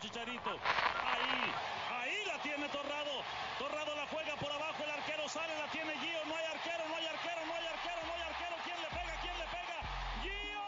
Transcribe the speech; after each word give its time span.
Chicharito. 0.00 0.48
Ahí, 1.04 1.52
ahí 1.92 2.24
la 2.26 2.40
tiene 2.42 2.66
Torrado. 2.68 3.20
Torrado 3.58 3.94
la 3.94 4.06
juega 4.06 4.34
por 4.36 4.50
abajo, 4.50 4.82
el 4.82 4.90
arquero 4.90 5.28
sale, 5.28 5.52
la 5.58 5.70
tiene 5.70 5.92
Gio. 6.00 6.24
No 6.26 6.34
hay 6.36 6.46
arquero, 6.56 6.88
no 6.88 6.96
hay 6.96 7.04
arquero, 7.04 7.44
no 7.46 7.52
hay 7.52 7.66
arquero, 7.68 8.00
no 8.06 8.12
hay 8.14 8.22
arquero. 8.22 8.56
¿Quién 8.64 8.80
le 8.80 8.88
pega? 8.88 9.14
¿Quién 9.20 9.36
le 9.36 9.44
pega? 9.52 9.78
Gio. 10.22 10.62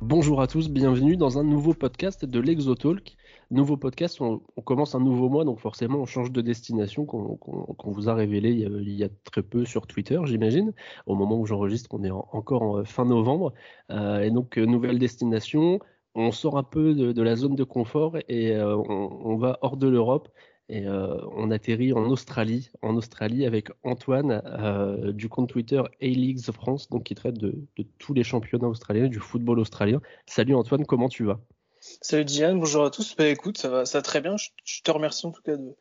Bonjour 0.00 0.42
à 0.42 0.48
tous, 0.48 0.68
bienvenue 0.68 1.16
dans 1.16 1.38
un 1.38 1.44
nouveau 1.44 1.74
podcast 1.74 2.24
de 2.24 2.40
l'Exotalk. 2.40 3.16
Nouveau 3.50 3.78
podcast, 3.78 4.20
on, 4.20 4.40
commence 4.62 4.94
un 4.94 5.00
nouveau 5.00 5.30
mois, 5.30 5.44
donc 5.46 5.58
forcément 5.58 6.00
on 6.00 6.04
change 6.06 6.30
de 6.32 6.42
destination 6.42 7.06
qu'on 7.06 7.90
vous 7.90 8.08
a 8.10 8.14
révélé 8.14 8.50
il 8.50 8.90
y 8.90 9.04
a, 9.04 9.08
très 9.24 9.42
peu 9.42 9.64
sur 9.64 9.86
Twitter, 9.86 10.20
j'imagine. 10.26 10.74
Au 11.06 11.14
moment 11.14 11.40
où 11.40 11.46
j'enregistre, 11.46 11.88
on 11.94 12.04
est 12.04 12.10
en- 12.10 12.28
encore 12.32 12.62
en 12.62 12.78
euh, 12.80 12.84
fin 12.84 13.06
novembre. 13.06 13.54
Euh, 13.90 14.20
et 14.20 14.30
donc, 14.30 14.58
euh, 14.58 14.66
nouvelle 14.66 14.98
destination, 14.98 15.80
on 16.14 16.30
sort 16.30 16.58
un 16.58 16.62
peu 16.62 16.94
de, 16.94 17.22
la 17.22 17.36
zone 17.36 17.54
de 17.54 17.64
confort 17.64 18.18
et 18.28 18.54
on, 18.60 19.36
va 19.36 19.58
hors 19.62 19.76
de 19.78 19.88
l'Europe. 19.88 20.28
Et 20.68 20.86
on 20.88 21.50
atterrit 21.50 21.92
en 21.94 22.04
Australie, 22.10 22.70
en 22.82 22.96
Australie 22.96 23.46
avec 23.46 23.68
Antoine 23.84 24.42
du 25.14 25.28
compte 25.28 25.48
Twitter 25.48 25.80
A-Leagues 26.02 26.50
France, 26.50 26.90
donc 26.90 27.04
qui 27.04 27.14
traite 27.14 27.38
de, 27.38 27.66
de 27.76 27.86
tous 27.98 28.14
les 28.14 28.24
championnats 28.24 28.68
australiens, 28.68 29.08
du 29.08 29.20
football 29.20 29.60
australien. 29.60 30.00
Salut 30.26 30.54
Antoine, 30.54 30.84
comment 30.84 31.08
tu 31.08 31.24
vas? 31.24 31.40
Salut 32.10 32.24
Diane, 32.24 32.58
bonjour 32.58 32.86
à 32.86 32.90
tous. 32.90 33.14
Bah 33.16 33.28
écoute, 33.28 33.58
ça 33.58 33.68
va, 33.68 33.84
ça 33.84 33.98
va 33.98 34.02
très 34.02 34.22
bien. 34.22 34.38
Je, 34.38 34.48
je 34.64 34.80
te 34.80 34.90
remercie 34.90 35.26
en 35.26 35.30
tout 35.30 35.42
cas 35.42 35.58
de, 35.58 35.76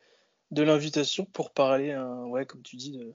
de 0.51 0.61
l'invitation 0.61 1.23
pour 1.23 1.51
parler, 1.51 1.91
euh, 1.91 2.25
ouais, 2.25 2.45
comme 2.45 2.61
tu 2.63 2.75
dis, 2.75 2.91
de, 2.91 3.13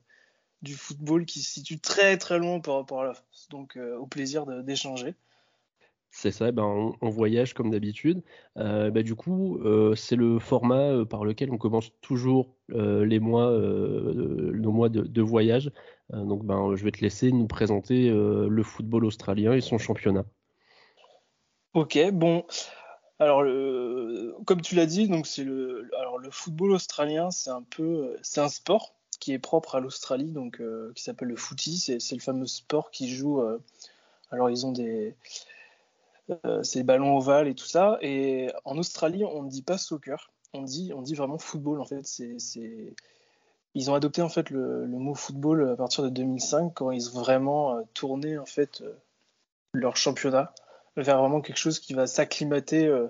du 0.63 0.75
football 0.75 1.27
qui 1.27 1.41
se 1.41 1.53
situe 1.53 1.79
très 1.79 2.17
très 2.17 2.39
loin 2.39 2.59
par 2.61 2.77
rapport 2.77 3.03
à 3.03 3.05
la 3.05 3.13
France. 3.13 3.49
Donc 3.51 3.77
euh, 3.77 3.99
au 3.99 4.07
plaisir 4.07 4.47
d'échanger. 4.63 5.15
C'est 6.11 6.31
ça, 6.31 6.53
ben, 6.53 6.63
on, 6.63 6.95
on 7.03 7.11
voyage 7.11 7.53
comme 7.53 7.71
d'habitude. 7.71 8.23
Euh, 8.57 8.91
ben, 8.91 9.03
du 9.03 9.15
coup, 9.15 9.59
euh, 9.59 9.95
c'est 9.95 10.17
le 10.17 10.39
format 10.39 11.05
par 11.05 11.27
lequel 11.27 11.51
on 11.51 11.59
commence 11.59 11.91
toujours 12.01 12.57
euh, 12.71 13.05
les 13.05 13.21
mois, 13.21 13.51
nos 13.51 14.73
mois 14.73 14.89
de, 14.89 15.03
de 15.03 15.21
voyage. 15.21 15.71
Donc, 16.09 16.47
ben, 16.47 16.75
je 16.77 16.83
vais 16.83 16.93
te 16.93 17.03
laisser 17.03 17.31
nous 17.31 17.47
présenter 17.47 18.09
le 18.09 18.63
football 18.63 19.05
australien 19.05 19.53
et 19.53 19.61
son 19.61 19.77
championnat. 19.77 20.25
Ok, 21.75 21.99
bon. 22.11 22.47
Alors 23.23 23.43
le, 23.43 24.35
comme 24.47 24.61
tu 24.63 24.75
l'as 24.75 24.87
dit, 24.87 25.09
donc 25.09 25.27
c'est 25.27 25.45
le, 25.45 25.89
alors 25.99 26.19
le 26.19 26.31
football 26.31 26.73
australien, 26.73 27.31
c'est 27.31 27.51
un 27.51 27.63
peu, 27.63 28.17
c'est 28.23 28.41
un 28.41 28.49
sport 28.49 28.95
qui 29.21 29.33
est 29.33 29.39
propre 29.39 29.77
à 29.77 29.81
l'Australie, 29.81 30.33
donc 30.33 30.61
euh, 30.61 30.93
qui 30.95 31.03
s'appelle 31.05 31.29
le 31.29 31.37
footy. 31.37 31.79
C'est 31.79 32.15
le 32.15 32.21
fameux 32.21 32.47
sport 32.47 32.91
qui 32.91 33.09
joue. 33.15 33.41
euh, 33.41 33.59
alors 34.31 34.51
ils 34.51 34.67
ont 34.67 34.73
des 34.73 35.15
Euh, 36.47 36.63
c'est 36.63 36.83
ballon 36.83 37.17
ovale 37.17 37.49
et 37.49 37.55
tout 37.55 37.67
ça. 37.67 37.99
Et 38.01 38.51
en 38.65 38.79
Australie, 38.79 39.25
on 39.25 39.43
ne 39.43 39.51
dit 39.51 39.63
pas 39.63 39.79
soccer, 39.79 40.31
on 40.53 40.63
dit, 40.63 40.93
on 40.95 41.03
dit 41.03 41.15
vraiment 41.15 41.39
football. 41.39 41.81
En 41.81 41.85
fait, 41.85 42.07
c'est, 42.07 42.37
ils 43.75 43.91
ont 43.91 43.95
adopté 43.95 44.23
en 44.23 44.29
fait 44.29 44.51
le, 44.51 44.87
le 44.87 44.99
mot 44.99 45.15
football 45.15 45.71
à 45.71 45.77
partir 45.77 46.05
de 46.05 46.09
2005 46.11 46.73
quand 46.75 46.91
ils 46.91 47.09
ont 47.17 47.21
vraiment 47.21 47.77
euh, 47.77 47.83
tourné 47.95 48.39
en 48.39 48.47
fait 48.47 48.83
euh, 48.83 48.95
leur 49.73 49.97
championnat 49.97 50.55
vers 50.97 51.19
vraiment 51.19 51.41
quelque 51.41 51.59
chose 51.59 51.79
qui 51.79 51.95
va 51.95 52.07
s'acclimater, 52.07 52.87
euh, 52.87 53.09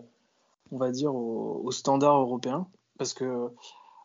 on 0.71 0.79
va 0.79 0.91
dire, 0.91 1.15
aux 1.15 1.61
au 1.65 1.71
standards 1.71 2.21
européens. 2.21 2.69
Parce 2.99 3.15
que 3.15 3.51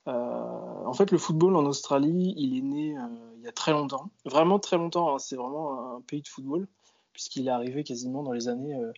euh, 0.07 0.11
en 0.11 0.93
fait, 0.93 1.11
le 1.11 1.17
football 1.17 1.55
en 1.55 1.65
Australie, 1.65 2.33
il 2.37 2.57
est 2.57 2.61
né 2.61 2.97
euh, 2.97 3.01
il 3.37 3.43
y 3.43 3.47
a 3.47 3.51
très 3.51 3.71
longtemps, 3.71 4.09
vraiment 4.25 4.57
très 4.57 4.77
longtemps. 4.77 5.13
hein. 5.13 5.19
C'est 5.19 5.35
vraiment 5.35 5.95
un 5.97 6.01
pays 6.01 6.21
de 6.21 6.27
football 6.27 6.67
puisqu'il 7.11 7.47
est 7.47 7.51
arrivé 7.51 7.83
quasiment 7.83 8.23
dans 8.23 8.31
les 8.31 8.47
années 8.47 8.75
euh, 8.75 8.93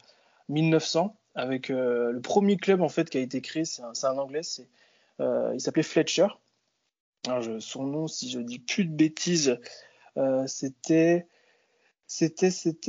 1900 0.50 1.16
avec 1.35 1.69
le 1.69 2.19
premier 2.22 2.57
club 2.57 2.81
en 2.81 2.90
fait 2.90 3.09
qui 3.09 3.17
a 3.17 3.22
été 3.22 3.40
créé, 3.40 3.63
c'est 3.63 3.81
un, 3.81 4.17
anglais, 4.17 4.41
il 5.19 5.61
s'appelait 5.61 5.84
Fletcher. 5.84 6.28
Son 7.59 7.84
nom, 7.84 8.07
si 8.07 8.29
je 8.29 8.40
dis 8.40 8.59
plus 8.59 8.84
de 8.84 8.94
bêtises, 8.94 9.57
c'était 10.47 11.28
c'était 12.12 12.50
c'était 12.50 12.88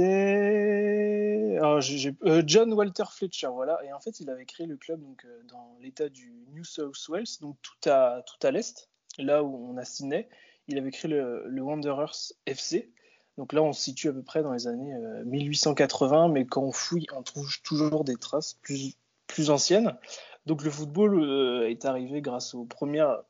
j'ai- 1.81 2.17
euh, 2.25 2.43
John 2.47 2.73
Walter 2.73 3.05
Fletcher, 3.13 3.49
voilà. 3.49 3.79
Et 3.85 3.93
en 3.93 4.01
fait, 4.01 4.19
il 4.19 4.31
avait 4.31 4.47
créé 4.47 4.67
le 4.67 4.79
club 4.79 5.03
donc 5.03 5.27
euh, 5.27 5.43
dans 5.45 5.77
l'État 5.83 6.09
du 6.09 6.47
New 6.55 6.65
South 6.65 6.97
Wales, 7.09 7.27
donc 7.43 7.59
tout 7.61 7.91
à 7.91 8.23
tout 8.27 8.47
à 8.47 8.51
l'est, 8.51 8.89
là 9.19 9.45
où 9.45 9.55
on 9.55 9.77
a 9.77 9.85
Sydney. 9.85 10.27
Il 10.69 10.79
avait 10.79 10.91
créé 10.91 11.11
le, 11.11 11.61
Wanderers 11.61 12.33
FC. 12.47 12.91
Donc 13.37 13.53
là, 13.53 13.63
on 13.63 13.75
se 13.75 13.83
situe 13.83 14.09
à 14.09 14.15
peu 14.15 14.23
près 14.23 14.43
dans 14.43 14.55
les 14.55 14.67
années 14.67 14.95
euh, 14.95 15.23
1880, 15.27 16.29
mais 16.29 16.47
quand 16.47 16.63
on 16.63 16.73
fouille, 16.73 17.07
on 17.15 17.23
trouve 17.23 17.51
toujours 17.63 18.05
des 18.05 18.17
traces 18.17 18.55
plus, 18.63 18.95
plus 19.27 19.51
anciennes. 19.51 19.99
Donc 20.47 20.63
le 20.65 20.71
football 20.71 21.23
euh, 21.23 21.69
est 21.69 21.85
arrivé 21.85 22.23
grâce 22.23 22.55
aux 22.55 22.65
premières 22.65 23.23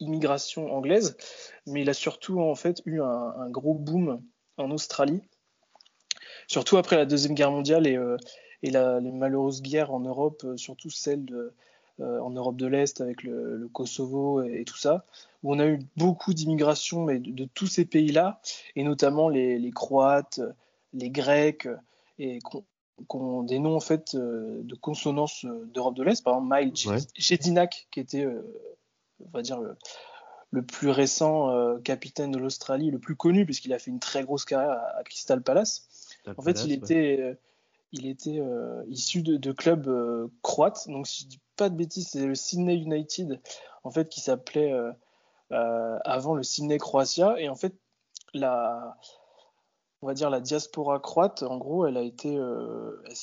immigrations 0.00 0.72
anglaises, 0.72 1.18
mais 1.66 1.82
il 1.82 1.90
a 1.90 1.94
surtout 1.94 2.40
en 2.40 2.54
fait 2.54 2.80
eu 2.86 3.02
un 3.02 3.50
gros 3.50 3.74
boom 3.74 4.22
en 4.58 4.70
Australie, 4.70 5.20
surtout 6.46 6.76
après 6.76 6.96
la 6.96 7.06
Deuxième 7.06 7.34
Guerre 7.34 7.50
mondiale 7.50 7.86
et, 7.86 7.96
euh, 7.96 8.16
et 8.62 8.70
la, 8.70 9.00
les 9.00 9.10
malheureuses 9.12 9.62
guerres 9.62 9.92
en 9.92 10.00
Europe, 10.00 10.42
euh, 10.44 10.56
surtout 10.56 10.90
celle 10.90 11.24
de, 11.24 11.52
euh, 12.00 12.20
en 12.20 12.30
Europe 12.30 12.56
de 12.56 12.66
l'Est 12.66 13.00
avec 13.00 13.22
le, 13.22 13.56
le 13.56 13.68
Kosovo 13.68 14.42
et, 14.42 14.60
et 14.60 14.64
tout 14.64 14.76
ça, 14.76 15.04
où 15.42 15.54
on 15.54 15.58
a 15.58 15.66
eu 15.66 15.80
beaucoup 15.96 16.32
d'immigration 16.34 17.06
de, 17.06 17.16
de 17.18 17.44
tous 17.54 17.66
ces 17.66 17.84
pays-là, 17.84 18.40
et 18.76 18.84
notamment 18.84 19.28
les, 19.28 19.58
les 19.58 19.70
Croates, 19.70 20.40
les 20.92 21.10
Grecs, 21.10 21.68
et 22.18 22.38
qu'on 22.40 22.64
qu'on- 23.08 23.42
des 23.42 23.58
noms 23.58 23.74
en 23.74 23.80
fait 23.80 24.14
euh, 24.14 24.60
de 24.62 24.74
consonance 24.76 25.44
euh, 25.44 25.64
d'Europe 25.74 25.96
de 25.96 26.04
l'Est, 26.04 26.22
par 26.22 26.34
exemple 26.36 26.88
Ouais. 26.88 26.98
Jedinak, 27.16 27.88
qui 27.90 27.98
était, 28.00 28.24
euh, 28.24 28.42
on 29.24 29.30
va 29.30 29.42
dire, 29.42 29.58
le, 30.52 30.62
plus 30.62 30.90
récent 30.90 31.50
euh, 31.50 31.78
capitaine 31.78 32.30
de 32.30 32.38
l'Australie, 32.38 32.90
le 32.90 32.98
plus 32.98 33.16
connu, 33.16 33.44
puisqu'il 33.44 33.72
a 33.72 33.78
fait 33.78 33.90
une 33.90 34.00
très 34.00 34.22
grosse 34.22 34.44
carrière 34.44 34.70
à, 34.70 34.98
à 34.98 35.02
Crystal 35.02 35.42
Palace. 35.42 35.88
En 36.36 36.42
fait, 36.42 36.64
il 36.64 36.72
était, 36.72 37.18
euh, 37.20 37.34
il 37.90 38.06
était 38.06 38.38
euh, 38.38 38.84
issu 38.88 39.22
de, 39.22 39.36
de 39.36 39.52
clubs 39.52 40.30
croates. 40.42 40.88
Donc, 40.88 41.06
si 41.06 41.24
je 41.24 41.28
dis 41.28 41.40
pas 41.56 41.68
de 41.68 41.74
bêtises, 41.74 42.08
c'est 42.08 42.26
le 42.26 42.34
Sydney 42.34 42.76
United, 42.76 43.40
en 43.84 43.90
fait, 43.90 44.08
qui 44.08 44.20
s'appelait 44.20 44.72
avant 45.50 46.34
le 46.34 46.42
Sydney 46.42 46.78
Croatia. 46.78 47.34
Et 47.38 47.48
en 47.48 47.56
fait, 47.56 47.74
la, 48.32 48.96
on 50.00 50.06
va 50.06 50.14
dire 50.14 50.30
la 50.30 50.40
diaspora 50.40 51.00
croate, 51.00 51.42
en 51.42 51.58
gros, 51.58 51.86
elle 51.86 51.96
a 51.96 52.02
été, 52.02 52.34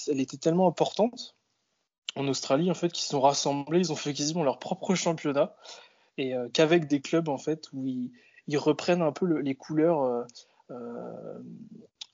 elle 0.08 0.20
était 0.20 0.38
tellement 0.38 0.68
importante 0.68 1.36
en 2.16 2.28
Australie, 2.28 2.70
en 2.72 2.74
fait, 2.74 2.92
qu'ils 2.92 3.04
se 3.04 3.10
sont 3.10 3.22
rassemblés, 3.22 3.80
ils 3.80 3.92
ont 3.92 3.96
fait 3.96 4.14
quasiment 4.14 4.44
leur 4.44 4.60
propre 4.60 4.96
championnat, 4.96 5.56
et 6.20 6.36
euh, 6.36 6.48
qu'avec 6.54 6.88
des 6.88 7.02
clubs, 7.02 7.30
en 7.30 7.40
fait, 7.40 7.70
où 7.74 7.88
ils, 7.88 8.12
ils 8.48 8.58
reprennent 8.60 9.02
un 9.02 9.12
peu 9.12 9.26
le- 9.26 9.42
les 9.42 9.56
couleurs. 9.56 10.04
euh, 10.04 10.24
euh, 10.72 11.40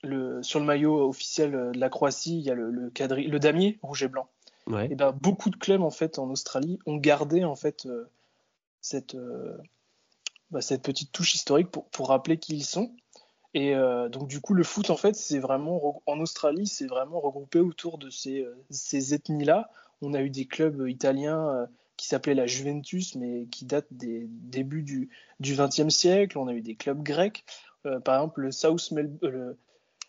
le, 0.01 0.43
sur 0.43 0.59
le 0.59 0.65
maillot 0.65 1.09
officiel 1.09 1.51
de 1.73 1.79
la 1.79 1.89
Croatie, 1.89 2.37
il 2.37 2.45
y 2.45 2.51
a 2.51 2.53
le, 2.53 2.69
le, 2.69 2.89
quadri- 2.91 3.27
le 3.27 3.39
damier 3.39 3.79
rouge 3.81 4.03
et 4.03 4.07
blanc. 4.07 4.29
Ouais. 4.67 4.87
Et 4.91 4.95
ben, 4.95 5.11
beaucoup 5.11 5.49
de 5.49 5.55
clubs 5.55 5.81
en 5.81 5.89
fait 5.89 6.19
en 6.19 6.29
Australie 6.29 6.77
ont 6.85 6.97
gardé 6.97 7.43
en 7.43 7.55
fait 7.55 7.87
euh, 7.87 8.07
cette, 8.81 9.17
bah, 10.51 10.61
cette 10.61 10.83
petite 10.83 11.11
touche 11.11 11.33
historique 11.33 11.71
pour, 11.71 11.85
pour 11.85 12.09
rappeler 12.09 12.37
qui 12.37 12.55
ils 12.55 12.63
sont. 12.63 12.91
Et 13.55 13.73
donc 14.11 14.27
du 14.27 14.41
coup 14.41 14.53
le 14.53 14.63
foot 14.63 14.89
en 14.89 14.97
fait 14.97 15.15
c'est 15.15 15.39
vraiment 15.39 16.01
en 16.05 16.19
Australie 16.19 16.67
c'est 16.67 16.87
vraiment 16.87 17.19
regroupé 17.19 17.59
autour 17.59 17.97
de 17.97 18.09
ces, 18.09 18.45
ces 18.69 19.13
ethnies-là. 19.13 19.69
On 20.01 20.13
a 20.13 20.21
eu 20.21 20.29
des 20.29 20.45
clubs 20.45 20.87
italiens 20.87 21.67
qui 21.97 22.07
s'appelaient 22.07 22.35
la 22.35 22.47
Juventus 22.47 23.15
mais 23.15 23.45
qui 23.47 23.65
datent 23.65 23.91
des 23.91 24.27
débuts 24.29 24.83
du 24.83 25.09
du 25.39 25.55
XXe 25.55 25.89
siècle. 25.89 26.37
On 26.37 26.47
a 26.47 26.53
eu 26.53 26.61
des 26.61 26.75
clubs 26.75 27.01
grecs, 27.03 27.45
Euh, 27.85 27.99
par 27.99 28.15
exemple 28.15 28.41
le 28.41 28.51
South 28.51 28.91
Mel- 28.91 29.17
euh, 29.23 29.29
le, 29.29 29.57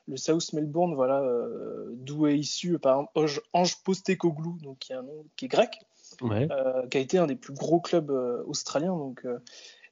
le 0.09 0.17
South 0.17 0.53
Melbourne, 0.53 0.95
voilà, 0.95 1.21
euh, 1.21 1.91
d'où 1.93 2.27
est 2.27 2.39
issu 2.39 2.79
par 2.79 2.95
exemple 2.97 3.13
Ange, 3.17 3.41
Ange 3.53 3.83
Postecoglou, 3.83 4.59
donc 4.63 4.79
qui 4.79 4.93
est 4.93 4.97
un 4.97 5.03
nom 5.03 5.25
qui 5.37 5.45
est 5.45 5.49
grec, 5.49 5.79
Ouais. 6.21 6.49
euh, 6.51 6.87
qui 6.89 6.97
a 6.99 7.01
été 7.01 7.19
un 7.19 7.27
des 7.27 7.37
plus 7.37 7.53
gros 7.53 7.81
clubs 7.81 8.11
australiens, 8.47 8.97
donc 8.97 9.27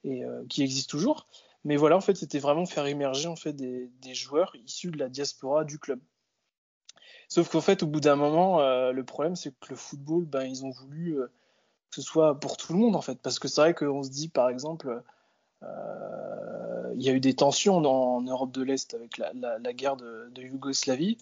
et 0.03 0.23
qui 0.49 0.63
existe 0.63 0.89
toujours. 0.89 1.27
Mais 1.63 1.77
voilà, 1.77 1.97
en 1.97 2.01
fait, 2.01 2.15
c'était 2.15 2.39
vraiment 2.39 2.65
faire 2.67 2.85
émerger 2.85 3.27
en 3.27 3.35
fait 3.35 3.53
des, 3.53 3.89
des 4.01 4.13
joueurs 4.13 4.55
issus 4.55 4.91
de 4.91 4.99
la 4.99 5.09
diaspora 5.09 5.63
du 5.65 5.79
club. 5.79 5.99
Sauf 7.27 7.49
qu'en 7.49 7.61
fait, 7.61 7.81
au 7.83 7.87
bout 7.87 7.99
d'un 7.99 8.15
moment, 8.15 8.61
euh, 8.61 8.91
le 8.91 9.03
problème 9.03 9.35
c'est 9.35 9.51
que 9.59 9.69
le 9.69 9.75
football, 9.75 10.25
ben 10.25 10.43
ils 10.43 10.63
ont 10.63 10.69
voulu 10.69 11.19
euh, 11.19 11.27
que 11.95 12.01
ce 12.01 12.07
soit 12.07 12.39
pour 12.39 12.57
tout 12.57 12.73
le 12.73 12.79
monde 12.79 12.95
en 12.95 13.01
fait, 13.01 13.19
parce 13.21 13.39
que 13.39 13.47
c'est 13.47 13.61
vrai 13.61 13.73
qu'on 13.73 14.03
se 14.03 14.09
dit 14.09 14.27
par 14.27 14.49
exemple. 14.49 15.01
Euh, 15.63 16.93
il 16.95 17.03
y 17.03 17.09
a 17.09 17.13
eu 17.13 17.19
des 17.19 17.33
tensions 17.33 17.77
en, 17.77 18.21
Europe 18.21 18.51
de 18.51 18.61
l'Est 18.61 18.93
avec 18.93 19.17
la, 19.17 19.73
guerre 19.73 19.97
de, 19.97 20.29
Yougoslavie. 20.37 21.17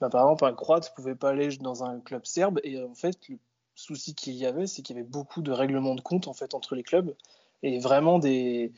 Ben, 0.00 0.08
par 0.08 0.22
exemple, 0.22 0.44
un 0.44 0.54
Croate 0.54 0.90
ne 0.90 0.94
pouvait 0.94 1.14
pas 1.14 1.30
aller 1.30 1.48
dans 1.58 1.84
un 1.84 2.00
club 2.00 2.24
serbe 2.24 2.60
et 2.64 2.82
en 2.82 2.94
fait, 2.94 3.28
le 3.28 3.38
souci 3.74 4.14
qu'il 4.14 4.34
y 4.34 4.46
avait, 4.46 4.66
c'est 4.66 4.82
qu'il 4.82 4.96
y 4.96 4.98
avait 4.98 5.08
beaucoup 5.08 5.42
de 5.42 5.50
règlements 5.52 5.94
de 5.94 6.00
compte 6.00 6.28
en 6.28 6.32
fait 6.32 6.54
entre 6.54 6.74
les 6.74 6.82
clubs 6.82 7.14
et 7.62 7.78
vraiment 7.78 8.18
des 8.18 8.72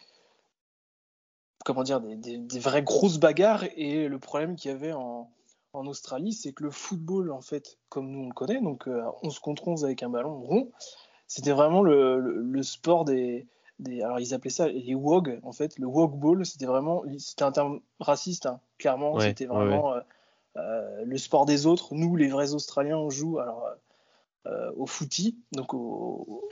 comment 1.65 1.83
dire, 1.83 2.01
des, 2.01 2.59
vraies 2.59 2.83
grosses 2.83 3.19
bagarres. 3.19 3.65
Et 3.77 4.09
le 4.09 4.19
problème 4.19 4.57
qu'il 4.57 4.71
y 4.71 4.75
avait 4.75 4.93
en, 4.93 5.31
Australie, 5.73 6.33
c'est 6.33 6.53
que 6.53 6.65
le 6.65 6.71
football, 6.71 7.31
en 7.31 7.43
fait, 7.43 7.79
comme 7.91 8.11
nous 8.11 8.25
on 8.25 8.29
le 8.29 8.35
connaît, 8.35 8.61
donc 8.61 8.89
11 9.23 9.39
contre 9.39 9.69
11 9.69 9.85
avec 9.85 10.03
un 10.03 10.09
ballon 10.09 10.41
rond, 10.41 10.73
c'était 11.31 11.53
vraiment 11.53 11.83
le, 11.83 12.63
sport 12.63 13.05
des, 13.05 13.47
alors 14.03 14.19
ils 14.19 14.35
appelaient 14.35 14.51
ça 14.51 14.69
les 14.69 14.95
WOG 14.95 15.39
en 15.43 15.53
fait 15.53 15.79
le 15.79 15.87
WOG 15.87 16.19
ball 16.19 16.45
c'était 16.45 16.67
vraiment 16.67 17.05
c'était 17.19 17.45
un 17.45 17.53
terme 17.53 17.81
raciste 18.01 18.47
hein, 18.47 18.61
clairement 18.79 19.21
c'était 19.21 19.47
vraiment 19.47 19.95
euh, 20.57 21.05
le 21.05 21.19
sport 21.19 21.47
des 21.47 21.67
autres. 21.67 21.95
Nous, 21.95 22.17
les 22.17 22.29
vrais 22.29 22.55
Australiens, 22.55 22.97
on 22.97 23.11
joue 23.11 23.39
alors 23.39 23.69
euh, 24.47 24.73
au 24.77 24.87
footy, 24.87 25.39
donc 25.53 25.75
au, 25.75 26.49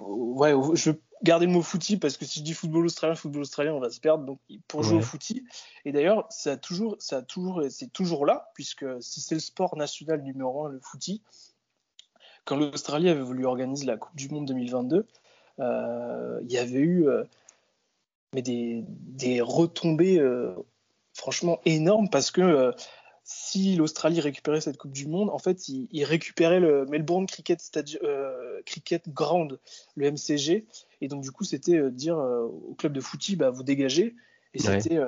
ouais, 0.00 0.54
je 0.74 0.90
veux 0.90 1.02
garder 1.22 1.46
le 1.46 1.52
mot 1.52 1.62
footy 1.62 1.96
parce 1.96 2.16
que 2.16 2.24
si 2.24 2.38
je 2.40 2.44
dis 2.44 2.54
football 2.54 2.86
australien, 2.86 3.14
football 3.14 3.42
australien, 3.42 3.72
on 3.72 3.80
va 3.80 3.90
se 3.90 4.00
perdre. 4.00 4.24
Donc 4.24 4.38
pour 4.68 4.82
jouer 4.82 4.98
au 4.98 5.02
footy. 5.02 5.44
Et 5.84 5.92
d'ailleurs, 5.92 6.26
ça 6.30 6.52
a 6.52 6.56
toujours, 6.56 6.96
ça 6.98 7.18
a 7.18 7.22
toujours, 7.22 7.62
c'est 7.70 7.92
toujours 7.92 8.24
là 8.24 8.50
puisque 8.54 8.86
si 9.00 9.20
c'est 9.20 9.34
le 9.34 9.40
sport 9.40 9.76
national 9.76 10.22
numéro 10.22 10.66
un, 10.66 10.70
le 10.70 10.80
footy, 10.80 11.22
quand 12.44 12.56
l'Australie 12.56 13.08
avait 13.08 13.22
voulu 13.22 13.46
organiser 13.46 13.86
la 13.86 13.96
Coupe 13.96 14.16
du 14.16 14.28
Monde 14.28 14.46
2022, 14.46 15.06
euh, 15.60 16.40
il 16.42 16.52
y 16.52 16.58
avait 16.58 16.80
eu 16.80 17.06
mais 18.32 18.42
des, 18.42 18.84
des 18.88 19.40
retombées 19.40 20.20
franchement 21.12 21.60
énormes 21.64 22.10
parce 22.10 22.30
que 22.30 22.74
si 23.24 23.74
l'Australie 23.74 24.20
récupérait 24.20 24.60
cette 24.60 24.76
Coupe 24.76 24.92
du 24.92 25.06
Monde, 25.06 25.30
en 25.30 25.38
fait, 25.38 25.68
il, 25.68 26.04
récupérait 26.04 26.60
le 26.60 26.84
Melbourne 26.86 27.26
Cricket, 27.26 27.58
euh, 28.02 28.60
Cricket 28.66 29.08
Ground, 29.08 29.58
le 29.96 30.10
MCG, 30.10 30.66
et 31.00 31.08
donc 31.08 31.22
du 31.22 31.30
coup, 31.30 31.44
c'était 31.44 31.78
euh, 31.78 31.90
dire 31.90 32.18
euh, 32.18 32.42
au 32.42 32.74
club 32.74 32.92
de 32.92 33.00
footy, 33.00 33.36
bah, 33.36 33.48
vous 33.48 33.62
dégagez. 33.62 34.14
Et 34.52 34.60
c'était, 34.60 35.00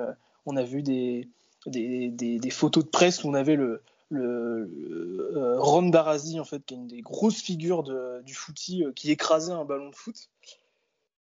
on 0.45 0.57
a 0.57 0.63
vu 0.63 0.83
des, 0.83 1.29
des, 1.67 2.49
photos 2.49 2.83
de 2.83 2.89
presse 2.89 3.23
où 3.23 3.29
on 3.29 3.33
avait 3.33 3.55
le, 3.55 3.81
le, 4.09 5.55
Ron 5.59 5.89
Barazi, 5.89 6.39
en 6.39 6.45
fait, 6.45 6.65
qui 6.65 6.73
est 6.73 6.77
une 6.77 6.87
des 6.87 7.01
grosses 7.01 7.41
figures 7.41 7.83
du 8.23 8.33
footy, 8.33 8.85
qui 8.95 9.11
écrasait 9.11 9.51
un 9.51 9.65
ballon 9.65 9.89
de 9.89 9.95
foot. 9.95 10.29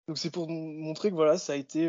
Donc 0.08 0.18
c'est 0.18 0.30
pour 0.30 0.48
montrer 0.48 1.10
que 1.10 1.14
voilà, 1.14 1.38
ça 1.38 1.52
a 1.52 1.56
été 1.56 1.88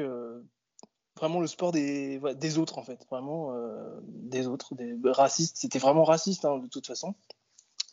vraiment 1.22 1.40
le 1.40 1.48
sport 1.48 1.72
des, 1.72 2.20
des 2.36 2.58
autres 2.58 2.78
en 2.78 2.84
fait, 2.84 3.06
vraiment 3.10 3.54
euh, 3.54 4.00
des 4.04 4.48
autres, 4.48 4.76
des 4.76 4.98
racistes. 5.12 5.58
C'était 5.58 5.80
vraiment 5.80 6.04
raciste 6.04 6.46
hein, 6.46 6.58
de 6.58 6.68
toute 6.68 6.88
façon. 6.88 7.14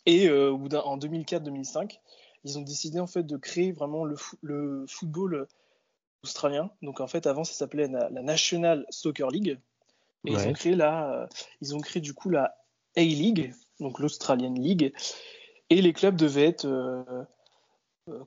Et 0.05 0.27
euh, 0.27 0.51
en 0.51 0.97
2004-2005, 0.97 1.99
ils 2.43 2.57
ont 2.57 2.61
décidé 2.61 2.99
en 2.99 3.07
fait 3.07 3.23
de 3.23 3.37
créer 3.37 3.71
vraiment 3.71 4.05
le, 4.05 4.15
le, 4.41 4.85
football 4.87 5.47
australien. 6.23 6.71
Donc 6.81 7.01
en 7.01 7.07
fait 7.07 7.27
avant 7.27 7.43
ça 7.43 7.53
s'appelait 7.53 7.87
la, 7.87 8.09
National 8.09 8.85
Soccer 8.89 9.29
League. 9.29 9.59
Et 10.25 10.33
ils 10.33 10.47
ont 10.47 10.53
créé 10.53 10.75
la, 10.75 11.13
euh, 11.13 11.27
ils 11.61 11.75
ont 11.75 11.79
créé 11.79 12.01
du 12.01 12.13
coup 12.13 12.29
la 12.29 12.55
A-League, 12.97 13.53
donc 13.79 13.99
l'Australian 13.99 14.53
League. 14.53 14.93
Et 15.69 15.81
les 15.81 15.93
clubs 15.93 16.15
devaient 16.15 16.47
être, 16.47 16.65
euh, 16.65 17.03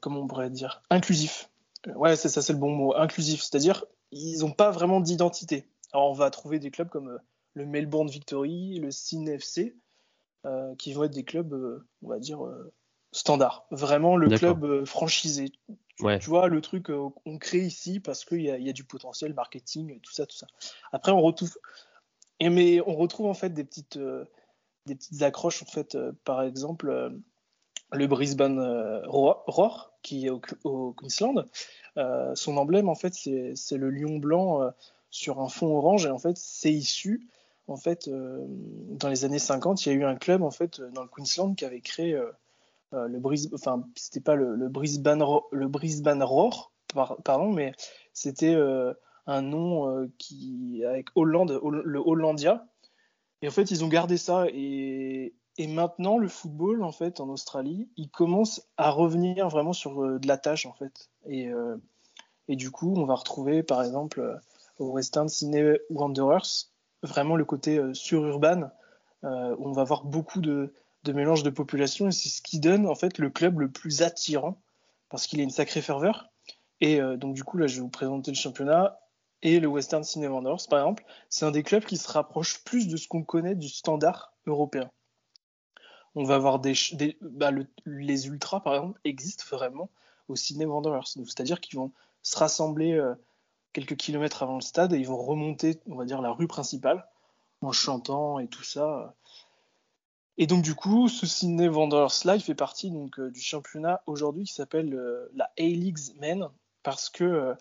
comment 0.00 0.20
on 0.20 0.26
pourrait 0.26 0.50
dire, 0.50 0.82
inclusifs. 0.90 1.50
Ouais, 1.96 2.16
c'est 2.16 2.28
ça, 2.28 2.42
c'est 2.42 2.52
le 2.52 2.58
bon 2.58 2.70
mot, 2.70 2.94
inclusif. 2.94 3.42
C'est-à-dire 3.42 3.84
ils 4.12 4.40
n'ont 4.40 4.52
pas 4.52 4.70
vraiment 4.70 5.00
d'identité. 5.00 5.66
Alors 5.92 6.10
on 6.10 6.14
va 6.14 6.30
trouver 6.30 6.58
des 6.58 6.70
clubs 6.70 6.88
comme 6.88 7.08
euh, 7.08 7.18
le 7.54 7.66
Melbourne 7.66 8.08
Victory, 8.08 8.78
le 8.78 8.90
Sydney 8.90 9.34
FC, 9.34 9.74
euh, 10.46 10.74
qui 10.76 10.92
vont 10.92 11.04
être 11.04 11.14
des 11.14 11.24
clubs, 11.24 11.52
euh, 11.52 11.86
on 12.02 12.08
va 12.08 12.18
dire, 12.18 12.40
standards. 13.10 13.66
Vraiment 13.70 14.16
le 14.16 14.28
club 14.36 14.84
franchisé. 14.84 15.52
Tu, 15.98 16.30
vois, 16.30 16.48
le 16.48 16.60
truc 16.60 16.86
qu'on 16.86 17.38
crée 17.38 17.60
ici 17.60 18.00
parce 18.00 18.24
qu'il 18.24 18.40
y, 18.40 18.44
y, 18.48 18.68
a 18.68 18.72
du 18.72 18.82
potentiel 18.82 19.34
marketing, 19.34 20.00
tout 20.00 20.12
ça, 20.12 20.26
tout 20.26 20.36
ça. 20.36 20.46
Après, 20.90 21.12
on 21.12 21.20
retrouve, 21.20 21.56
et 22.40 22.48
mais 22.48 22.80
on 22.80 22.96
retrouve 22.96 23.26
en 23.26 23.34
fait 23.34 23.50
des 23.50 23.62
petites, 23.62 24.00
des 24.86 24.94
petites 24.94 25.22
accroches, 25.22 25.62
en 25.62 25.66
fait, 25.66 25.96
par 26.24 26.42
exemple, 26.42 27.12
le 27.92 28.06
Brisbane 28.06 29.02
Roar, 29.06 29.92
qui 30.02 30.26
est 30.26 30.30
au 30.30 30.92
Queensland, 30.92 31.46
euh, 31.98 32.34
son 32.34 32.56
emblème, 32.56 32.88
en 32.88 32.94
fait, 32.94 33.14
c'est 33.14 33.76
le 33.76 33.90
lion 33.90 34.18
blanc 34.18 34.62
euh, 34.62 34.70
sur 35.10 35.40
un 35.40 35.48
fond 35.48 35.76
orange. 35.76 36.06
Et 36.06 36.10
en 36.10 36.18
fait, 36.18 36.36
c'est 36.36 36.72
issu, 36.72 37.28
en 37.68 37.76
fait, 37.76 38.08
euh, 38.08 38.44
dans 38.48 39.08
les 39.08 39.24
années 39.24 39.38
50, 39.38 39.84
il 39.84 39.88
y 39.88 39.92
a 39.92 39.94
eu 39.94 40.04
un 40.04 40.16
club, 40.16 40.42
en 40.42 40.50
fait, 40.50 40.80
dans 40.80 41.02
le 41.02 41.08
Queensland 41.08 41.54
qui 41.54 41.64
avait 41.64 41.80
créé 41.80 42.18
le 42.92 43.18
Brisbane, 43.18 43.54
enfin, 43.54 43.88
c'était 43.94 44.20
pas 44.20 44.34
le, 44.34 44.68
Brisbane, 44.68 45.24
le 45.50 45.68
Brisbane 45.68 46.22
Roar, 46.22 46.72
pardon, 47.24 47.50
mais 47.50 47.72
c'était 48.12 48.54
un 49.26 49.42
nom 49.42 50.10
qui, 50.18 50.82
avec 50.86 51.08
Hollande, 51.14 51.58
le 51.62 51.98
Hollandia. 51.98 52.66
Et 53.42 53.48
en 53.48 53.50
fait, 53.50 53.70
ils 53.70 53.84
ont 53.84 53.88
gardé 53.88 54.16
ça. 54.16 54.46
Et, 54.48 55.34
maintenant, 55.58 56.16
le 56.16 56.28
football, 56.28 56.82
en 56.82 57.28
Australie, 57.28 57.88
il 57.96 58.08
commence 58.08 58.62
à 58.76 58.90
revenir 58.90 59.48
vraiment 59.48 59.72
sur 59.72 60.18
de 60.18 60.26
la 60.26 60.38
tâche, 60.38 60.64
en 60.64 60.72
fait. 60.72 61.10
Et, 61.26 61.48
euh, 61.48 61.76
et 62.48 62.56
du 62.56 62.70
coup, 62.70 62.94
on 62.96 63.04
va 63.04 63.16
retrouver, 63.16 63.62
par 63.62 63.82
exemple, 63.82 64.20
euh, 64.20 64.36
au 64.78 64.90
Western 64.92 65.28
Sydney 65.28 65.78
Wanderers, 65.90 66.68
vraiment 67.02 67.36
le 67.36 67.44
côté 67.44 67.78
euh, 67.78 67.92
sururban, 67.94 68.70
où 69.24 69.68
on 69.68 69.72
va 69.72 69.82
avoir 69.82 70.04
beaucoup 70.04 70.40
de, 70.40 70.74
de 71.04 71.12
mélange 71.12 71.44
de 71.44 71.50
population, 71.50 72.08
et 72.08 72.12
c'est 72.12 72.28
ce 72.28 72.42
qui 72.42 72.58
donne, 72.58 72.88
en 72.88 72.96
fait, 72.96 73.18
le 73.18 73.30
club 73.30 73.60
le 73.60 73.70
plus 73.70 74.02
attirant, 74.02 74.60
parce 75.10 75.28
qu'il 75.28 75.38
a 75.38 75.44
une 75.44 75.50
sacrée 75.50 75.80
ferveur. 75.80 76.30
Et 76.80 77.00
donc, 77.16 77.34
du 77.34 77.44
coup, 77.44 77.56
là, 77.56 77.68
je 77.68 77.76
vais 77.76 77.82
vous 77.82 77.88
présenter 77.88 78.32
le 78.32 78.36
championnat 78.36 78.98
et 79.42 79.60
le 79.60 79.66
Western 79.66 80.04
Sydney 80.04 80.28
Wanderers, 80.28 80.66
par 80.68 80.80
exemple, 80.80 81.04
c'est 81.28 81.44
un 81.44 81.50
des 81.50 81.62
clubs 81.62 81.84
qui 81.84 81.96
se 81.96 82.10
rapproche 82.10 82.62
plus 82.64 82.88
de 82.88 82.96
ce 82.96 83.08
qu'on 83.08 83.24
connaît 83.24 83.56
du 83.56 83.68
standard 83.68 84.32
européen. 84.46 84.90
On 86.14 86.24
va 86.24 86.36
avoir 86.36 86.58
des, 86.58 86.74
bah, 87.20 87.50
les 87.86 88.26
ultras, 88.26 88.60
par 88.60 88.74
exemple, 88.74 89.00
existent 89.04 89.44
vraiment 89.50 89.90
au 90.28 90.36
Sydney 90.36 90.66
Wanderers. 90.66 91.06
C'est-à-dire 91.06 91.60
qu'ils 91.60 91.78
vont 91.78 91.90
se 92.22 92.38
rassembler 92.38 92.92
euh, 92.92 93.14
quelques 93.72 93.96
kilomètres 93.96 94.42
avant 94.42 94.56
le 94.56 94.60
stade 94.60 94.92
et 94.92 94.98
ils 94.98 95.06
vont 95.06 95.16
remonter, 95.16 95.80
on 95.86 95.96
va 95.96 96.04
dire, 96.04 96.20
la 96.20 96.30
rue 96.30 96.46
principale 96.46 97.06
en 97.62 97.72
chantant 97.72 98.38
et 98.38 98.48
tout 98.48 98.62
ça. 98.62 99.14
Et 100.38 100.46
donc 100.46 100.62
du 100.62 100.74
coup, 100.74 101.08
ce 101.08 101.26
Sydney 101.26 101.68
Wanderers 101.68 102.24
là, 102.24 102.36
il 102.36 102.42
fait 102.42 102.54
partie 102.54 102.90
donc 102.90 103.18
euh, 103.18 103.30
du 103.30 103.40
championnat 103.40 104.02
aujourd'hui 104.06 104.44
qui 104.44 104.54
s'appelle 104.54 104.94
euh, 104.94 105.30
la 105.34 105.50
A-Leagues 105.58 106.16
Men 106.20 106.48
parce 106.82 107.10
que 107.10 107.54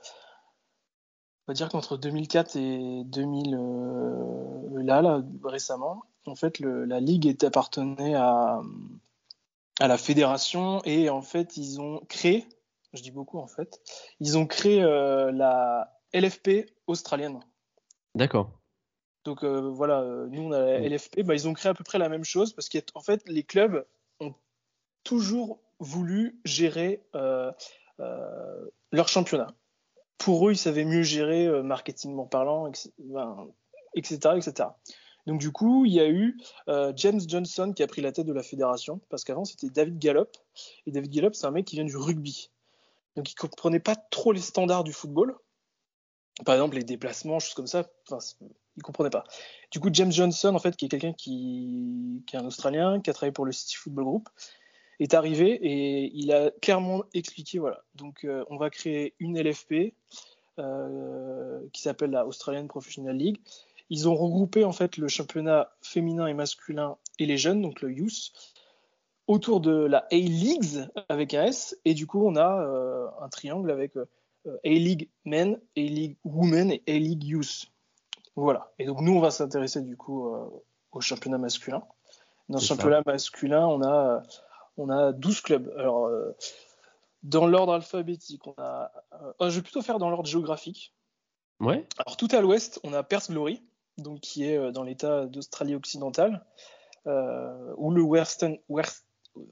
on 1.47 1.51
va 1.51 1.53
dire 1.53 1.69
qu'entre 1.69 1.97
2004 1.97 2.55
et 2.55 3.03
2000 3.05 3.57
là, 4.83 5.01
là 5.01 5.23
récemment, 5.43 6.03
en 6.25 6.35
fait, 6.35 6.59
la 6.59 6.99
ligue 6.99 7.27
est 7.27 7.43
appartenait 7.43 8.15
à 8.15 8.61
à 9.81 9.87
la 9.87 9.97
fédération 9.97 10.81
et 10.85 11.09
en 11.09 11.23
fait 11.23 11.57
ils 11.57 11.81
ont 11.81 12.01
créé, 12.07 12.45
je 12.93 13.01
dis 13.01 13.11
beaucoup 13.11 13.39
en 13.39 13.47
fait, 13.47 13.81
ils 14.19 14.37
ont 14.37 14.45
créé 14.45 14.83
euh, 14.83 15.31
la 15.31 15.99
LFP 16.13 16.67
australienne. 16.85 17.39
D'accord. 18.13 18.51
Donc 19.23 19.43
euh, 19.43 19.69
voilà, 19.69 20.01
euh, 20.01 20.27
nous 20.29 20.43
on 20.43 20.51
a 20.51 20.59
la 20.59 20.79
LFP, 20.87 21.21
bah, 21.21 21.33
ils 21.33 21.47
ont 21.47 21.53
créé 21.53 21.71
à 21.71 21.73
peu 21.73 21.83
près 21.83 21.97
la 21.97 22.09
même 22.09 22.23
chose 22.23 22.53
parce 22.53 22.69
qu'en 22.69 23.01
fait 23.01 23.23
les 23.27 23.43
clubs 23.43 23.85
ont 24.19 24.35
toujours 25.03 25.59
voulu 25.79 26.39
gérer 26.45 27.01
leur 28.91 29.07
championnat. 29.07 29.47
Pour 30.23 30.47
eux, 30.47 30.51
ils 30.51 30.57
savaient 30.57 30.85
mieux 30.85 31.01
gérer 31.01 31.47
marketingment 31.63 32.27
parlant, 32.27 32.67
etc., 32.67 34.29
etc. 34.37 34.69
Donc 35.27 35.39
du 35.39 35.51
coup, 35.51 35.85
il 35.85 35.93
y 35.93 35.99
a 35.99 36.07
eu 36.07 36.37
euh, 36.67 36.93
James 36.95 37.21
Johnson 37.25 37.73
qui 37.75 37.83
a 37.83 37.87
pris 37.87 38.01
la 38.01 38.11
tête 38.11 38.25
de 38.25 38.33
la 38.33 38.43
fédération, 38.43 38.99
parce 39.09 39.23
qu'avant 39.23 39.45
c'était 39.45 39.69
David 39.69 39.99
Gallop, 39.99 40.31
et 40.85 40.91
David 40.91 41.11
Gallop 41.11 41.33
c'est 41.33 41.45
un 41.45 41.51
mec 41.51 41.65
qui 41.65 41.75
vient 41.75 41.85
du 41.85 41.97
rugby. 41.97 42.49
Donc 43.15 43.31
il 43.31 43.35
comprenait 43.35 43.79
pas 43.79 43.95
trop 43.95 44.31
les 44.31 44.41
standards 44.41 44.83
du 44.83 44.93
football. 44.93 45.35
Par 46.45 46.55
exemple 46.55 46.75
les 46.75 46.83
déplacements, 46.83 47.39
choses 47.39 47.53
comme 47.53 47.67
ça, 47.67 47.87
enfin, 48.09 48.25
il 48.77 48.83
comprenait 48.83 49.09
pas. 49.09 49.25
Du 49.69 49.79
coup, 49.79 49.89
James 49.91 50.11
Johnson, 50.11 50.55
en 50.55 50.59
fait, 50.59 50.75
qui 50.75 50.85
est 50.85 50.89
quelqu'un 50.89 51.13
qui, 51.13 52.23
qui 52.25 52.35
est 52.35 52.39
un 52.39 52.45
Australien, 52.45 53.01
qui 53.01 53.09
a 53.09 53.13
travaillé 53.13 53.33
pour 53.33 53.45
le 53.45 53.51
City 53.51 53.75
Football 53.75 54.05
Group, 54.05 54.29
est 55.01 55.13
arrivé 55.13 55.53
et 55.53 56.11
il 56.13 56.31
a 56.31 56.51
clairement 56.61 57.03
expliqué, 57.13 57.59
voilà, 57.59 57.83
donc 57.95 58.23
euh, 58.23 58.45
on 58.49 58.57
va 58.57 58.69
créer 58.69 59.13
une 59.19 59.39
LFP 59.39 59.93
euh, 60.59 61.61
qui 61.73 61.81
s'appelle 61.81 62.11
la 62.11 62.25
Australian 62.27 62.67
Professional 62.67 63.15
League 63.15 63.39
ils 63.91 64.07
ont 64.07 64.15
regroupé 64.15 64.63
en 64.63 64.71
fait 64.71 64.95
le 64.95 65.09
championnat 65.09 65.69
féminin 65.81 66.25
et 66.27 66.33
masculin 66.33 66.97
et 67.19 67.25
les 67.25 67.37
jeunes, 67.37 67.61
donc 67.61 67.81
le 67.81 67.91
youth, 67.91 68.31
autour 69.27 69.59
de 69.59 69.71
la 69.71 70.07
A-Leagues 70.11 70.87
avec 71.09 71.33
un 71.33 71.43
S. 71.43 71.77
Et 71.83 71.93
du 71.93 72.07
coup, 72.07 72.25
on 72.25 72.37
a 72.37 72.61
euh, 72.61 73.07
un 73.19 73.27
triangle 73.27 73.69
avec 73.69 73.97
A-League 74.63 75.09
Men, 75.25 75.59
A-League 75.75 76.15
Women 76.23 76.71
et 76.71 76.83
A-League 76.87 77.25
Youth. 77.25 77.65
Voilà. 78.37 78.71
Et 78.79 78.85
donc, 78.85 79.01
nous, 79.01 79.11
on 79.11 79.19
va 79.19 79.29
s'intéresser 79.29 79.81
du 79.81 79.97
coup 79.97 80.25
au 80.93 81.01
championnat 81.01 81.37
masculin. 81.37 81.83
Dans 82.47 82.59
le 82.59 82.63
championnat 82.63 83.01
masculin, 83.05 83.67
on 83.67 83.83
a, 83.83 84.23
on 84.77 84.89
a 84.89 85.11
12 85.11 85.41
clubs. 85.41 85.73
Alors, 85.77 86.09
dans 87.23 87.47
l'ordre 87.47 87.73
alphabétique, 87.73 88.45
on 88.47 88.53
a. 88.57 88.91
je 89.41 89.55
vais 89.55 89.61
plutôt 89.61 89.81
faire 89.81 89.99
dans 89.99 90.09
l'ordre 90.09 90.29
géographique. 90.29 90.93
Ouais. 91.61 91.85
Alors 92.03 92.17
tout 92.17 92.27
à 92.31 92.41
l'ouest, 92.41 92.79
on 92.83 92.91
a 92.91 93.03
Perth 93.03 93.29
Glory, 93.29 93.61
donc 93.99 94.19
qui 94.19 94.45
est 94.45 94.57
euh, 94.57 94.71
dans 94.71 94.83
l'État 94.83 95.27
d'Australie 95.27 95.75
occidentale, 95.75 96.43
euh, 97.05 97.73
ou 97.77 97.91
le 97.91 98.01
Western, 98.01 98.57
West, 98.67 99.05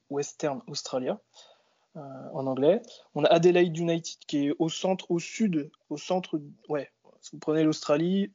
Western 0.09 0.61
Australia 0.67 1.19
euh, 1.95 2.01
en 2.33 2.47
anglais. 2.47 2.81
On 3.13 3.23
a 3.23 3.27
Adelaide 3.27 3.77
United 3.77 4.17
qui 4.27 4.47
est 4.47 4.55
au 4.57 4.69
centre, 4.69 5.09
au 5.11 5.19
sud, 5.19 5.69
au 5.89 5.97
centre, 5.97 6.41
ouais. 6.67 6.89
Si 7.21 7.31
vous 7.33 7.39
prenez 7.39 7.63
l'Australie, 7.63 8.33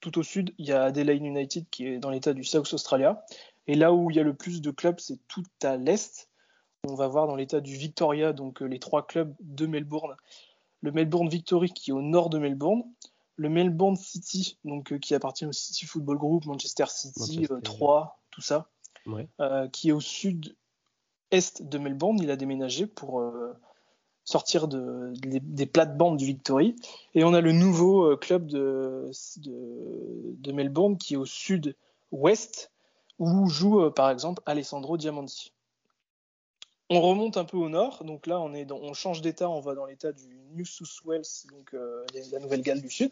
tout 0.00 0.18
au 0.18 0.22
sud, 0.22 0.52
il 0.58 0.66
y 0.66 0.72
a 0.72 0.84
Adelaide 0.84 1.24
United 1.24 1.64
qui 1.70 1.86
est 1.86 1.98
dans 1.98 2.10
l'État 2.10 2.34
du 2.34 2.44
South 2.44 2.70
Australia. 2.74 3.24
Et 3.66 3.74
là 3.74 3.92
où 3.92 4.10
il 4.10 4.16
y 4.16 4.20
a 4.20 4.22
le 4.24 4.34
plus 4.34 4.60
de 4.60 4.70
clubs, 4.70 4.98
c'est 5.00 5.18
tout 5.28 5.44
à 5.62 5.76
l'est. 5.76 6.28
On 6.86 6.94
va 6.94 7.08
voir 7.08 7.26
dans 7.26 7.36
l'État 7.36 7.60
du 7.60 7.76
Victoria, 7.76 8.32
donc 8.32 8.60
les 8.60 8.78
trois 8.78 9.06
clubs 9.06 9.34
de 9.40 9.66
Melbourne. 9.66 10.16
Le 10.82 10.92
Melbourne 10.92 11.28
Victory 11.30 11.70
qui 11.70 11.90
est 11.90 11.94
au 11.94 12.02
nord 12.02 12.28
de 12.30 12.38
Melbourne 12.38 12.82
le 13.36 13.48
Melbourne 13.48 13.96
City, 13.96 14.58
donc 14.64 14.92
euh, 14.92 14.98
qui 14.98 15.12
appartient 15.12 15.44
au 15.44 15.50
City 15.50 15.86
Football 15.86 16.18
Group, 16.18 16.44
Manchester 16.46 16.84
City, 16.88 17.18
Manchester, 17.18 17.54
euh, 17.54 17.60
3, 17.62 18.20
tout 18.30 18.40
ça, 18.42 18.70
Ouais. 19.06 19.26
euh, 19.40 19.66
qui 19.66 19.88
est 19.88 19.92
au 19.92 19.98
sud-est 19.98 21.62
de 21.62 21.78
Melbourne. 21.78 22.18
Il 22.22 22.30
a 22.30 22.36
déménagé 22.36 22.86
pour 22.86 23.18
euh, 23.20 23.52
sortir 24.24 24.68
de, 24.68 25.12
des- 25.16 25.40
des 25.40 25.66
plates-bandes 25.66 26.16
du 26.16 26.26
Victory. 26.26 26.76
Et 27.16 27.24
on 27.24 27.34
a 27.34 27.40
le 27.40 27.50
nouveau 27.50 28.04
euh, 28.12 28.16
club 28.16 28.46
de, 28.46 29.10
de, 29.38 30.34
de 30.38 30.52
Melbourne 30.52 30.96
qui 30.96 31.14
est 31.14 31.16
au 31.16 31.26
sud-ouest, 31.26 32.70
où 33.18 33.48
joue 33.48 33.80
euh, 33.82 33.90
par 33.90 34.10
exemple 34.10 34.42
Alessandro 34.46 34.96
Diamanti. 34.96 35.52
On 36.90 37.00
remonte 37.00 37.36
un 37.38 37.44
peu 37.44 37.56
au 37.56 37.68
nord, 37.70 38.04
donc 38.04 38.26
là 38.26 38.38
on, 38.40 38.52
est 38.52 38.64
dans- 38.66 38.78
on 38.78 38.92
change 38.92 39.22
d'état, 39.22 39.48
on 39.48 39.60
va 39.60 39.74
dans 39.74 39.86
l'état 39.86 40.12
du 40.12 40.38
New 40.52 40.64
South 40.66 41.00
Wales, 41.04 41.22
donc 41.50 41.72
euh, 41.74 42.04
la 42.32 42.38
Nouvelle-Galles 42.40 42.82
du 42.82 42.90
Sud. 42.90 43.10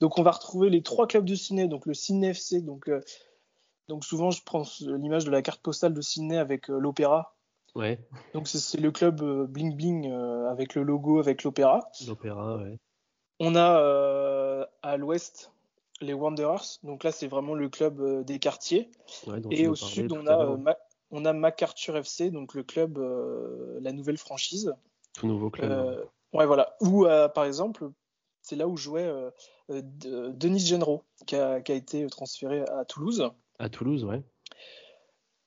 Donc 0.00 0.18
on 0.18 0.22
va 0.22 0.32
retrouver 0.32 0.70
les 0.70 0.82
trois 0.82 1.06
clubs 1.06 1.24
de 1.24 1.34
Sydney, 1.34 1.68
donc 1.68 1.86
le 1.86 1.94
Sydney 1.94 2.28
FC, 2.30 2.60
donc, 2.62 2.88
euh, 2.88 3.00
donc 3.88 4.04
souvent 4.04 4.30
je 4.30 4.42
prends 4.42 4.64
l'image 4.80 5.24
de 5.24 5.30
la 5.30 5.40
carte 5.42 5.60
postale 5.62 5.94
de 5.94 6.00
Sydney 6.00 6.36
avec 6.36 6.68
euh, 6.68 6.78
l'opéra. 6.78 7.36
Ouais. 7.76 8.00
Donc 8.34 8.48
c'est- 8.48 8.78
le 8.78 8.90
club 8.90 9.22
bling 9.48 9.76
bling 9.76 10.10
avec 10.50 10.74
le 10.74 10.82
logo 10.82 11.20
avec 11.20 11.44
l'opéra. 11.44 11.88
L'opéra, 12.08 12.56
ouais. 12.56 12.78
On 13.38 13.54
a 13.54 14.66
à 14.82 14.96
l'ouest 14.96 15.52
les 16.00 16.14
Wanderers, 16.14 16.64
donc 16.82 17.04
là 17.04 17.12
c'est 17.12 17.26
vraiment 17.28 17.54
le 17.54 17.68
club 17.68 18.00
euh, 18.00 18.22
des 18.22 18.38
quartiers. 18.38 18.90
Ouais, 19.26 19.40
Et 19.50 19.66
au 19.68 19.74
sud, 19.76 20.12
on 20.12 20.26
a, 20.26 20.36
euh, 20.52 20.56
Ma- 20.56 20.76
on 21.10 21.24
a 21.24 21.32
MacArthur 21.32 21.96
FC, 21.96 22.30
donc 22.30 22.54
le 22.54 22.62
club, 22.62 22.98
euh, 22.98 23.78
la 23.80 23.92
nouvelle 23.92 24.16
franchise. 24.18 24.72
Tout 25.14 25.26
nouveau 25.26 25.50
club. 25.50 25.70
Ouais, 26.32 26.46
voilà. 26.46 26.76
Ou 26.80 27.06
euh, 27.06 27.28
par 27.28 27.44
exemple, 27.44 27.90
c'est 28.42 28.56
là 28.56 28.68
où 28.68 28.76
jouait 28.76 29.12
De- 29.68 30.30
Denis 30.30 30.60
Genro, 30.66 31.02
qui 31.26 31.36
a, 31.36 31.60
qui 31.60 31.72
a 31.72 31.74
été 31.74 32.06
transféré 32.06 32.60
à 32.62 32.84
Toulouse. 32.84 33.28
À 33.58 33.68
Toulouse, 33.68 34.04
ouais. 34.04 34.22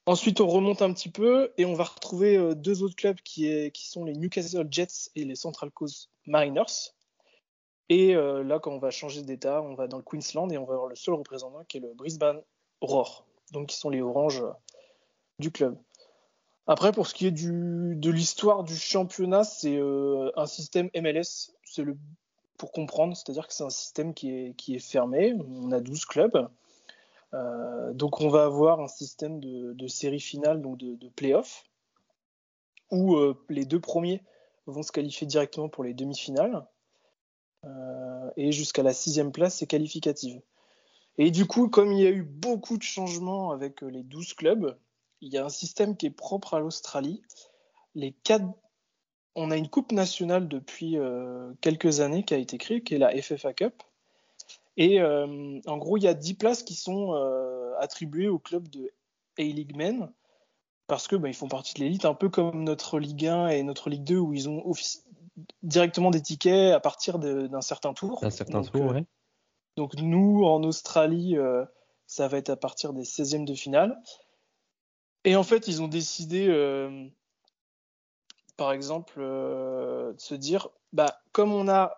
Ensuite, 0.06 0.42
on 0.42 0.48
remonte 0.48 0.82
un 0.82 0.92
petit 0.94 1.10
peu 1.10 1.54
et 1.58 1.64
on 1.66 1.74
va 1.76 1.86
retrouver 1.86 2.56
deux 2.56 2.84
autres 2.84 2.96
clubs 2.96 3.20
qui, 3.22 3.48
est- 3.48 3.72
qui 3.72 3.88
sont 3.88 4.04
les 4.04 4.14
Newcastle 4.14 4.68
Jets 4.70 5.10
et 5.16 5.24
les 5.24 5.36
Central 5.36 5.72
Coast 5.72 6.10
Mariners. 6.28 6.92
Et 7.90 8.16
euh, 8.16 8.44
là, 8.44 8.60
quand 8.60 8.72
on 8.72 8.80
va 8.80 8.92
changer 8.92 9.24
d'état, 9.24 9.62
on 9.62 9.76
va 9.76 9.88
dans 9.88 9.98
le 9.98 10.04
Queensland 10.04 10.50
et 10.52 10.58
on 10.58 10.66
va 10.66 10.74
avoir 10.74 10.90
le 10.90 10.96
seul 10.96 11.16
représentant 11.16 11.64
qui 11.66 11.78
est 11.78 11.82
le 11.82 11.94
Brisbane 11.94 12.42
Roar, 12.82 13.26
donc 13.52 13.68
qui 13.68 13.78
sont 13.78 13.90
les 13.90 14.02
oranges 14.02 14.42
euh, 14.42 14.52
du 15.40 15.52
club. 15.52 15.78
Après, 16.66 16.94
pour 16.94 17.08
ce 17.08 17.14
qui 17.14 17.28
est 17.28 17.32
de 17.32 18.10
l'histoire 18.10 18.64
du 18.64 18.76
championnat, 18.76 19.44
c'est 19.44 19.76
euh, 19.76 20.32
un 20.38 20.46
système 20.46 20.90
MLS. 20.96 21.52
Pour 22.58 22.72
comprendre, 22.72 23.18
c'est-à-dire 23.18 23.48
que 23.48 23.54
c'est 23.54 23.64
un 23.64 23.70
système 23.70 24.14
qui 24.14 24.30
est, 24.30 24.80
fermé. 24.80 25.36
On 25.50 25.72
a 25.72 25.82
12 25.82 26.06
clubs. 26.06 26.50
Donc 27.94 28.22
on 28.22 28.30
va 28.30 28.46
avoir 28.46 28.80
un 28.80 28.88
système 28.88 29.40
de, 29.40 29.74
de 29.74 29.88
série 29.88 30.20
finale, 30.20 30.62
donc 30.62 30.78
de, 30.78 30.96
de 30.96 31.10
play-off, 31.10 31.66
où 32.92 33.18
les 33.50 33.66
deux 33.66 33.82
premiers 33.82 34.22
vont 34.68 34.84
se 34.84 34.92
qualifier 34.92 35.26
directement 35.28 35.68
pour 35.68 35.84
les 35.84 35.96
demi-finales. 35.96 36.66
Et 38.38 38.52
jusqu'à 38.52 38.84
la 38.84 38.94
sixième 38.94 39.32
place, 39.32 39.58
c'est 39.58 39.68
qualificative. 39.68 40.42
Et 41.18 41.32
du 41.32 41.46
coup, 41.46 41.70
comme 41.70 41.92
il 41.92 42.02
y 42.02 42.08
a 42.08 42.12
eu 42.12 42.24
beaucoup 42.24 42.78
de 42.78 42.84
changements 42.84 43.52
avec 43.52 43.84
euh, 43.84 43.88
les 43.88 44.04
12 44.04 44.34
clubs, 44.34 44.78
il 45.22 45.32
y 45.32 45.38
a 45.38 45.46
un 45.46 45.50
système 45.50 45.96
qui 45.96 46.08
est 46.08 46.12
propre 46.12 46.54
à 46.56 46.60
l'Australie. 46.60 47.22
Les 47.96 48.12
quatre... 48.24 48.46
On 49.36 49.50
a 49.50 49.58
une 49.58 49.70
coupe 49.70 49.92
nationale 49.92 50.48
depuis 50.48 50.98
euh, 50.98 51.54
quelques 51.62 52.02
années 52.02 52.24
qui 52.24 52.34
a 52.34 52.38
été 52.38 52.58
créée, 52.58 52.84
qui 52.84 52.96
est 52.96 53.00
la 53.00 53.10
FFA 53.20 53.54
Cup. 53.54 53.82
Et 54.78 55.02
euh, 55.02 55.60
en 55.66 55.78
gros, 55.78 55.98
il 55.98 56.04
y 56.04 56.08
a 56.08 56.14
10 56.14 56.36
places 56.36 56.64
qui 56.64 56.76
sont 56.76 57.14
attribuées 57.80 58.28
au 58.28 58.40
club 58.40 58.68
de 58.70 58.92
A-League 59.40 59.76
Men 59.76 60.12
parce 60.88 61.08
que 61.08 61.16
bah, 61.16 61.32
font 61.34 61.48
partie 61.48 61.74
de 61.74 61.80
l'élite, 61.80 62.06
un 62.06 62.14
peu 62.14 62.30
comme 62.30 62.64
notre 62.64 63.00
Ligue 63.00 63.28
1 63.28 63.48
et 63.50 63.64
notre 63.64 63.90
Ligue 63.90 64.04
2 64.04 64.18
où 64.18 64.34
ils 64.34 64.50
ont 64.50 64.62
directement 65.62 66.12
des 66.12 66.22
tickets 66.22 66.74
à 66.74 66.80
partir 66.80 67.20
d'un 67.20 67.62
certain 67.62 67.94
tour. 67.94 68.24
Un 68.24 68.30
certain 68.30 68.62
Donc, 68.62 68.72
tour, 68.72 68.92
euh, 68.92 68.94
ouais. 68.94 69.06
donc 69.78 69.96
nous, 69.96 70.44
en 70.46 70.64
Australie, 70.64 71.38
euh, 71.38 71.66
ça 72.06 72.28
va 72.28 72.38
être 72.38 72.50
à 72.50 72.56
partir 72.56 72.94
des 72.94 73.04
16e 73.04 73.46
de 73.46 73.54
finale. 73.54 74.00
Et 75.26 75.36
en 75.36 75.44
fait, 75.44 75.68
ils 75.68 75.82
ont 75.82 75.88
décidé, 75.88 76.48
euh, 76.50 77.08
par 78.58 78.72
exemple, 78.74 79.16
euh, 79.18 80.14
de 80.14 80.20
se 80.20 80.36
dire, 80.36 80.70
bah, 80.92 81.22
comme 81.32 81.54
on 81.54 81.68
a 81.68 81.98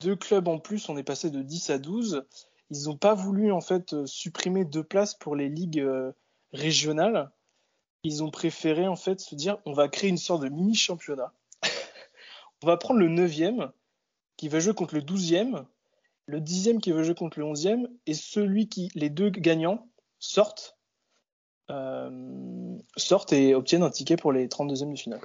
deux 0.00 0.16
clubs 0.16 0.48
en 0.48 0.58
plus, 0.58 0.88
on 0.88 0.96
est 0.96 1.04
passé 1.04 1.30
de 1.30 1.42
10 1.42 1.70
à 1.70 1.78
12, 1.78 2.26
ils 2.70 2.84
n'ont 2.84 2.96
pas 2.96 3.14
voulu 3.14 3.52
en 3.52 3.60
fait 3.60 4.04
supprimer 4.06 4.64
deux 4.64 4.82
places 4.82 5.14
pour 5.14 5.36
les 5.36 5.48
ligues 5.48 5.80
euh, 5.80 6.12
régionales. 6.52 7.30
Ils 8.02 8.22
ont 8.22 8.30
préféré 8.30 8.88
en 8.88 8.96
fait 8.96 9.20
se 9.20 9.34
dire, 9.34 9.58
on 9.64 9.72
va 9.72 9.88
créer 9.88 10.10
une 10.10 10.18
sorte 10.18 10.42
de 10.42 10.48
mini 10.48 10.74
championnat. 10.74 11.32
On 12.64 12.66
va 12.66 12.78
prendre 12.78 12.98
le 13.00 13.08
9e 13.10 13.70
qui 14.38 14.48
va 14.48 14.58
jouer 14.58 14.72
contre 14.72 14.94
le 14.94 15.02
12e 15.02 15.66
le 16.26 16.40
dixième 16.40 16.80
qui 16.80 16.92
veut 16.92 17.02
jouer 17.04 17.14
contre 17.14 17.38
le 17.38 17.44
onzième 17.44 17.86
et 18.06 18.14
celui 18.14 18.70
qui 18.70 18.90
les 18.94 19.10
deux 19.10 19.28
gagnants 19.28 19.86
sortent 20.18 20.78
euh, 21.70 22.78
sortent 22.96 23.34
et 23.34 23.54
obtiennent 23.54 23.82
un 23.82 23.90
ticket 23.90 24.16
pour 24.16 24.32
les 24.32 24.48
32e 24.48 24.92
de 24.92 24.98
finale. 24.98 25.20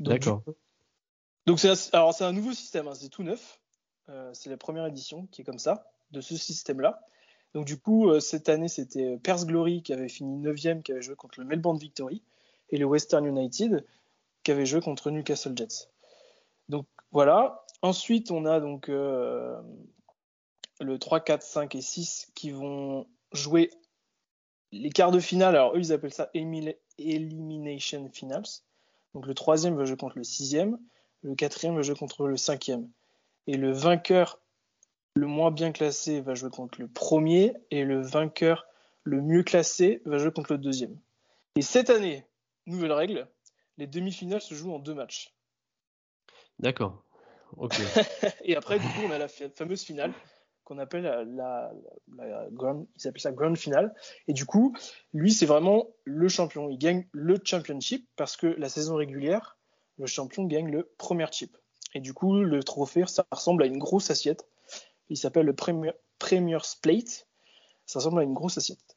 D'accord. 0.00 0.42
Donc 1.46 1.60
c'est 1.60 1.70
un- 1.70 1.88
alors 1.92 2.12
c'est 2.14 2.24
un 2.24 2.32
nouveau 2.32 2.52
système, 2.52 2.88
hein, 2.88 2.94
c'est 2.94 3.08
tout 3.08 3.22
neuf. 3.22 3.60
Euh, 4.08 4.30
c'est 4.34 4.50
la 4.50 4.56
première 4.56 4.84
édition 4.86 5.26
qui 5.30 5.42
est 5.42 5.44
comme 5.44 5.60
ça 5.60 5.86
de 6.10 6.20
ce 6.20 6.36
système-là. 6.36 7.00
Donc 7.54 7.64
du 7.66 7.78
coup 7.78 8.08
euh, 8.10 8.18
cette 8.18 8.48
année 8.48 8.66
c'était 8.68 9.18
Perth 9.18 9.44
Glory 9.46 9.84
qui 9.84 9.92
avait 9.92 10.08
fini 10.08 10.36
9e, 10.44 10.82
qui 10.82 10.90
avait 10.90 11.02
joué 11.02 11.14
contre 11.14 11.38
le 11.38 11.46
Melbourne 11.46 11.78
Victory 11.78 12.24
et 12.70 12.78
le 12.78 12.84
Western 12.84 13.24
United 13.24 13.84
qui 14.42 14.50
avait 14.50 14.66
joué 14.66 14.80
contre 14.80 15.12
Newcastle 15.12 15.56
Jets. 15.56 15.88
Voilà. 17.12 17.64
Ensuite 17.82 18.30
on 18.30 18.46
a 18.46 18.60
donc 18.60 18.88
euh, 18.88 19.60
le 20.80 20.98
3, 20.98 21.20
4, 21.20 21.42
5 21.42 21.74
et 21.74 21.80
6 21.80 22.32
qui 22.34 22.50
vont 22.50 23.06
jouer 23.32 23.70
les 24.72 24.90
quarts 24.90 25.12
de 25.12 25.20
finale. 25.20 25.54
Alors 25.54 25.74
eux 25.74 25.78
ils 25.78 25.92
appellent 25.92 26.12
ça 26.12 26.30
Elimination 26.34 28.10
Finals. 28.12 28.62
Donc 29.14 29.26
le 29.26 29.34
troisième 29.34 29.76
va 29.76 29.84
jouer 29.84 29.96
contre 29.96 30.16
le 30.16 30.24
sixième, 30.24 30.78
le 31.22 31.34
quatrième 31.34 31.76
va 31.76 31.82
jouer 31.82 31.96
contre 31.96 32.26
le 32.26 32.36
cinquième. 32.36 32.88
Et 33.46 33.56
le 33.56 33.72
vainqueur 33.72 34.38
le 35.14 35.26
moins 35.26 35.50
bien 35.50 35.72
classé 35.72 36.20
va 36.20 36.34
jouer 36.34 36.50
contre 36.50 36.80
le 36.80 36.88
premier 36.88 37.52
et 37.70 37.84
le 37.84 38.00
vainqueur 38.00 38.66
le 39.04 39.20
mieux 39.20 39.42
classé 39.42 40.00
va 40.04 40.18
jouer 40.18 40.32
contre 40.32 40.52
le 40.52 40.58
deuxième. 40.58 40.98
Et 41.56 41.62
cette 41.62 41.90
année, 41.90 42.24
nouvelle 42.66 42.92
règle, 42.92 43.28
les 43.76 43.86
demi-finales 43.86 44.40
se 44.40 44.54
jouent 44.54 44.72
en 44.72 44.78
deux 44.78 44.94
matchs. 44.94 45.31
D'accord. 46.62 47.02
Et 48.44 48.56
après, 48.56 48.78
du 48.78 48.86
coup, 48.86 49.02
on 49.06 49.10
a 49.10 49.18
la 49.18 49.28
fa- 49.28 49.50
fameuse 49.50 49.82
finale 49.82 50.12
qu'on 50.64 50.78
appelle 50.78 51.02
la, 51.02 51.24
la, 51.24 51.72
la 52.16 52.46
grand, 52.50 52.86
grand 53.34 53.54
finale. 53.56 53.92
Et 54.28 54.32
du 54.32 54.46
coup, 54.46 54.74
lui, 55.12 55.32
c'est 55.32 55.44
vraiment 55.46 55.88
le 56.04 56.28
champion. 56.28 56.70
Il 56.70 56.78
gagne 56.78 57.06
le 57.12 57.38
championship 57.44 58.08
parce 58.16 58.36
que 58.36 58.46
la 58.46 58.68
saison 58.68 58.94
régulière, 58.94 59.58
le 59.98 60.06
champion 60.06 60.44
gagne 60.44 60.70
le 60.70 60.90
premier 60.98 61.26
chip. 61.32 61.56
Et 61.94 62.00
du 62.00 62.14
coup, 62.14 62.34
le 62.36 62.62
trophée, 62.62 63.04
ça 63.06 63.26
ressemble 63.30 63.64
à 63.64 63.66
une 63.66 63.78
grosse 63.78 64.10
assiette. 64.10 64.48
Il 65.08 65.16
s'appelle 65.16 65.46
le 65.46 65.54
Premier, 65.54 65.92
Premier's 66.18 66.76
Plate. 66.76 67.26
Ça 67.84 67.98
ressemble 67.98 68.20
à 68.20 68.22
une 68.22 68.32
grosse 68.32 68.56
assiette. 68.56 68.96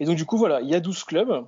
Et 0.00 0.04
donc, 0.04 0.16
du 0.16 0.26
coup, 0.26 0.36
voilà, 0.36 0.60
il 0.60 0.68
y 0.68 0.74
a 0.74 0.80
12 0.80 1.04
clubs. 1.04 1.46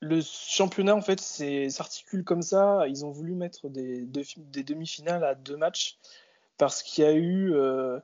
Le 0.00 0.20
championnat, 0.20 0.94
en 0.94 1.00
fait, 1.00 1.20
s'articule 1.20 2.24
comme 2.24 2.42
ça. 2.42 2.86
Ils 2.86 3.04
ont 3.04 3.10
voulu 3.10 3.34
mettre 3.34 3.68
des, 3.68 4.06
demi-finales 4.06 5.24
à 5.24 5.34
deux 5.34 5.56
matchs 5.56 5.98
parce 6.56 6.82
qu'il 6.82 7.04
y 7.04 7.06
a 7.06 7.12
eu 7.12 7.52
euh, 7.54 7.98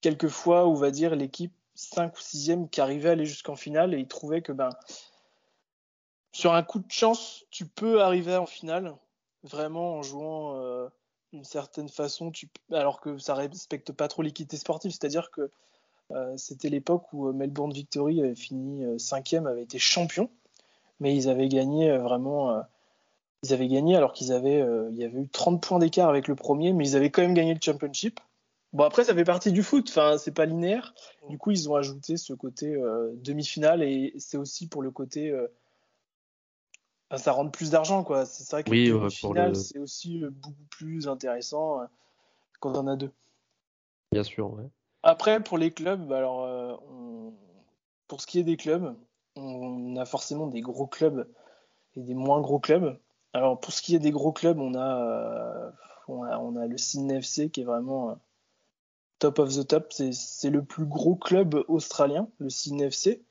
quelques 0.00 0.28
fois, 0.28 0.66
on 0.66 0.74
va 0.74 0.90
dire, 0.90 1.16
l'équipe 1.16 1.54
5 1.74 2.14
ou 2.16 2.20
6e 2.20 2.68
qui 2.68 2.80
arrivait 2.80 3.10
à 3.10 3.12
aller 3.12 3.26
jusqu'en 3.26 3.56
finale 3.56 3.94
et 3.94 3.98
ils 3.98 4.08
trouvaient 4.08 4.42
que 4.42 4.52
ben, 4.52 4.70
sur 6.32 6.54
un 6.54 6.62
coup 6.62 6.78
de 6.78 6.90
chance, 6.90 7.44
tu 7.50 7.66
peux 7.66 8.02
arriver 8.02 8.36
en 8.36 8.46
finale 8.46 8.94
vraiment 9.42 9.94
en 9.94 10.02
jouant, 10.02 10.56
euh, 10.56 10.88
d'une 11.32 11.44
certaine 11.44 11.88
façon, 11.88 12.32
alors 12.70 13.00
que 13.00 13.16
ça 13.18 13.34
respecte 13.34 13.92
pas 13.92 14.08
trop 14.08 14.22
l'équité 14.22 14.56
sportive. 14.58 14.90
C'est-à-dire 14.90 15.30
que 15.30 15.50
c'était 16.36 16.68
l'époque 16.68 17.12
où 17.12 17.32
Melbourne 17.32 17.72
Victory 17.72 18.22
avait 18.22 18.36
fini 18.36 18.84
cinquième, 19.00 19.48
avait 19.48 19.64
été 19.64 19.80
champion, 19.80 20.30
mais 21.00 21.14
ils 21.14 21.28
avaient 21.28 21.48
gagné 21.48 21.96
vraiment. 21.98 22.62
ils 23.42 23.52
avaient 23.52 23.68
gagné 23.68 23.96
alors 23.96 24.12
qu'ils 24.12 24.32
avaient, 24.32 24.64
il 24.90 24.96
y 24.96 25.04
avait 25.04 25.20
eu 25.20 25.28
30 25.28 25.62
points 25.62 25.78
d'écart 25.78 26.08
avec 26.08 26.28
le 26.28 26.34
premier, 26.34 26.72
mais 26.72 26.88
ils 26.88 26.96
avaient 26.96 27.10
quand 27.10 27.22
même 27.22 27.34
gagné 27.34 27.54
le 27.54 27.60
championship. 27.62 28.20
Bon, 28.76 28.84
après, 28.84 29.04
ça 29.04 29.14
fait 29.14 29.24
partie 29.24 29.52
du 29.52 29.62
foot, 29.62 29.86
enfin, 29.88 30.18
c'est 30.18 30.34
pas 30.34 30.44
linéaire. 30.44 30.92
Du 31.30 31.38
coup, 31.38 31.50
ils 31.50 31.70
ont 31.70 31.76
ajouté 31.76 32.18
ce 32.18 32.34
côté 32.34 32.74
euh, 32.74 33.10
demi-finale 33.16 33.82
et 33.82 34.12
c'est 34.18 34.36
aussi 34.36 34.68
pour 34.68 34.82
le 34.82 34.90
côté. 34.90 35.30
Euh, 35.30 35.48
ça 37.16 37.32
rentre 37.32 37.52
plus 37.52 37.70
d'argent, 37.70 38.04
quoi. 38.04 38.26
C'est 38.26 38.50
vrai 38.50 38.64
que 38.64 38.70
oui, 38.70 38.90
demi-finale, 38.90 39.56
c'est 39.56 39.78
aussi 39.78 40.22
euh, 40.22 40.28
beaucoup 40.30 40.64
plus 40.68 41.08
intéressant 41.08 41.80
quand 42.60 42.76
on 42.76 42.86
a 42.86 42.96
deux. 42.96 43.12
Bien 44.12 44.24
sûr, 44.24 44.52
ouais. 44.52 44.68
Après, 45.02 45.42
pour 45.42 45.56
les 45.56 45.70
clubs, 45.70 46.06
bah, 46.06 46.18
alors, 46.18 46.82
pour 48.08 48.20
ce 48.20 48.26
qui 48.26 48.38
est 48.38 48.44
des 48.44 48.58
clubs, 48.58 48.94
on 49.36 49.96
a 49.96 50.04
forcément 50.04 50.46
des 50.46 50.60
gros 50.60 50.86
clubs 50.86 51.28
et 51.94 52.02
des 52.02 52.14
moins 52.14 52.40
gros 52.40 52.58
clubs. 52.58 52.98
Alors, 53.32 53.60
pour 53.60 53.72
ce 53.72 53.82
qui 53.82 53.94
est 53.94 54.00
des 54.00 54.10
gros 54.10 54.32
clubs, 54.32 54.58
on 54.58 54.74
a, 54.74 55.72
on 56.08 56.22
a, 56.22 56.38
on 56.38 56.56
a 56.56 56.66
le 56.66 56.78
Sydney 56.78 57.16
FC 57.16 57.50
qui 57.50 57.60
est 57.60 57.64
vraiment 57.64 58.18
top 59.18 59.38
of 59.38 59.54
the 59.54 59.66
top. 59.66 59.92
C'est 59.92 60.50
le 60.50 60.64
plus 60.64 60.86
gros 60.86 61.16
club 61.16 61.62
australien, 61.68 62.28
le 62.38 62.50
Sydney 62.50 62.84
FC. 62.84 63.22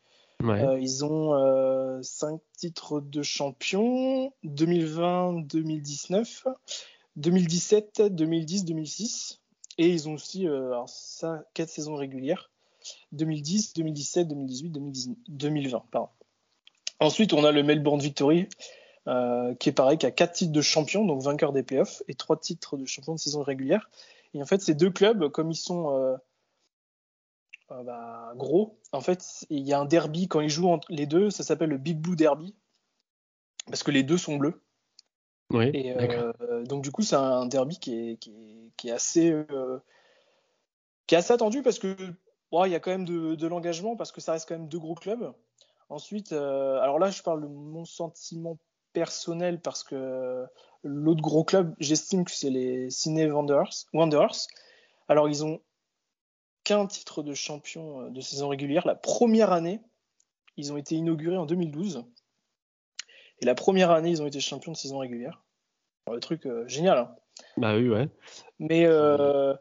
Euh, 0.44 0.78
ils 0.80 1.06
ont 1.06 1.34
euh, 1.34 2.02
5 2.02 2.40
titres 2.58 3.00
de 3.00 3.24
champion 3.24 4.34
2020, 4.44 5.46
2019, 5.48 6.48
2017, 7.16 8.02
2010, 8.02 8.66
2006. 8.66 9.42
Et 9.78 9.90
ils 9.90 10.08
ont 10.08 10.14
aussi 10.14 10.48
euh, 10.48 10.68
alors 10.68 10.90
ça, 10.90 11.44
4 11.54 11.70
saisons 11.70 11.96
régulières 11.96 12.52
2010, 13.12 13.74
2017, 13.74 14.28
2018, 14.28 14.70
2020. 15.28 15.84
Pardon. 15.92 16.10
Ensuite, 17.00 17.34
on 17.34 17.44
a 17.44 17.52
le 17.52 17.64
Melbourne 17.64 18.00
Victory, 18.00 18.48
euh, 19.08 19.54
qui 19.56 19.70
est 19.70 19.74
pareil, 19.74 19.98
qui 19.98 20.06
a 20.06 20.12
4 20.12 20.32
titres 20.32 20.52
de 20.52 20.62
champion, 20.62 21.06
donc 21.06 21.22
vainqueur 21.22 21.52
des 21.52 21.64
playoffs, 21.64 22.02
et 22.08 22.16
3 22.16 22.40
titres 22.40 22.78
de 22.78 22.86
champion 22.86 23.14
de 23.14 23.20
saison 23.20 23.44
régulière. 23.44 23.90
Et 24.34 24.42
en 24.42 24.46
fait, 24.46 24.62
ces 24.62 24.74
deux 24.74 24.90
clubs, 24.90 25.30
comme 25.30 25.52
ils 25.52 25.58
sont 25.58 25.92
euh, 25.92 26.16
euh, 27.72 27.84
bah, 27.84 28.34
gros, 28.36 28.80
en 28.92 29.02
fait, 29.02 29.46
il 29.50 29.62
y 29.68 29.74
a 29.74 29.80
un 29.80 29.86
derby 29.86 30.28
quand 30.28 30.40
ils 30.40 30.50
jouent 30.50 30.70
entre 30.70 30.88
les 30.92 31.06
deux, 31.06 31.30
ça 31.30 31.44
s'appelle 31.44 31.70
le 31.70 31.78
Big 31.78 32.00
Blue 32.00 32.16
Derby, 32.16 32.56
parce 33.68 33.84
que 33.84 33.92
les 33.92 34.04
deux 34.04 34.18
sont 34.18 34.38
bleus. 34.38 34.62
Oui, 35.52 35.70
et, 35.74 35.94
donc 36.64 36.84
du 36.84 36.92
coup, 36.92 37.04
c'est 37.04 37.16
un 37.16 37.46
derby 37.46 37.78
qui 37.78 37.94
est, 37.94 38.18
qui 38.18 38.90
est, 38.90 38.92
assez 38.92 39.32
qui 41.06 41.14
est 41.14 41.18
assez 41.20 41.34
attendu 41.34 41.62
parce 41.62 41.78
que 41.78 41.96
il 42.64 42.72
y 42.72 42.76
a 42.76 42.80
quand 42.80 42.92
même 42.92 43.06
de, 43.06 43.36
de 43.36 43.48
l'engagement 43.48 43.96
parce 43.96 44.12
que 44.12 44.22
ça 44.22 44.34
reste 44.34 44.48
quand 44.48 44.56
même 44.56 44.68
deux 44.68 44.80
gros 44.80 44.96
clubs. 44.96 45.34
Ensuite, 45.90 46.32
alors 46.32 46.98
là, 46.98 47.12
je 47.12 47.22
parle 47.22 47.42
de 47.42 47.48
mon 47.48 47.86
sentiment 47.86 48.58
personnel 48.94 49.62
parce 49.62 49.84
que 49.84 50.46
l'autre 50.84 51.22
gros 51.22 51.44
club, 51.44 51.76
j'estime 51.80 52.26
que 52.26 52.32
c'est 52.32 52.50
les 52.50 52.90
Sydney 52.90 53.30
Wanderers. 53.30 54.48
Alors, 55.08 55.30
ils 55.30 55.46
ont 55.46 55.62
qu'un 56.66 56.88
titre 56.88 57.24
de 57.24 57.34
champion 57.34 58.02
euh, 58.02 58.10
de 58.10 58.20
saison 58.20 58.50
régulière. 58.50 58.86
La 58.86 58.96
première 58.96 59.54
année, 59.54 59.80
ils 60.58 60.74
ont 60.74 60.78
été 60.78 60.96
inaugurés 60.96 61.38
en 61.38 61.46
2012. 61.46 62.04
Et 63.40 63.46
la 63.46 63.56
première 63.56 63.92
année, 63.92 64.10
ils 64.10 64.22
ont 64.22 64.28
été 64.28 64.40
champions 64.40 64.72
de 64.72 64.78
saison 64.78 64.98
régulière. 64.98 65.44
le 66.12 66.20
truc 66.20 66.46
euh, 66.46 66.68
génial. 66.68 66.98
Hein. 66.98 67.16
Bah 67.58 67.76
oui, 67.76 67.90
ouais. 67.90 68.10
Mais 68.60 68.86
euh, 68.86 69.54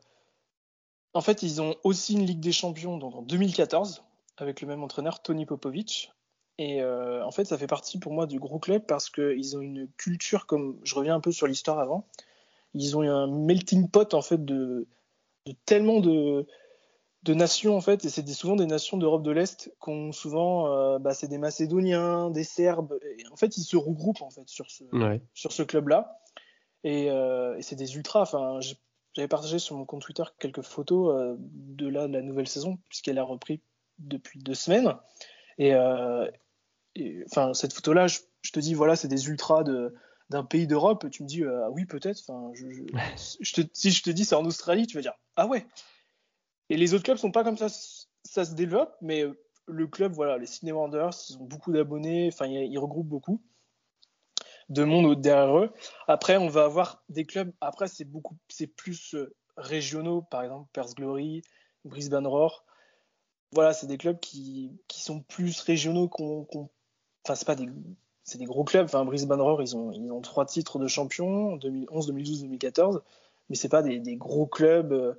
en 1.14 1.21
fait, 1.21 1.42
ils 1.42 1.62
ont 1.62 1.76
aussi 1.85 2.14
une 2.14 2.26
Ligue 2.26 2.40
des 2.40 2.52
Champions 2.52 2.99
donc 2.99 3.14
en 3.14 3.22
2014 3.22 4.03
avec 4.37 4.61
le 4.61 4.68
même 4.68 4.83
entraîneur, 4.83 5.22
Tony 5.22 5.46
Popovic. 5.46 6.12
Et 6.59 6.83
euh, 6.83 7.24
en 7.24 7.31
fait, 7.31 7.44
ça 7.44 7.59
fait 7.59 7.66
partie 7.66 7.98
pour 7.98 8.12
moi 8.12 8.27
du 8.27 8.38
gros 8.38 8.59
club 8.59 8.85
parce 8.87 9.11
qu'ils 9.11 9.57
ont 9.57 9.61
une 9.61 9.88
culture, 9.96 10.46
comme 10.46 10.79
je 10.85 10.94
reviens 10.94 11.14
un 11.14 11.20
peu 11.20 11.33
sur 11.33 11.46
l'histoire 11.46 11.79
avant, 11.79 12.07
ils 12.74 12.96
ont 12.96 13.03
un 13.03 13.27
melting 13.27 13.88
pot 13.88 14.14
en 14.14 14.22
fait 14.22 14.44
de, 14.44 14.87
tellement 15.64 16.00
de, 16.00 16.46
de, 17.22 17.35
nations 17.35 17.77
en 17.77 17.81
fait, 17.81 18.05
et 18.05 18.09
c'est 18.09 18.27
souvent 18.29 18.57
des 18.57 18.66
nations 18.66 18.96
d'Europe 18.96 19.22
de 19.22 19.31
l'Est 19.33 19.72
qu'on 19.81 20.12
souvent, 20.12 20.72
euh, 20.72 20.98
bah, 20.98 21.14
c'est 21.14 21.29
des 21.29 21.38
Macédoniens, 21.38 22.31
des 22.31 22.44
Serbes, 22.44 22.98
et 23.03 23.27
en 23.33 23.37
fait 23.37 23.57
ils 23.57 23.64
se 23.64 23.77
regroupent 23.77 24.22
en 24.22 24.31
fait 24.31 24.48
sur 24.48 24.70
ce, 24.70 24.85
sur 25.35 25.53
ce 25.53 25.62
club-là, 25.62 26.20
et, 26.85 27.11
euh, 27.11 27.57
et 27.57 27.62
c'est 27.62 27.77
des 27.77 27.96
ultras. 27.96 28.22
Enfin, 28.22 28.61
j'avais 29.14 29.29
partagé 29.29 29.59
sur 29.59 29.77
mon 29.77 29.85
compte 29.85 30.03
Twitter 30.03 30.24
quelques 30.38 30.62
photos 30.62 31.37
de 31.38 31.88
là 31.88 32.09
de 32.09 32.12
la 32.12 32.22
nouvelle 32.22 32.48
saison 32.48 32.79
puisqu'elle 32.88 33.18
a 33.18 33.24
repris 33.24 33.61
depuis 33.98 34.38
deux 34.40 34.55
semaines. 34.55 34.94
Et, 35.59 35.74
enfin, 37.27 37.55
cette 37.55 37.72
photo-là, 37.72 38.07
je, 38.09 38.18
te 38.53 38.61
dis, 38.61 38.74
voilà, 38.74 38.96
c'est 38.96 39.09
des 39.09 39.29
ultras 39.29 39.62
d'un 40.31 40.44
pays 40.44 40.66
d'Europe. 40.66 41.09
Tu 41.11 41.22
me 41.22 41.29
dis, 41.29 41.44
ah 41.44 41.70
oui, 41.70 41.85
peut-être. 41.85 42.20
Enfin, 42.27 42.50
je, 42.55 42.66
si 43.72 43.90
je 43.92 44.03
te 44.03 44.11
dis 44.11 44.24
c'est 44.24 44.35
en 44.35 44.44
Australie, 44.44 44.87
tu 44.87 44.96
vas 44.96 45.03
dire, 45.03 45.14
ah 45.37 45.46
ouais. 45.46 45.66
Et 46.70 46.77
les 46.77 46.94
autres 46.94 47.05
clubs 47.05 47.18
sont 47.18 47.31
pas 47.31 47.44
comme 47.44 47.57
ça. 47.57 47.68
Ça 48.24 48.44
se 48.44 48.55
développe, 48.55 48.96
mais 49.03 49.22
euh, 49.22 49.38
le 49.66 49.87
club, 49.87 50.12
voilà, 50.12 50.38
les 50.38 50.46
Sydney 50.46 50.72
Wanderers, 50.72 51.12
ils 51.29 51.37
ont 51.37 51.44
beaucoup 51.44 51.72
d'abonnés. 51.72 52.31
Enfin, 52.33 52.46
ils, 52.46 52.79
regroupent 52.79 53.09
beaucoup 53.09 53.42
de 54.68 54.85
monde 54.85 55.20
derrière 55.20 55.59
eux. 55.59 55.72
Après, 56.09 56.37
on 56.37 56.48
va 56.48 56.64
avoir 56.64 57.03
des 57.09 57.24
clubs. 57.24 57.53
Après, 57.61 57.88
c'est 57.88 58.05
beaucoup, 58.05 58.37
c'est 58.48 58.66
plus 58.66 59.14
euh, 59.14 59.35
régionaux, 59.57 60.22
par 60.22 60.42
exemple 60.42 60.68
Perth 60.72 60.94
Glory, 60.94 61.42
Brisbane 61.85 62.27
Roar. 62.27 62.64
Voilà, 63.53 63.72
c'est 63.72 63.87
des 63.87 63.98
clubs 63.98 64.18
qui, 64.20 64.81
qui, 64.88 65.00
sont 65.00 65.20
plus 65.20 65.61
régionaux 65.61 66.09
qu'on 66.09 66.46
enfin 67.24 67.37
c'est 67.37 67.46
pas 67.46 67.55
des 67.55 67.68
c'est 68.24 68.38
des 68.38 68.46
gros 68.46 68.64
clubs. 68.64 68.87
Enfin, 68.87 69.05
Brisbane 69.05 69.40
Roar, 69.40 69.62
ils 69.62 69.77
ont, 69.77 69.92
ils 69.92 70.11
ont 70.11 70.20
trois 70.22 70.46
titres 70.46 70.79
de 70.79 70.88
champion, 70.88 71.57
2011, 71.57 72.07
2012, 72.07 72.42
2014, 72.42 73.03
mais 73.48 73.57
c'est 73.57 73.68
pas 73.68 73.83
des, 73.83 74.00
des, 74.00 74.16
gros 74.16 74.46
clubs 74.46 74.92
euh, 74.92 75.14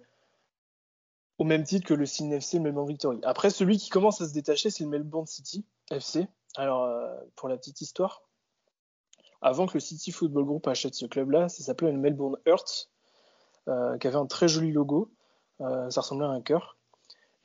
au 1.37 1.43
même 1.43 1.63
titre 1.63 1.85
que 1.85 1.93
le 1.93 2.05
Sydney 2.05 2.37
FC, 2.37 2.57
le 2.57 2.63
Melbourne 2.63 2.87
Victory. 2.87 3.19
Après, 3.23 3.49
celui 3.51 3.77
qui 3.77 3.89
commence 3.89 4.21
à 4.21 4.27
se 4.27 4.33
détacher, 4.33 4.69
c'est 4.69 4.83
le 4.83 4.89
Melbourne 4.89 5.27
City 5.27 5.65
FC. 5.91 6.27
Alors, 6.55 6.83
euh, 6.83 7.13
pour 7.35 7.47
la 7.47 7.57
petite 7.57 7.81
histoire, 7.81 8.23
avant 9.41 9.67
que 9.67 9.73
le 9.75 9.79
City 9.79 10.11
Football 10.11 10.45
Group 10.45 10.67
achète 10.67 10.95
ce 10.95 11.05
club-là, 11.05 11.49
ça 11.49 11.63
s'appelait 11.63 11.91
le 11.91 11.97
Melbourne 11.97 12.37
Earth, 12.45 12.89
euh, 13.67 13.97
qui 13.97 14.07
avait 14.07 14.17
un 14.17 14.25
très 14.25 14.47
joli 14.47 14.71
logo. 14.71 15.11
ça 15.59 16.01
ressemblait 16.01 16.25
à 16.25 16.29
un 16.29 16.41
cœur. 16.41 16.77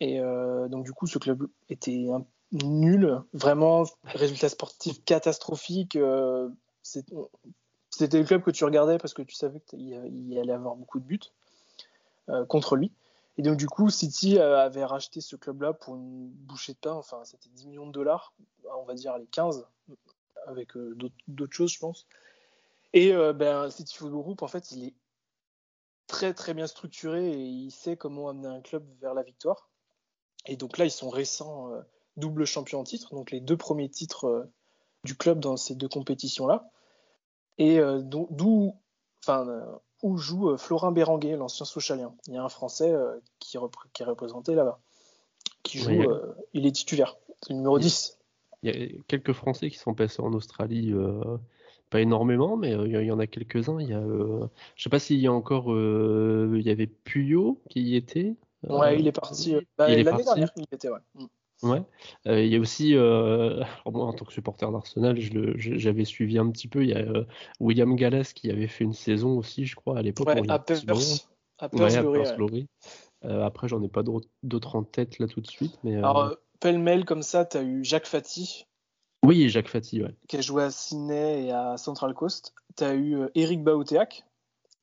Et 0.01 0.19
donc, 0.19 0.85
du 0.85 0.93
coup, 0.93 1.07
ce 1.07 1.19
club 1.19 1.47
était 1.69 2.09
nul, 2.53 3.21
vraiment 3.33 3.85
résultat 4.05 4.49
sportif 4.49 5.05
catastrophique. 5.05 5.97
Euh, 5.97 6.49
c'était 6.83 8.19
le 8.19 8.25
club 8.25 8.43
que 8.43 8.51
tu 8.51 8.65
regardais 8.65 8.99
parce 8.99 9.15
que 9.15 9.23
tu 9.23 9.35
savais 9.35 9.61
qu'il 9.61 10.39
allait 10.39 10.53
avoir 10.53 10.77
beaucoup 10.77 11.01
de 11.01 11.05
buts 11.05 11.21
euh, 12.29 12.45
contre 12.47 12.77
lui. 12.77 12.93
Et 13.39 13.43
donc 13.43 13.57
du 13.57 13.69
coup, 13.69 13.89
City 13.91 14.39
euh, 14.39 14.59
avait 14.59 14.85
racheté 14.85 15.21
ce 15.21 15.37
club-là 15.37 15.73
pour 15.73 15.95
une 15.95 16.29
bouchée 16.29 16.73
de 16.73 16.79
pain. 16.79 16.93
Enfin, 16.93 17.21
c'était 17.25 17.49
10 17.51 17.67
millions 17.69 17.87
de 17.87 17.93
dollars, 17.93 18.33
on 18.77 18.85
va 18.85 18.95
dire 18.95 19.17
les 19.19 19.27
15, 19.27 19.67
avec 20.47 20.71
d'autres 21.29 21.53
choses, 21.53 21.73
je 21.73 21.79
pense. 21.79 22.07
Et 22.93 23.13
ben, 23.13 23.71
City 23.71 23.97
Football 23.97 24.23
Group, 24.23 24.43
en 24.43 24.49
fait, 24.49 24.73
il 24.73 24.85
est 24.85 24.95
très 26.07 26.35
très 26.35 26.55
bien 26.55 26.67
structuré 26.67 27.31
et 27.31 27.39
il 27.39 27.71
sait 27.71 27.97
comment 27.97 28.29
amener 28.29 28.49
un 28.49 28.61
club 28.61 28.85
vers 29.01 29.15
la 29.15 29.23
victoire. 29.23 29.69
Et 30.47 30.57
donc 30.57 30.79
là, 30.79 30.85
ils 30.85 30.91
sont 30.91 31.11
récents 31.11 31.73
double 32.17 32.45
champion 32.45 32.81
en 32.81 32.85
titre, 32.85 33.15
donc 33.15 33.33
les 33.33 33.41
deux 33.41 33.57
premiers 33.57 33.89
titres 33.89 34.27
euh, 34.27 34.53
du 35.05 35.17
club 35.17 35.41
dans 35.41 35.57
ces 35.57 35.75
deux 35.75 35.89
compétitions-là. 35.89 36.71
Et 37.59 37.79
euh, 37.79 38.01
d'où, 38.01 38.77
enfin, 39.23 39.49
euh, 39.49 39.65
où 40.03 40.17
joue 40.17 40.57
Florin 40.57 40.93
Béranguet, 40.93 41.37
l'ancien 41.37 41.67
Socialien. 41.67 42.15
Il 42.29 42.35
y 42.35 42.37
a 42.39 42.43
un 42.45 42.49
Français 42.49 42.95
qui, 43.39 43.59
qui, 43.93 44.03
est 44.03 44.07
représenté 44.07 44.55
là-bas, 44.55 44.81
qui 45.63 45.79
joue, 45.79 45.91
il 46.55 46.67
est 46.67 46.73
titulaire, 46.73 47.17
c'est 47.43 47.51
le 47.51 47.57
numéro 47.57 47.79
10. 47.79 48.19
Il 48.63 48.71
y 48.71 48.85
a 48.85 49.03
quelques 49.07 49.33
Français 49.33 49.71
qui 49.71 49.79
sont 49.79 49.95
passés 49.95 50.21
en 50.23 50.33
Australie, 50.33 50.93
pas 51.89 52.01
énormément, 52.01 52.57
mais 52.57 52.73
il 52.73 53.03
y 53.03 53.11
en 53.11 53.19
a 53.19 53.27
quelques-uns. 53.27 53.81
Il 53.81 53.89
y 53.89 53.95
a, 53.95 54.03
je 54.77 54.83
sais 54.83 54.91
pas 54.91 54.99
s'il 54.99 55.19
y 55.19 55.27
a 55.27 55.33
encore, 55.33 55.69
il 55.71 56.63
y 56.63 56.71
avait 56.71 56.87
Puyot 56.87 57.63
qui 57.71 57.83
y 57.83 57.97
était. 57.97 58.37
Ouais, 58.69 58.99
il 58.99 59.07
est 59.07 59.13
parti. 59.13 59.55
Bah, 59.79 59.89
l'année 59.89 60.05
dernière, 60.05 60.53
il 60.57 60.67
était, 60.71 60.91
ouais. 60.91 60.99
Mm. 61.15 61.27
Ouais. 61.63 61.83
Euh, 62.27 62.43
il 62.43 62.51
y 62.51 62.57
a 62.57 62.61
aussi, 62.61 62.95
euh, 62.95 63.63
moi 63.85 64.07
en 64.07 64.13
tant 64.13 64.25
que 64.25 64.33
supporter 64.33 64.71
d'Arsenal, 64.71 65.19
j'avais 65.19 66.05
suivi 66.05 66.39
un 66.39 66.51
petit 66.51 66.69
peu. 66.69 66.83
Il 66.83 66.91
y 66.91 66.95
a 66.95 67.01
euh, 67.01 67.25
William 67.59 67.95
Gallas 67.97 68.33
qui 68.35 68.51
avait 68.51 68.67
fait 68.67 68.85
une 68.85 68.95
saison 68.95 69.37
aussi, 69.37 69.67
je 69.67 69.77
crois, 69.77 69.99
à 69.99 70.03
l'époque. 70.03 70.29
Ouais, 70.29 70.51
à 70.51 70.59
Perth, 70.59 70.87
Glory. 70.87 72.67
après, 73.23 73.69
j'en 73.69 73.83
ai 73.83 73.89
pas 73.89 74.03
d'autres 74.03 74.77
en 74.77 74.85
tête 74.85 75.19
là 75.19 75.27
tout 75.27 75.41
de 75.41 75.47
suite. 75.47 75.79
Mais, 75.85 75.97
Alors, 75.97 76.37
pêle-mêle 76.61 77.05
comme 77.05 77.23
ça, 77.23 77.45
tu 77.45 77.57
as 77.57 77.63
eu 77.63 77.85
Jacques 77.85 78.07
Fati. 78.07 78.67
Oui, 79.25 79.49
Jacques 79.49 79.69
Fati, 79.69 80.03
ouais. 80.03 80.15
Qui 80.29 80.37
a 80.39 80.41
joué 80.41 80.63
à 80.65 80.71
Sydney 80.71 81.47
et 81.47 81.53
à 81.53 81.77
Central 81.77 82.15
Coast. 82.15 82.55
Tu 82.77 82.85
as 82.85 82.95
eu 82.95 83.19
Eric 83.35 83.63
Baoteac, 83.63 84.25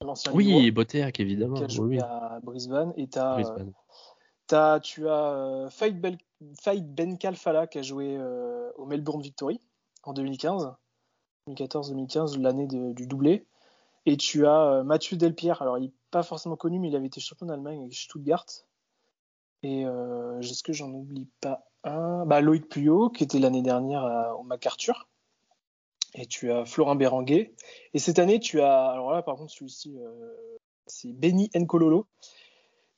l'ancien 0.02 0.32
Oui, 0.34 0.70
Boteac, 0.72 1.20
évidemment. 1.20 1.56
qui 1.56 1.64
a 1.64 1.68
joué 1.68 1.88
oui. 1.98 2.00
à 2.00 2.40
Brisbane. 2.44 2.94
Et 2.98 3.08
t'as, 3.08 3.32
euh, 3.32 3.36
Brisbane. 3.36 3.74
t'as- 4.48 4.80
tu 4.80 5.08
as 5.10 5.32
euh, 5.34 5.70
Faïd, 5.70 6.00
Bel- 6.00 6.18
Faïd 6.62 6.94
Ben 6.94 7.18
Kalfala 7.18 7.66
qui 7.68 7.80
a 7.80 7.82
joué 7.82 8.16
euh, 8.18 8.70
au 8.78 8.86
Melbourne 8.86 9.22
Victory 9.22 9.60
en 10.04 10.14
2015, 10.14 10.72
2014-2015, 11.50 12.40
l'année 12.40 12.68
du 12.68 13.08
doublé. 13.08 13.46
Et 14.06 14.18
tu 14.18 14.46
as 14.46 14.62
euh, 14.72 14.84
Mathieu 14.84 15.18
Delpierre. 15.18 15.62
Alors, 15.62 15.78
il 15.78 15.86
n'est 15.86 15.94
pas 16.12 16.24
forcément 16.24 16.56
connu, 16.56 16.80
mais 16.80 16.88
il 16.90 16.96
avait 16.96 17.08
été 17.08 17.20
champion 17.20 17.46
d'Allemagne 17.48 17.80
avec 17.82 17.94
Stuttgart. 17.94 18.46
Et 19.68 19.84
euh, 19.86 20.40
est-ce 20.40 20.64
que 20.64 20.72
j'en 20.72 20.90
oublie 20.94 21.28
pas 21.42 21.68
un? 21.84 22.26
Bah, 22.26 22.40
Loïc 22.40 22.70
Puyot, 22.70 23.10
qui 23.10 23.26
était 23.26 23.38
l'année 23.38 23.62
dernière 23.62 24.06
à- 24.06 24.34
au 24.38 24.44
MacArthur. 24.44 25.10
Et 26.14 26.26
tu 26.26 26.54
as 26.54 26.64
Florent 26.64 26.96
Béranguet. 26.96 27.54
Et 27.94 28.00
cette 28.00 28.18
année, 28.18 28.40
tu 28.40 28.62
as. 28.62 28.88
Alors 28.88 29.12
là, 29.12 29.22
par 29.24 29.36
contre, 29.36 29.52
celui-ci, 29.52 29.98
euh, 30.00 30.36
c'est 30.86 31.12
Benny 31.12 31.50
Nkololo, 31.54 32.06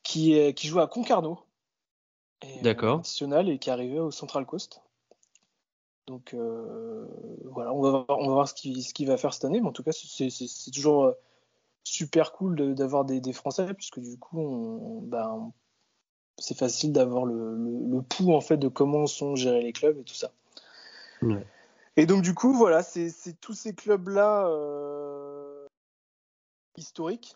qui, 0.03 0.33
est- 0.33 0.53
qui 0.53 0.67
joue 0.67 0.79
à 0.79 0.85
Concarneau. 0.87 1.39
Euh, 2.43 2.47
D'accord. 2.61 2.97
national 2.97 3.49
et 3.49 3.57
qui 3.57 3.69
est 3.71 3.73
arrivé 3.73 3.99
au 3.99 4.11
Central 4.11 4.45
Coast. 4.45 4.83
Donc 6.05 6.35
euh, 6.35 7.07
voilà, 7.45 7.73
on 7.73 7.81
va 7.81 7.89
voir, 7.89 8.05
on 8.09 8.27
va 8.27 8.33
voir 8.33 8.47
ce 8.47 8.53
qu'il 8.53 8.83
ce 8.83 9.05
va 9.05 9.17
faire 9.17 9.33
cette 9.33 9.45
année. 9.45 9.59
Mais 9.59 9.67
en 9.67 9.71
tout 9.73 9.83
cas, 9.83 9.91
c'est- 9.91 10.71
toujours 10.71 11.13
super 11.83 12.31
cool 12.31 12.55
de- 12.55 12.73
d'avoir 12.73 13.05
des, 13.05 13.21
des 13.21 13.33
Français, 13.33 13.73
puisque 13.73 13.99
du 13.99 14.19
coup, 14.19 14.39
on, 14.39 15.01
bah, 15.01 15.33
on- 15.33 15.51
c'est 16.39 16.57
facile 16.57 16.91
d'avoir 16.91 17.25
le, 17.25 17.55
le, 17.55 17.97
le 17.97 18.01
pouls 18.01 18.33
en 18.33 18.41
fait 18.41 18.57
de 18.57 18.67
comment 18.67 19.05
sont 19.07 19.35
gérés 19.35 19.61
les 19.61 19.73
clubs 19.73 19.97
et 19.99 20.03
tout 20.03 20.15
ça. 20.15 20.31
Ouais. 21.21 21.45
Et 21.99 22.05
donc 22.05 22.21
du 22.21 22.33
coup, 22.33 22.53
voilà, 22.53 22.81
c'est 22.81 23.11
tous 23.41 23.53
ces 23.53 23.73
clubs-là 23.73 24.47
euh, 24.47 25.67
historiques. 26.77 27.35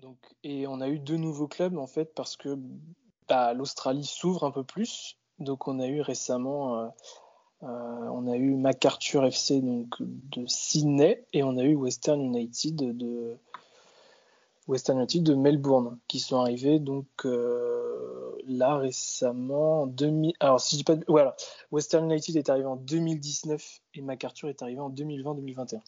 Donc, 0.00 0.18
et 0.44 0.66
on 0.66 0.80
a 0.80 0.88
eu 0.88 0.98
deux 0.98 1.16
nouveaux 1.16 1.48
clubs 1.48 1.76
en 1.78 1.86
fait 1.86 2.14
parce 2.14 2.36
que 2.36 2.58
bah, 3.28 3.54
l'Australie 3.54 4.04
s'ouvre 4.04 4.44
un 4.44 4.50
peu 4.50 4.64
plus. 4.64 5.16
Donc 5.38 5.66
on 5.66 5.80
a 5.80 5.86
eu 5.86 6.00
récemment, 6.00 6.78
euh, 6.78 6.88
euh, 7.62 7.66
on 8.12 8.30
a 8.30 8.36
eu 8.36 8.54
MacArthur 8.54 9.24
FC 9.24 9.60
donc 9.60 9.94
de 10.00 10.46
Sydney 10.46 11.24
et 11.32 11.42
on 11.42 11.56
a 11.56 11.62
eu 11.62 11.74
Western 11.74 12.20
United 12.20 12.76
de 12.76 13.38
Western 14.68 14.98
United 14.98 15.22
de 15.24 15.34
Melbourne 15.34 15.98
qui 16.08 16.20
sont 16.20 16.36
arrivés 16.40 16.78
donc 16.78 17.06
euh, 17.24 18.36
là 18.46 18.76
récemment 18.76 19.82
en 19.82 19.86
2000. 19.86 20.34
Alors 20.40 20.60
si 20.60 20.76
je 20.76 20.80
dis 20.80 20.84
pas, 20.84 20.96
de- 20.96 21.04
voilà, 21.08 21.34
Western 21.72 22.04
United 22.10 22.36
est 22.36 22.48
arrivé 22.50 22.66
en 22.66 22.76
2019 22.76 23.80
et 23.94 24.02
MacArthur 24.02 24.48
est 24.48 24.62
arrivé 24.62 24.78
en 24.80 24.90
2020-2021. 24.90 25.80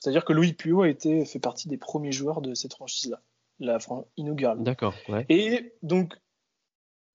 C'est-à-dire 0.00 0.24
que 0.24 0.32
Louis 0.32 0.52
Puot 0.52 0.82
a 0.82 0.88
été 0.88 1.24
fait 1.24 1.40
partie 1.40 1.68
des 1.68 1.76
premiers 1.76 2.12
joueurs 2.12 2.40
de 2.40 2.54
cette 2.54 2.74
franchise-là, 2.74 3.20
la 3.58 3.80
fran- 3.80 4.06
inaugurale. 4.16 4.62
D'accord, 4.62 4.94
ouais. 5.08 5.26
Et 5.28 5.74
donc, 5.82 6.14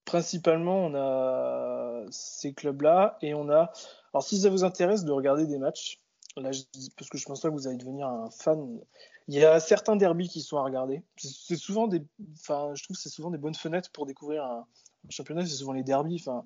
principalement, 0.04 0.76
on 0.84 0.94
a 0.94 2.02
ces 2.10 2.52
clubs-là 2.52 3.16
et 3.22 3.34
on 3.34 3.48
a. 3.48 3.72
Alors, 4.12 4.22
si 4.22 4.38
ça 4.40 4.50
vous 4.50 4.64
intéresse 4.64 5.04
de 5.04 5.12
regarder 5.12 5.46
des 5.46 5.58
matchs, 5.58 6.00
là, 6.36 6.52
je 6.52 6.62
dis, 6.72 6.90
parce 6.96 7.08
que 7.08 7.18
je 7.18 7.24
pense 7.26 7.40
pas 7.40 7.48
que 7.48 7.54
vous 7.54 7.66
allez 7.68 7.76
devenir 7.76 8.08
un 8.08 8.30
fan. 8.30 8.80
Il 9.28 9.34
y 9.34 9.44
a 9.44 9.60
certains 9.60 9.96
derbys 9.96 10.28
qui 10.28 10.42
sont 10.42 10.58
à 10.58 10.62
regarder. 10.62 11.02
C'est- 11.16 11.56
souvent 11.56 11.86
des. 11.86 12.02
Enfin, 12.34 12.72
je 12.74 12.82
trouve 12.82 12.96
que 12.96 13.02
c'est 13.02 13.08
souvent 13.08 13.30
des 13.30 13.38
bonnes 13.38 13.54
fenêtres 13.54 13.90
pour 13.92 14.06
découvrir 14.06 14.44
un, 14.44 14.66
championnat. 15.10 15.46
C'est 15.46 15.56
souvent 15.56 15.72
les 15.72 15.82
derbys. 15.82 16.16
Enfin, 16.20 16.44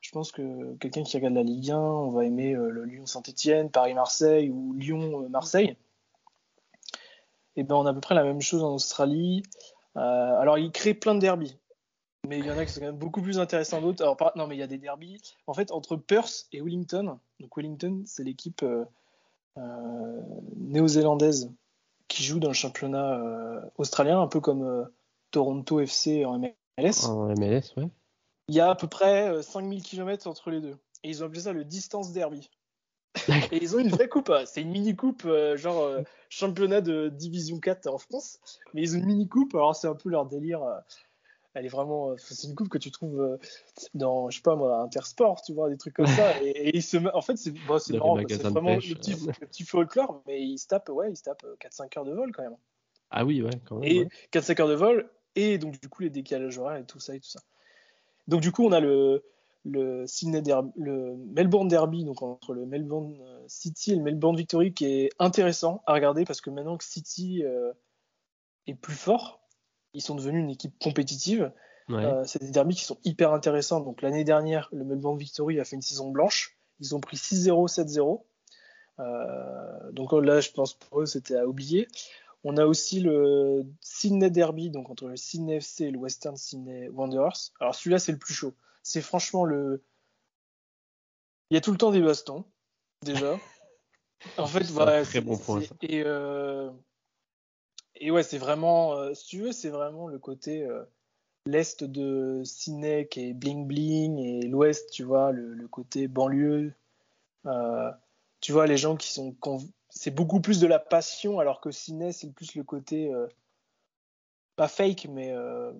je 0.00 0.10
pense 0.10 0.32
que 0.32 0.74
quelqu'un 0.76 1.02
qui 1.02 1.16
regarde 1.16 1.34
la 1.34 1.42
Ligue 1.42 1.70
1, 1.70 1.78
on 1.78 2.10
va 2.10 2.24
aimer 2.24 2.54
euh, 2.54 2.70
le 2.70 2.84
Lyon-Saint-Etienne, 2.84 3.70
Paris-Marseille 3.70 4.50
ou 4.50 4.74
Lyon-Marseille. 4.74 5.76
Et 7.56 7.64
ben, 7.64 7.74
on 7.74 7.86
a 7.86 7.90
à 7.90 7.94
peu 7.94 8.00
près 8.00 8.14
la 8.14 8.24
même 8.24 8.40
chose 8.40 8.62
en 8.62 8.74
Australie. 8.74 9.42
Euh, 9.96 10.40
alors, 10.40 10.58
ils 10.58 10.70
créent 10.70 10.94
plein 10.94 11.14
de 11.14 11.20
derbys. 11.20 11.56
Mais 12.28 12.38
il 12.38 12.46
y 12.46 12.50
en 12.50 12.58
a 12.58 12.66
qui 12.66 12.72
sont 12.72 12.80
quand 12.80 12.86
même 12.86 12.98
beaucoup 12.98 13.22
plus 13.22 13.38
intéressants 13.38 13.80
d'autres. 13.80 14.02
Alors, 14.02 14.16
non, 14.36 14.46
mais 14.46 14.56
il 14.56 14.58
y 14.58 14.62
a 14.62 14.66
des 14.66 14.78
derbys. 14.78 15.22
En 15.46 15.54
fait, 15.54 15.70
entre 15.70 15.96
Perth 15.96 16.46
et 16.52 16.60
Wellington. 16.60 17.18
Donc, 17.40 17.56
Wellington, 17.56 18.02
c'est 18.04 18.24
l'équipe 18.24 18.62
euh, 18.62 18.84
néo-zélandaise 20.56 21.50
qui 22.08 22.22
joue 22.22 22.38
dans 22.38 22.48
le 22.48 22.54
championnat 22.54 23.18
euh, 23.18 23.60
australien, 23.76 24.20
un 24.20 24.28
peu 24.28 24.40
comme 24.40 24.62
euh, 24.62 24.84
Toronto 25.30 25.80
FC 25.80 26.24
en 26.24 26.38
MLS. 26.38 27.06
En 27.06 27.26
MLS, 27.34 27.72
ouais. 27.76 27.88
Il 28.48 28.54
y 28.54 28.60
a 28.60 28.70
à 28.70 28.74
peu 28.76 28.86
près 28.86 29.28
euh, 29.28 29.42
5000 29.42 29.82
km 29.82 30.28
entre 30.28 30.50
les 30.50 30.60
deux. 30.60 30.76
Et 31.02 31.10
ils 31.10 31.22
ont 31.22 31.26
appelé 31.26 31.40
ça 31.40 31.52
le 31.52 31.64
distance 31.64 32.12
derby. 32.12 32.48
Et 33.50 33.62
ils 33.62 33.74
ont 33.74 33.78
une 33.78 33.88
vraie 33.88 34.08
coupe. 34.08 34.30
hein. 34.30 34.44
C'est 34.46 34.60
une 34.62 34.70
mini-coupe, 34.70 35.24
euh, 35.24 35.56
genre 35.56 35.82
euh, 35.82 36.02
championnat 36.28 36.80
de 36.80 37.08
Division 37.08 37.58
4 37.58 37.86
en 37.88 37.98
France. 37.98 38.38
Mais 38.72 38.82
ils 38.82 38.94
ont 38.94 38.98
une 38.98 39.06
mini-coupe. 39.06 39.54
Alors, 39.54 39.74
c'est 39.74 39.88
un 39.88 39.94
peu 39.94 40.10
leur 40.10 40.26
délire. 40.26 40.60
Euh, 41.56 41.58
elle 41.58 41.66
est 41.66 41.70
vraiment. 41.70 42.10
euh, 42.10 42.16
c'est 42.18 42.46
une 42.46 42.54
coupe 42.54 42.68
que 42.68 42.78
tu 42.78 42.90
trouves 42.90 43.20
euh, 43.20 43.38
dans, 43.94 44.30
je 44.30 44.36
sais 44.36 44.42
pas 44.42 44.56
moi, 44.56 44.80
Intersport, 44.82 45.42
tu 45.42 45.52
vois, 45.52 45.68
des 45.68 45.76
trucs 45.76 45.94
comme 45.94 46.06
ça. 46.06 46.32
Et, 46.42 46.80
se. 46.80 46.96
En 47.14 47.22
fait, 47.22 47.36
c'est 47.36 47.52
bon, 47.66 47.78
c'est 47.78 47.94
marrant. 47.94 48.14
vraiment 48.16 48.74
pêche, 48.74 48.88
le 48.90 48.94
petit, 48.96 49.12
euh. 49.14 49.32
le 49.40 49.46
petit 49.46 49.64
folklore. 49.64 50.22
Mais 50.26 50.42
ils 50.42 50.58
se 50.58 50.66
tapent, 50.66 50.90
ouais, 50.90 51.10
ils 51.10 51.16
se 51.16 51.28
euh, 51.28 51.56
4-5 51.60 51.98
heures 51.98 52.04
de 52.04 52.12
vol 52.12 52.32
quand 52.32 52.42
même. 52.42 52.56
Ah 53.10 53.24
oui, 53.24 53.42
ouais, 53.42 53.50
quand 53.64 53.76
même. 53.76 53.90
Et 53.90 54.00
ouais. 54.00 54.08
4-5 54.32 54.60
heures 54.60 54.68
de 54.68 54.74
vol, 54.74 55.10
et 55.34 55.58
donc 55.58 55.80
du 55.80 55.88
coup 55.88 56.02
les 56.02 56.10
décalages 56.10 56.58
horaires 56.58 56.78
et 56.78 56.84
tout 56.84 57.00
ça 57.00 57.14
et 57.14 57.20
tout 57.20 57.28
ça. 57.28 57.40
Donc 58.26 58.40
du 58.40 58.50
coup 58.50 58.64
on 58.64 58.72
a 58.72 58.80
le, 58.80 59.22
le, 59.64 60.06
Sydney 60.06 60.42
Derby- 60.42 60.72
le 60.76 61.16
Melbourne 61.16 61.68
Derby, 61.68 62.04
donc 62.04 62.22
entre 62.22 62.52
le 62.52 62.66
Melbourne 62.66 63.16
euh, 63.20 63.44
City 63.46 63.92
et 63.92 63.96
le 63.96 64.02
Melbourne 64.02 64.36
Victory, 64.36 64.74
qui 64.74 64.86
est 64.86 65.10
intéressant 65.18 65.82
à 65.86 65.92
regarder 65.92 66.24
parce 66.24 66.40
que 66.40 66.50
maintenant 66.50 66.76
que 66.76 66.84
City 66.84 67.44
euh, 67.44 67.72
est 68.66 68.74
plus 68.74 68.94
fort, 68.96 69.45
ils 69.96 70.02
sont 70.02 70.14
devenus 70.14 70.42
une 70.42 70.50
équipe 70.50 70.78
compétitive. 70.78 71.50
Ouais. 71.88 72.04
Euh, 72.04 72.22
c'est 72.26 72.40
des 72.40 72.50
derbys 72.50 72.76
qui 72.76 72.84
sont 72.84 72.98
hyper 73.04 73.32
intéressants. 73.32 73.80
Donc 73.80 74.02
l'année 74.02 74.24
dernière, 74.24 74.68
le 74.72 74.84
Melbourne 74.84 75.18
Victory 75.18 75.58
a 75.58 75.64
fait 75.64 75.76
une 75.76 75.82
saison 75.82 76.10
blanche. 76.10 76.58
Ils 76.80 76.94
ont 76.94 77.00
pris 77.00 77.16
6-0, 77.16 77.66
7-0. 77.66 78.22
Euh, 78.98 79.92
donc 79.92 80.12
là, 80.12 80.40
je 80.40 80.50
pense 80.50 80.74
pour 80.74 81.00
eux, 81.00 81.06
c'était 81.06 81.36
à 81.36 81.46
oublier. 81.46 81.88
On 82.44 82.58
a 82.58 82.66
aussi 82.66 83.00
le 83.00 83.64
Sydney 83.80 84.30
Derby, 84.30 84.68
donc 84.70 84.90
entre 84.90 85.06
le 85.06 85.16
Sydney 85.16 85.56
FC 85.56 85.84
et 85.84 85.90
le 85.90 85.98
Western 85.98 86.36
Sydney 86.36 86.88
Wanderers. 86.90 87.52
Alors 87.58 87.74
celui-là, 87.74 87.98
c'est 87.98 88.12
le 88.12 88.18
plus 88.18 88.34
chaud. 88.34 88.54
C'est 88.82 89.00
franchement 89.00 89.44
le. 89.44 89.82
Il 91.50 91.54
y 91.54 91.56
a 91.56 91.62
tout 91.62 91.72
le 91.72 91.78
temps 91.78 91.90
des 91.90 92.02
bastons, 92.02 92.44
déjà. 93.02 93.38
En 94.38 94.46
fait, 94.46 94.64
voilà. 94.70 95.04
très 95.04 95.20
bon 95.20 95.36
point, 95.36 95.60
ça. 95.60 95.74
Et, 95.82 96.02
euh, 96.04 96.70
et 98.00 98.10
ouais, 98.10 98.22
c'est 98.22 98.38
vraiment, 98.38 98.94
euh, 98.94 99.14
si 99.14 99.26
tu 99.26 99.40
veux, 99.40 99.52
c'est 99.52 99.70
vraiment 99.70 100.08
le 100.08 100.18
côté 100.18 100.64
euh, 100.64 100.84
l'est 101.46 101.84
de 101.84 102.42
Sydney 102.44 103.06
qui 103.08 103.28
est 103.28 103.32
bling 103.34 103.66
bling 103.66 104.18
et 104.18 104.42
l'ouest, 104.46 104.90
tu 104.90 105.02
vois, 105.04 105.32
le, 105.32 105.54
le 105.54 105.68
côté 105.68 106.08
banlieue. 106.08 106.72
Euh, 107.46 107.90
tu 108.40 108.52
vois, 108.52 108.66
les 108.66 108.76
gens 108.76 108.96
qui 108.96 109.08
sont. 109.12 109.36
C'est 109.88 110.10
beaucoup 110.10 110.40
plus 110.40 110.60
de 110.60 110.66
la 110.66 110.78
passion, 110.78 111.38
alors 111.38 111.60
que 111.60 111.70
Sydney, 111.70 112.12
c'est 112.12 112.30
plus 112.32 112.54
le 112.54 112.64
côté. 112.64 113.12
euh, 113.12 113.26
pas 114.56 114.68
fake, 114.68 115.06
mais. 115.10 115.32
euh, 115.32 115.72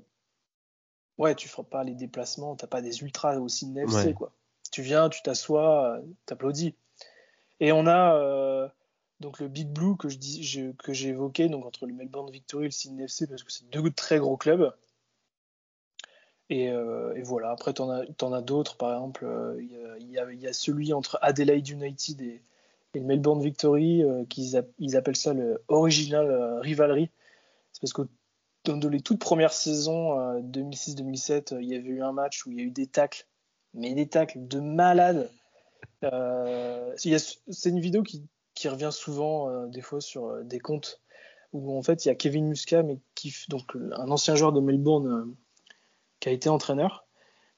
ouais, 1.19 1.35
tu 1.35 1.49
feras 1.49 1.65
pas 1.65 1.85
les 1.85 1.95
déplacements, 1.95 2.57
t'as 2.57 2.67
pas 2.67 2.83
des 2.83 3.01
ultras 3.03 3.37
au 3.39 3.49
Sydney 3.49 3.85
Ouais. 3.85 4.15
quoi. 4.15 4.33
Tu 4.71 4.83
viens, 4.83 5.09
tu 5.09 5.23
t'assois, 5.23 6.01
t'applaudis. 6.27 6.75
Et 7.61 7.73
on 7.73 7.87
a 7.87 8.71
donc 9.21 9.41
le 9.41 9.49
Big 9.49 9.69
Blue 9.69 9.97
que 9.97 10.09
j'ai 10.09 11.09
évoqué, 11.09 11.49
donc 11.49 11.65
entre 11.65 11.87
le 11.87 11.95
Melbourne 11.95 12.31
Victory 12.31 12.65
et 12.65 12.69
le 12.69 12.73
Sydney 12.73 13.05
FC, 13.05 13.27
parce 13.27 13.43
que 13.43 13.53
c'est 13.53 13.69
deux 13.71 13.91
très 13.91 14.19
gros 14.19 14.37
clubs. 14.37 14.73
Et, 16.49 16.71
euh, 16.71 17.21
voilà, 17.25 17.51
après, 17.51 17.75
tu 17.75 17.83
en 17.83 17.91
as, 17.91 18.43
d'autres, 18.43 18.77
par 18.77 18.93
exemple, 18.93 19.25
euh, 19.25 19.61
il 20.01 20.11
y, 20.11 20.47
a- 20.47 20.53
celui 20.53 20.93
entre 20.93 21.19
Adelaide 21.23 21.69
United 21.69 22.21
et, 22.21 22.43
le 22.95 23.01
Melbourne 23.03 23.43
Victory, 23.43 24.03
euh, 24.03 24.25
qu'ils 24.25 24.63
ils 24.79 24.97
appellent 24.97 25.17
ça 25.17 25.35
le 25.35 25.63
Original 25.69 26.61
Rivalry. 26.61 27.11
C'est 27.73 27.81
parce 27.83 27.93
que 27.93 28.09
dans 28.65 28.89
les 28.89 29.03
toutes 29.03 29.19
premières 29.19 29.53
saisons, 29.53 30.19
euh, 30.19 30.41
2006-2007, 30.41 31.53
euh, 31.53 31.63
il 31.63 31.69
y 31.69 31.75
avait 31.75 31.89
eu 31.89 32.03
un 32.03 32.13
match 32.13 32.47
où 32.47 32.53
il 32.53 32.59
y 32.59 32.61
a 32.61 32.65
eu 32.65 32.71
des 32.71 32.87
tacles, 32.87 33.27
mais 33.75 33.95
des 33.95 34.09
tacles 34.09 34.47
de 34.47 34.61
malades. 34.61 35.31
C'est 36.97 37.69
une 37.69 37.81
vidéo 37.81 38.03
qui, 38.03 38.23
qui 38.57 38.69
revient 38.69 38.91
souvent, 38.91 39.49
euh, 39.51 39.67
des 39.69 39.83
fois, 39.83 40.01
sur 40.01 40.27
euh, 40.27 40.43
des 40.43 40.59
comptes 40.59 41.01
où 41.53 41.79
en 41.79 41.83
fait 41.83 42.05
il 42.05 42.09
y 42.09 42.11
a 42.11 42.17
Kevin 42.17 42.49
Muscat, 42.49 42.83
mais 42.83 42.99
qui, 43.15 43.33
donc 43.49 43.77
un 43.77 44.11
ancien 44.11 44.35
joueur 44.35 44.53
de 44.53 44.61
Melbourne 44.61 45.07
euh, 45.07 45.25
qui 46.19 46.29
a 46.29 46.33
été 46.33 46.49
entraîneur, 46.49 47.07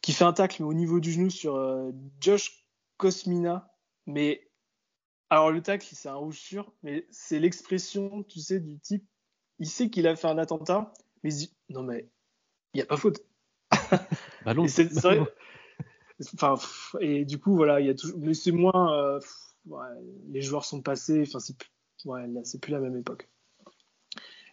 qui 0.03 0.13
fait 0.13 0.25
un 0.25 0.35
tacle 0.35 0.63
mais 0.63 0.69
au 0.69 0.75
niveau 0.75 1.01
du 1.01 1.11
genou 1.13 1.31
sur 1.31 1.57
euh, 1.57 1.91
Josh 2.21 2.67
Cosmina. 2.99 3.73
Mais 4.07 4.51
alors 5.31 5.51
le 5.51 5.63
tacle, 5.63 5.89
c'est 5.91 6.09
un 6.09 6.17
rouge 6.17 6.39
sûr, 6.39 6.73
mais 6.83 7.07
c'est 7.11 7.39
l'expression, 7.39 8.25
tu 8.25 8.41
sais, 8.41 8.61
du 8.61 8.79
type, 8.79 9.07
il 9.59 9.69
sait 9.69 9.89
qu'il 9.89 10.07
a 10.07 10.17
fait 10.17 10.29
un 10.29 10.39
attentat, 10.39 10.93
mais 11.23 11.33
il 11.33 11.37
dit 11.37 11.57
non 11.71 11.83
mais 11.83 12.09
il 12.75 12.79
n'y 12.79 12.83
a 12.83 12.87
pas 12.87 12.99
faute. 12.99 13.25
Ballon. 14.45 14.65
Et 14.65 14.69
c'est 14.69 14.93
c'est 14.93 15.01
vrai. 15.01 15.21
Enfin, 16.35 16.57
pff, 16.57 16.97
et 17.01 17.25
du 17.25 17.39
coup, 17.39 17.55
voilà, 17.57 17.81
il 17.81 17.87
y 17.87 17.91
a 17.91 17.95
toujours. 17.95 18.19
Mais 18.19 18.35
c'est 18.35 18.53
moins. 18.53 18.93
euh, 18.99 19.21
les 20.29 20.43
joueurs 20.43 20.65
sont 20.65 20.83
passés. 20.83 21.23
Enfin, 21.27 21.41
c'est 21.41 21.57
plus... 21.57 21.71
Ouais, 22.05 22.25
plus 22.61 22.73
la 22.73 22.79
même 22.79 22.97
époque. 22.97 23.29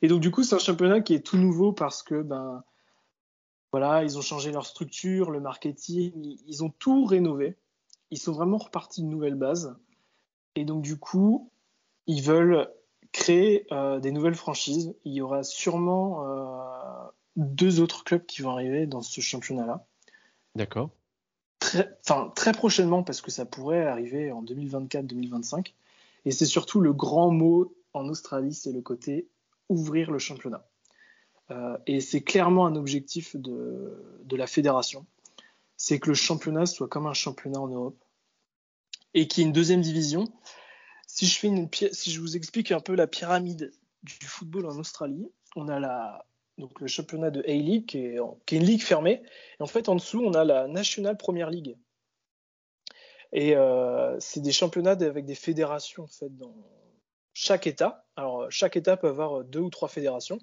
Et 0.02 0.08
donc, 0.08 0.20
du 0.22 0.32
coup, 0.32 0.44
c'est 0.44 0.56
un 0.56 0.60
championnat 0.60 1.02
qui 1.02 1.14
est 1.14 1.26
tout 1.26 1.38
nouveau 1.38 1.74
parce 1.74 2.04
que, 2.04 2.22
ben, 2.22 2.64
voilà, 3.72 4.04
ils 4.04 4.18
ont 4.18 4.22
changé 4.22 4.52
leur 4.52 4.66
structure, 4.66 5.32
le 5.32 5.40
marketing, 5.40 6.38
ils 6.48 6.64
ont 6.64 6.70
tout 6.70 7.06
rénové. 7.06 7.58
Ils 8.12 8.18
sont 8.18 8.34
vraiment 8.34 8.58
repartis 8.58 9.02
de 9.04 9.08
nouvelles 9.08 9.36
bases. 9.36 9.76
Et 10.56 10.66
donc, 10.66 10.82
du 10.82 10.98
coup, 10.98 11.52
ils 12.08 12.22
veulent 12.22 12.72
créer 13.12 13.66
euh, 13.72 14.00
des 14.00 14.12
nouvelles 14.12 14.36
franchises. 14.36 14.96
Il 15.06 15.14
y 15.14 15.22
aura 15.22 15.44
sûrement 15.44 16.26
euh, 16.26 17.08
deux 17.36 17.80
autres 17.80 18.04
clubs 18.04 18.26
qui 18.26 18.42
vont 18.42 18.52
arriver 18.52 18.88
dans 18.88 19.02
ce 19.02 19.22
championnat-là. 19.22 19.86
D'accord. 20.56 20.90
Très, 21.66 21.98
très 22.36 22.52
prochainement, 22.52 23.02
parce 23.02 23.22
que 23.22 23.32
ça 23.32 23.46
pourrait 23.46 23.86
arriver 23.86 24.32
en 24.32 24.44
2024-2025. 24.44 25.74
Et 26.26 26.32
c'est 26.32 26.46
surtout 26.46 26.80
le 26.80 26.94
grand 26.94 27.32
mot 27.32 27.76
en 27.94 28.08
Australie, 28.08 28.54
c'est 28.54 28.72
le 28.72 28.82
côté 28.82 29.28
ouvrir 29.70 30.12
le 30.12 30.20
championnat. 30.20 30.68
Euh, 31.52 31.78
et 31.88 32.02
c'est 32.02 32.22
clairement 32.22 32.68
un 32.68 32.76
objectif 32.76 33.36
de, 33.36 34.22
de 34.24 34.36
la 34.36 34.48
fédération. 34.48 35.06
C'est 35.78 36.00
que 36.00 36.10
le 36.10 36.16
championnat 36.16 36.66
soit 36.66 36.88
comme 36.88 37.08
un 37.08 37.14
championnat 37.14 37.60
en 37.60 37.68
Europe. 37.68 37.98
Et 39.14 39.28
qu'il 39.28 39.42
y 39.42 39.44
ait 39.46 39.48
une 39.48 39.54
deuxième 39.54 39.82
division 39.82 40.32
si 41.08 41.28
je, 41.28 41.40
fais 41.40 41.48
une, 41.48 41.70
si 41.92 42.12
je 42.12 42.20
vous 42.20 42.36
explique 42.36 42.72
un 42.72 42.80
peu 42.80 42.94
la 42.96 43.08
pyramide 43.08 43.72
du 44.04 44.26
football 44.26 44.66
en 44.66 44.78
Australie, 44.78 45.32
on 45.56 45.70
a 45.70 45.80
la, 45.80 46.26
donc 46.58 46.80
le 46.80 46.88
championnat 46.88 47.32
de 47.32 47.42
A-League 47.42 47.86
qui 47.86 48.00
est, 48.00 48.20
qui 48.46 48.56
est, 48.56 48.58
une 48.60 48.66
ligue 48.66 48.84
fermée. 48.84 49.22
Et 49.60 49.64
en 49.64 49.68
fait, 49.68 49.90
en 49.90 49.96
dessous, 49.96 50.22
on 50.24 50.34
a 50.34 50.44
la 50.44 50.68
National 50.68 51.18
Premier 51.18 51.50
League. 51.50 51.78
Et 53.34 53.56
euh, 53.56 54.16
c'est 54.20 54.40
des 54.40 54.52
championnats 54.52 54.92
avec 54.92 55.26
des 55.26 55.36
fédérations 55.36 56.04
en 56.04 56.08
fait, 56.08 56.36
dans 56.38 56.56
chaque 57.34 57.68
État. 57.68 58.06
Alors, 58.16 58.50
chaque 58.50 58.78
État 58.78 58.96
peut 58.96 59.10
avoir 59.10 59.44
deux 59.44 59.60
ou 59.60 59.70
trois 59.70 59.90
fédérations. 59.90 60.40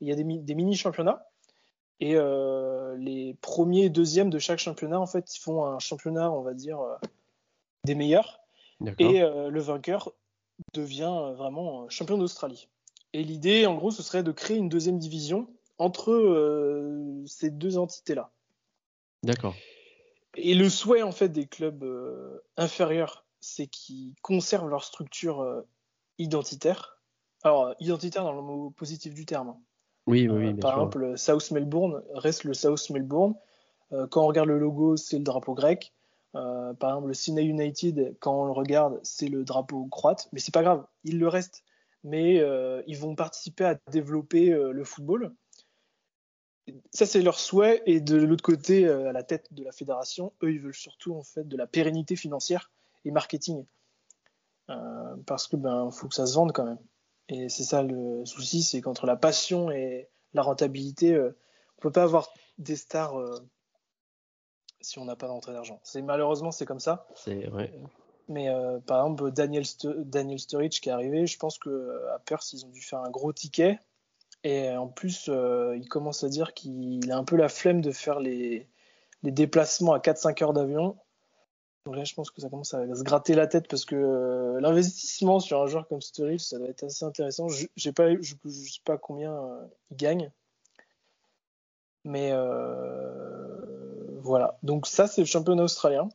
Il 0.00 0.08
y 0.08 0.12
a 0.12 0.14
des, 0.14 0.24
des 0.24 0.54
mini-championnats. 0.54 1.26
Et 2.02 2.16
euh, 2.16 2.96
les 2.96 3.34
premiers 3.42 3.84
et 3.84 3.90
deuxièmes 3.90 4.30
de 4.30 4.38
chaque 4.38 4.58
championnat, 4.58 4.98
en 4.98 5.06
fait, 5.06 5.36
ils 5.36 5.38
font 5.38 5.66
un 5.66 5.78
championnat, 5.78 6.32
on 6.32 6.40
va 6.40 6.54
dire, 6.54 6.80
euh, 6.80 6.96
des 7.84 7.94
meilleurs. 7.94 8.40
Et 8.98 9.20
le 9.20 9.60
vainqueur 9.60 10.10
devient 10.72 11.34
vraiment 11.36 11.86
champion 11.90 12.16
d'Australie. 12.16 12.70
Et 13.12 13.22
l'idée, 13.22 13.66
en 13.66 13.74
gros, 13.74 13.90
ce 13.90 14.02
serait 14.02 14.22
de 14.22 14.32
créer 14.32 14.56
une 14.56 14.68
deuxième 14.68 14.98
division 14.98 15.48
entre 15.78 16.12
euh, 16.12 17.24
ces 17.26 17.50
deux 17.50 17.78
entités-là. 17.78 18.30
D'accord. 19.22 19.54
Et 20.36 20.54
le 20.54 20.68
souhait, 20.68 21.02
en 21.02 21.12
fait, 21.12 21.28
des 21.28 21.46
clubs 21.46 21.84
inférieurs, 22.56 23.24
c'est 23.40 23.66
qu'ils 23.66 24.14
conservent 24.22 24.68
leur 24.68 24.84
structure 24.84 25.64
identitaire. 26.18 27.00
Alors, 27.42 27.74
identitaire 27.80 28.22
dans 28.22 28.32
le 28.32 28.42
mot 28.42 28.70
positif 28.70 29.12
du 29.12 29.26
terme. 29.26 29.56
Oui, 30.06 30.28
oui, 30.28 30.46
oui. 30.46 30.54
par 30.54 30.74
exemple, 30.74 31.18
South 31.18 31.50
Melbourne 31.50 32.02
reste 32.14 32.44
le 32.44 32.54
South 32.54 32.90
Melbourne. 32.90 33.34
quand 34.10 34.22
on 34.22 34.26
regarde 34.28 34.48
le 34.48 34.58
logo, 34.58 34.96
c'est 34.96 35.18
le 35.18 35.24
drapeau 35.24 35.54
grec. 35.54 35.92
Euh, 36.36 36.74
par 36.74 36.90
exemple, 36.90 37.08
le 37.08 37.14
Sydney 37.14 37.44
United, 37.44 38.16
quand 38.20 38.42
on 38.42 38.44
le 38.44 38.52
regarde, 38.52 39.00
c'est 39.02 39.28
le 39.28 39.44
drapeau 39.44 39.86
croate, 39.86 40.28
mais 40.32 40.38
c'est 40.38 40.54
pas 40.54 40.62
grave, 40.62 40.84
il 41.04 41.18
le 41.18 41.28
reste. 41.28 41.64
Mais 42.02 42.40
euh, 42.40 42.82
ils 42.86 42.98
vont 42.98 43.14
participer 43.14 43.64
à 43.64 43.78
développer 43.90 44.52
euh, 44.52 44.72
le 44.72 44.84
football. 44.84 45.34
Ça, 46.92 47.04
c'est 47.06 47.22
leur 47.22 47.38
souhait. 47.38 47.82
Et 47.86 48.00
de 48.00 48.16
l'autre 48.16 48.44
côté, 48.44 48.88
à 48.88 49.12
la 49.12 49.22
tête 49.22 49.52
de 49.52 49.64
la 49.64 49.72
fédération, 49.72 50.32
eux, 50.42 50.52
ils 50.52 50.60
veulent 50.60 50.74
surtout 50.74 51.14
en 51.14 51.22
fait 51.22 51.46
de 51.46 51.56
la 51.56 51.66
pérennité 51.66 52.16
financière 52.16 52.70
et 53.04 53.10
marketing, 53.10 53.64
parce 55.26 55.48
que 55.48 55.56
ben, 55.56 55.90
faut 55.90 56.06
que 56.06 56.14
ça 56.14 56.26
se 56.26 56.34
vende 56.34 56.52
quand 56.52 56.64
même. 56.64 56.78
Et 57.28 57.48
c'est 57.48 57.64
ça 57.64 57.82
le 57.82 58.24
souci, 58.24 58.62
c'est 58.62 58.80
qu'entre 58.82 59.06
la 59.06 59.16
passion 59.16 59.72
et 59.72 60.08
la 60.32 60.42
rentabilité, 60.42 61.18
on 61.18 61.80
peut 61.80 61.90
pas 61.90 62.04
avoir 62.04 62.28
des 62.58 62.76
stars 62.76 63.16
si 64.80 64.98
on 64.98 65.04
n'a 65.04 65.16
pas 65.16 65.26
d'entrée 65.26 65.52
d'argent. 65.52 65.80
C'est 65.82 66.02
malheureusement 66.02 66.50
c'est 66.50 66.66
comme 66.66 66.80
ça. 66.80 67.06
C'est 67.14 67.46
vrai. 67.46 67.72
Mais 68.30 68.48
euh, 68.48 68.78
par 68.78 69.00
exemple 69.00 69.32
Daniel, 69.32 69.64
Daniel 70.04 70.38
Sturridge 70.38 70.80
qui 70.80 70.88
est 70.88 70.92
arrivé, 70.92 71.26
je 71.26 71.36
pense 71.36 71.58
que 71.58 71.68
euh, 71.68 72.16
Perth 72.26 72.52
ils 72.52 72.64
ont 72.64 72.68
dû 72.68 72.80
faire 72.80 73.00
un 73.00 73.10
gros 73.10 73.32
ticket 73.32 73.80
et 74.44 74.70
en 74.70 74.86
plus 74.86 75.28
euh, 75.28 75.76
il 75.76 75.88
commence 75.88 76.22
à 76.22 76.28
dire 76.28 76.54
qu'il 76.54 77.10
a 77.10 77.16
un 77.16 77.24
peu 77.24 77.34
la 77.34 77.48
flemme 77.48 77.80
de 77.80 77.90
faire 77.90 78.20
les, 78.20 78.68
déplacements 79.24 79.94
à 79.94 79.98
4-5 79.98 80.44
heures 80.44 80.52
d'avion. 80.52 80.96
Donc 81.86 81.96
là 81.96 82.04
je 82.04 82.14
pense 82.14 82.30
que 82.30 82.40
ça 82.40 82.48
commence 82.48 82.72
à 82.72 82.86
se 82.94 83.02
gratter 83.02 83.34
la 83.34 83.48
tête 83.48 83.66
parce 83.68 83.84
que 83.84 84.58
l'investissement 84.60 85.40
sur 85.40 85.60
un 85.60 85.66
joueur 85.66 85.88
comme 85.88 86.00
Sturridge 86.00 86.42
ça 86.42 86.58
doit 86.58 86.68
être 86.68 86.84
assez 86.84 87.04
intéressant. 87.04 87.48
Je 87.48 87.64
ne 87.64 88.22
je 88.22 88.32
sais 88.70 88.80
pas 88.84 88.96
combien 88.96 89.36
il 89.90 89.96
gagne, 89.96 90.30
mais 92.04 92.32
voilà. 94.22 94.56
Donc 94.62 94.86
ça, 94.86 95.08
c'est 95.08 95.22
le 95.22 95.26
championnat 95.26 95.64
australien. 95.64 96.08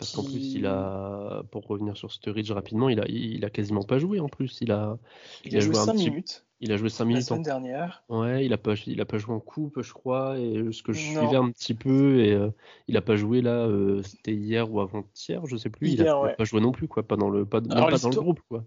Parce 0.00 0.12
qu'en 0.12 0.24
plus, 0.24 0.54
il 0.54 0.64
a, 0.64 1.42
pour 1.50 1.66
revenir 1.66 1.94
sur 1.94 2.10
Sturridge 2.10 2.50
rapidement, 2.52 2.88
il 2.88 3.00
a, 3.00 3.04
il 3.06 3.44
a 3.44 3.50
quasiment 3.50 3.82
pas 3.82 3.98
joué 3.98 4.18
en 4.18 4.30
plus. 4.30 4.56
Il 4.62 4.72
a, 4.72 4.96
il, 5.44 5.54
a, 5.54 5.60
joué 5.60 5.74
5 5.74 5.92
minutes. 5.92 6.46
Il 6.60 6.72
a 6.72 6.78
joué 6.78 6.88
5 6.88 7.04
minutes. 7.04 7.20
La 7.20 7.26
semaine 7.26 7.42
dernière. 7.42 8.02
Ouais, 8.08 8.46
il 8.46 8.54
a 8.54 8.56
pas, 8.56 8.72
il 8.86 8.98
a 9.02 9.04
pas 9.04 9.18
joué 9.18 9.34
en 9.34 9.40
coupe, 9.40 9.82
je 9.82 9.92
crois. 9.92 10.38
Et 10.38 10.72
ce 10.72 10.82
que 10.82 10.94
je 10.94 11.00
suivais 11.00 11.36
un 11.36 11.50
petit 11.50 11.74
peu, 11.74 12.20
et 12.20 12.32
euh, 12.32 12.48
il 12.88 12.96
a 12.96 13.02
pas 13.02 13.16
joué 13.16 13.42
là. 13.42 13.66
Euh, 13.66 14.02
c'était 14.02 14.32
hier 14.32 14.72
ou 14.72 14.80
avant-hier, 14.80 15.44
je 15.44 15.58
sais 15.58 15.68
plus. 15.68 15.90
il, 15.90 16.08
a, 16.08 16.28
pas 16.28 16.44
joué 16.44 16.62
non 16.62 16.72
plus, 16.72 16.88
quoi. 16.88 17.02
Pas 17.02 17.16
dans 17.16 17.28
le, 17.28 17.44
pas, 17.44 17.60
pas 17.60 17.98
dans 17.98 18.08
le 18.08 18.16
groupe, 18.16 18.40
quoi. 18.48 18.64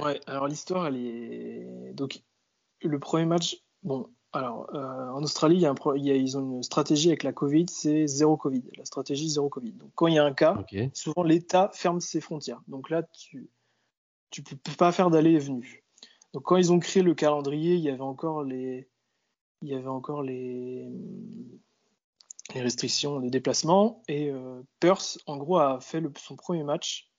Ouais. 0.00 0.20
Alors 0.28 0.46
l'histoire, 0.46 0.86
elle 0.86 0.96
est 0.96 1.92
donc 1.92 2.22
le 2.82 3.00
premier 3.00 3.26
match. 3.26 3.64
Bon, 3.82 4.06
alors, 4.32 4.68
euh, 4.74 5.08
en 5.10 5.22
Australie, 5.22 5.56
il 5.56 5.62
y 5.62 5.66
a 5.66 5.70
un 5.70 5.96
ils 5.96 6.36
ont 6.36 6.56
une 6.56 6.62
stratégie 6.62 7.08
avec 7.08 7.22
la 7.22 7.32
Covid, 7.32 7.66
c'est 7.70 8.06
zéro 8.06 8.36
Covid, 8.36 8.62
la 8.76 8.84
stratégie 8.84 9.28
zéro 9.30 9.48
Covid. 9.48 9.72
Donc, 9.72 9.90
quand 9.94 10.06
il 10.06 10.14
y 10.14 10.18
a 10.18 10.24
un 10.24 10.34
cas, 10.34 10.62
souvent 10.92 11.22
l'État 11.22 11.70
ferme 11.72 12.00
ses 12.00 12.20
frontières. 12.20 12.60
Donc 12.68 12.90
là, 12.90 13.02
tu 13.02 13.50
tu 14.30 14.42
peux 14.42 14.56
pas 14.76 14.92
faire 14.92 15.08
d'aller 15.08 15.32
et 15.32 15.38
venue. 15.38 15.82
Donc, 16.34 16.42
quand 16.42 16.56
ils 16.56 16.72
ont 16.72 16.78
créé 16.78 17.02
le 17.02 17.14
calendrier, 17.14 17.74
il 17.74 17.80
y 17.80 17.88
avait 17.88 18.00
encore 18.00 18.42
les 18.42 18.90
il 19.62 19.68
y 19.68 19.74
avait 19.74 19.88
encore 19.88 20.22
les 20.22 20.90
les 22.54 22.60
restrictions 22.60 23.20
de 23.20 23.28
déplacement 23.28 24.02
et 24.08 24.30
euh, 24.30 24.62
Perth, 24.80 25.18
en 25.26 25.36
gros, 25.36 25.58
a 25.58 25.80
fait 25.80 26.02
son 26.18 26.36
premier 26.36 26.64
match 26.64 27.10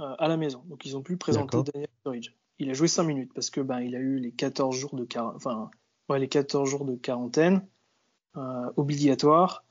euh, 0.00 0.14
à 0.18 0.28
la 0.28 0.36
maison. 0.36 0.62
Donc, 0.66 0.84
ils 0.84 0.96
ont 0.96 1.02
pu 1.02 1.16
présenter 1.16 1.62
Daniel 1.72 1.88
Sturridge. 2.00 2.30
Il 2.58 2.70
a 2.70 2.74
joué 2.74 2.88
5 2.88 3.02
minutes 3.02 3.32
parce 3.34 3.50
que 3.50 3.60
ben 3.60 3.80
il 3.80 3.96
a 3.96 3.98
eu 3.98 4.18
les 4.18 4.32
14 4.32 4.76
jours 4.76 4.94
de 4.94 5.06
enfin 5.16 5.70
les 6.10 6.28
14 6.28 6.68
jours 6.68 6.84
de 6.84 6.96
quarantaine 6.96 7.66
euh, 8.36 8.70
obligatoire. 8.76 9.64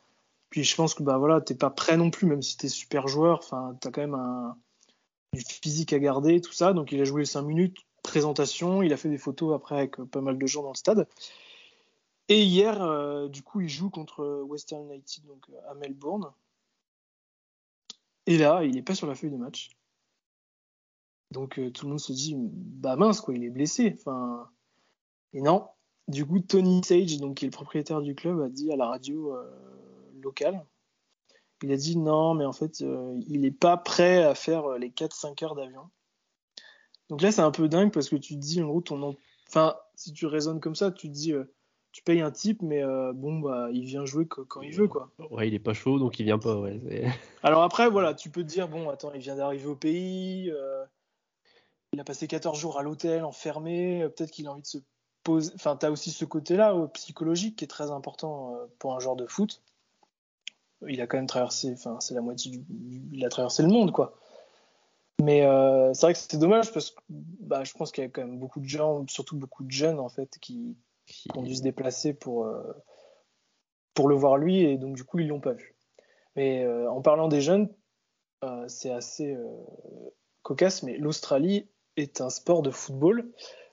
Puis 0.49 0.63
je 0.63 0.75
pense 0.75 0.93
que 0.93 1.03
bah 1.03 1.17
voilà, 1.17 1.41
t'es 1.41 1.55
pas 1.55 1.69
prêt 1.69 1.97
non 1.97 2.09
plus, 2.11 2.27
même 2.27 2.41
si 2.41 2.57
t'es 2.57 2.67
super 2.67 3.07
joueur. 3.07 3.39
Enfin, 3.39 3.77
t'as 3.79 3.91
quand 3.91 4.01
même 4.01 4.15
un, 4.15 4.57
du 5.33 5.41
physique 5.41 5.93
à 5.93 5.99
garder, 5.99 6.41
tout 6.41 6.51
ça. 6.51 6.73
Donc 6.73 6.91
il 6.91 7.01
a 7.01 7.05
joué 7.05 7.25
5 7.25 7.41
minutes, 7.43 7.77
présentation. 8.03 8.81
Il 8.81 8.93
a 8.93 8.97
fait 8.97 9.09
des 9.09 9.17
photos 9.17 9.55
après 9.55 9.77
avec 9.77 9.97
pas 9.97 10.21
mal 10.21 10.37
de 10.37 10.47
gens 10.47 10.63
dans 10.63 10.71
le 10.71 10.75
stade. 10.75 11.07
Et 12.27 12.43
hier, 12.43 12.81
euh, 12.81 13.27
du 13.27 13.43
coup, 13.43 13.61
il 13.61 13.69
joue 13.69 13.89
contre 13.89 14.41
Western 14.43 14.83
United 14.85 15.25
donc 15.25 15.45
à 15.69 15.73
Melbourne. 15.75 16.31
Et 18.25 18.37
là, 18.37 18.63
il 18.63 18.77
est 18.77 18.83
pas 18.83 18.95
sur 18.95 19.07
la 19.07 19.15
feuille 19.15 19.31
de 19.31 19.37
match. 19.37 19.71
Donc 21.31 21.57
euh, 21.57 21.71
tout 21.71 21.85
le 21.85 21.91
monde 21.91 21.99
se 21.99 22.11
dit, 22.11 22.35
bah 22.37 22.95
mince 22.95 23.21
quoi, 23.21 23.33
il 23.33 23.43
est 23.43 23.49
blessé. 23.49 23.95
Enfin, 23.97 24.49
et 25.33 25.41
non, 25.41 25.67
du 26.07 26.25
coup, 26.25 26.39
Tony 26.39 26.81
Sage, 26.83 27.17
donc, 27.17 27.37
qui 27.37 27.45
est 27.45 27.47
le 27.47 27.51
propriétaire 27.51 28.01
du 28.01 28.15
club, 28.15 28.41
a 28.41 28.49
dit 28.49 28.71
à 28.71 28.75
la 28.75 28.87
radio 28.87 29.35
euh, 29.35 29.49
locale, 30.21 30.65
il 31.63 31.71
a 31.71 31.77
dit 31.77 31.97
non, 31.97 32.33
mais 32.33 32.45
en 32.45 32.53
fait, 32.53 32.81
euh, 32.81 33.17
il 33.27 33.41
n'est 33.41 33.51
pas 33.51 33.77
prêt 33.77 34.23
à 34.23 34.35
faire 34.35 34.65
euh, 34.65 34.77
les 34.77 34.89
4-5 34.89 35.43
heures 35.43 35.55
d'avion. 35.55 35.89
Donc 37.09 37.21
là, 37.21 37.31
c'est 37.31 37.41
un 37.41 37.51
peu 37.51 37.67
dingue 37.67 37.91
parce 37.91 38.09
que 38.09 38.15
tu 38.15 38.35
te 38.35 38.39
dis, 38.39 38.61
en 38.61 38.67
gros, 38.67 38.81
ton 38.81 39.15
enfin, 39.47 39.75
si 39.95 40.13
tu 40.13 40.25
raisonnes 40.25 40.59
comme 40.59 40.75
ça, 40.75 40.91
tu 40.91 41.07
te 41.07 41.13
dis, 41.13 41.33
tu 41.91 42.03
payes 42.03 42.21
un 42.21 42.31
type, 42.31 42.61
mais 42.61 42.81
bon, 43.13 43.39
bah, 43.39 43.67
il 43.73 43.83
vient 43.83 44.05
jouer 44.05 44.25
quand 44.25 44.61
il 44.61 44.73
veut, 44.73 44.87
quoi. 44.87 45.11
Ouais, 45.29 45.49
il 45.49 45.53
est 45.53 45.59
pas 45.59 45.73
chaud, 45.73 45.99
donc 45.99 46.21
il 46.21 46.23
vient 46.23 46.39
pas, 46.39 46.55
ouais. 46.55 46.79
Alors 47.43 47.63
après, 47.63 47.89
voilà, 47.89 48.13
tu 48.13 48.29
peux 48.29 48.43
te 48.43 48.47
dire, 48.47 48.69
bon, 48.69 48.89
attends, 48.89 49.11
il 49.13 49.19
vient 49.19 49.35
d'arriver 49.35 49.65
au 49.65 49.75
pays, 49.75 50.53
il 51.91 51.99
a 51.99 52.03
passé 52.05 52.27
14 52.29 52.57
jours 52.57 52.79
à 52.79 52.81
l'hôtel, 52.81 53.25
enfermé, 53.25 54.07
peut-être 54.15 54.31
qu'il 54.31 54.47
a 54.47 54.53
envie 54.53 54.61
de 54.61 54.67
se 54.67 54.77
Enfin, 55.27 55.77
tu 55.77 55.85
as 55.85 55.91
aussi 55.91 56.11
ce 56.11 56.25
côté-là 56.25 56.75
psychologique 56.93 57.57
qui 57.57 57.65
est 57.65 57.67
très 57.67 57.91
important 57.91 58.55
euh, 58.55 58.65
pour 58.79 58.95
un 58.95 58.99
joueur 58.99 59.15
de 59.15 59.27
foot. 59.27 59.61
Il 60.87 60.99
a 60.99 61.05
quand 61.05 61.17
même 61.17 61.27
traversé, 61.27 61.73
enfin, 61.73 61.99
c'est 61.99 62.15
la 62.15 62.21
moitié 62.21 62.51
du, 62.51 62.63
il 63.11 63.23
a 63.23 63.29
traversé 63.29 63.61
le 63.61 63.69
monde, 63.69 63.91
quoi. 63.91 64.15
Mais 65.21 65.45
euh, 65.45 65.93
c'est 65.93 66.07
vrai 66.07 66.13
que 66.13 66.19
c'était 66.19 66.37
dommage 66.37 66.73
parce 66.73 66.89
que 66.89 67.01
bah, 67.09 67.63
je 67.63 67.73
pense 67.73 67.91
qu'il 67.91 68.03
y 68.03 68.07
a 68.07 68.09
quand 68.09 68.21
même 68.21 68.39
beaucoup 68.39 68.59
de 68.59 68.67
gens, 68.67 69.05
surtout 69.07 69.37
beaucoup 69.37 69.63
de 69.63 69.69
jeunes 69.69 69.99
en 69.99 70.09
fait, 70.09 70.39
qui, 70.39 70.75
ont 71.35 71.43
dû 71.43 71.53
se 71.55 71.61
déplacer 71.61 72.13
pour, 72.13 72.45
euh, 72.45 72.73
pour 73.93 74.07
le 74.07 74.15
voir 74.15 74.37
lui 74.37 74.61
et 74.61 74.77
donc 74.77 74.95
du 74.95 75.03
coup 75.03 75.19
ils 75.19 75.27
l'ont 75.27 75.41
pas 75.41 75.53
vu. 75.53 75.75
Mais 76.35 76.65
en 76.87 77.01
parlant 77.01 77.27
des 77.27 77.41
jeunes, 77.41 77.69
c'est 78.67 78.89
assez 78.89 79.37
cocasse, 80.41 80.81
mais 80.81 80.97
l'Australie 80.97 81.67
est 81.97 82.21
un 82.21 82.29
sport 82.29 82.61
de 82.61 82.71
football 82.71 83.29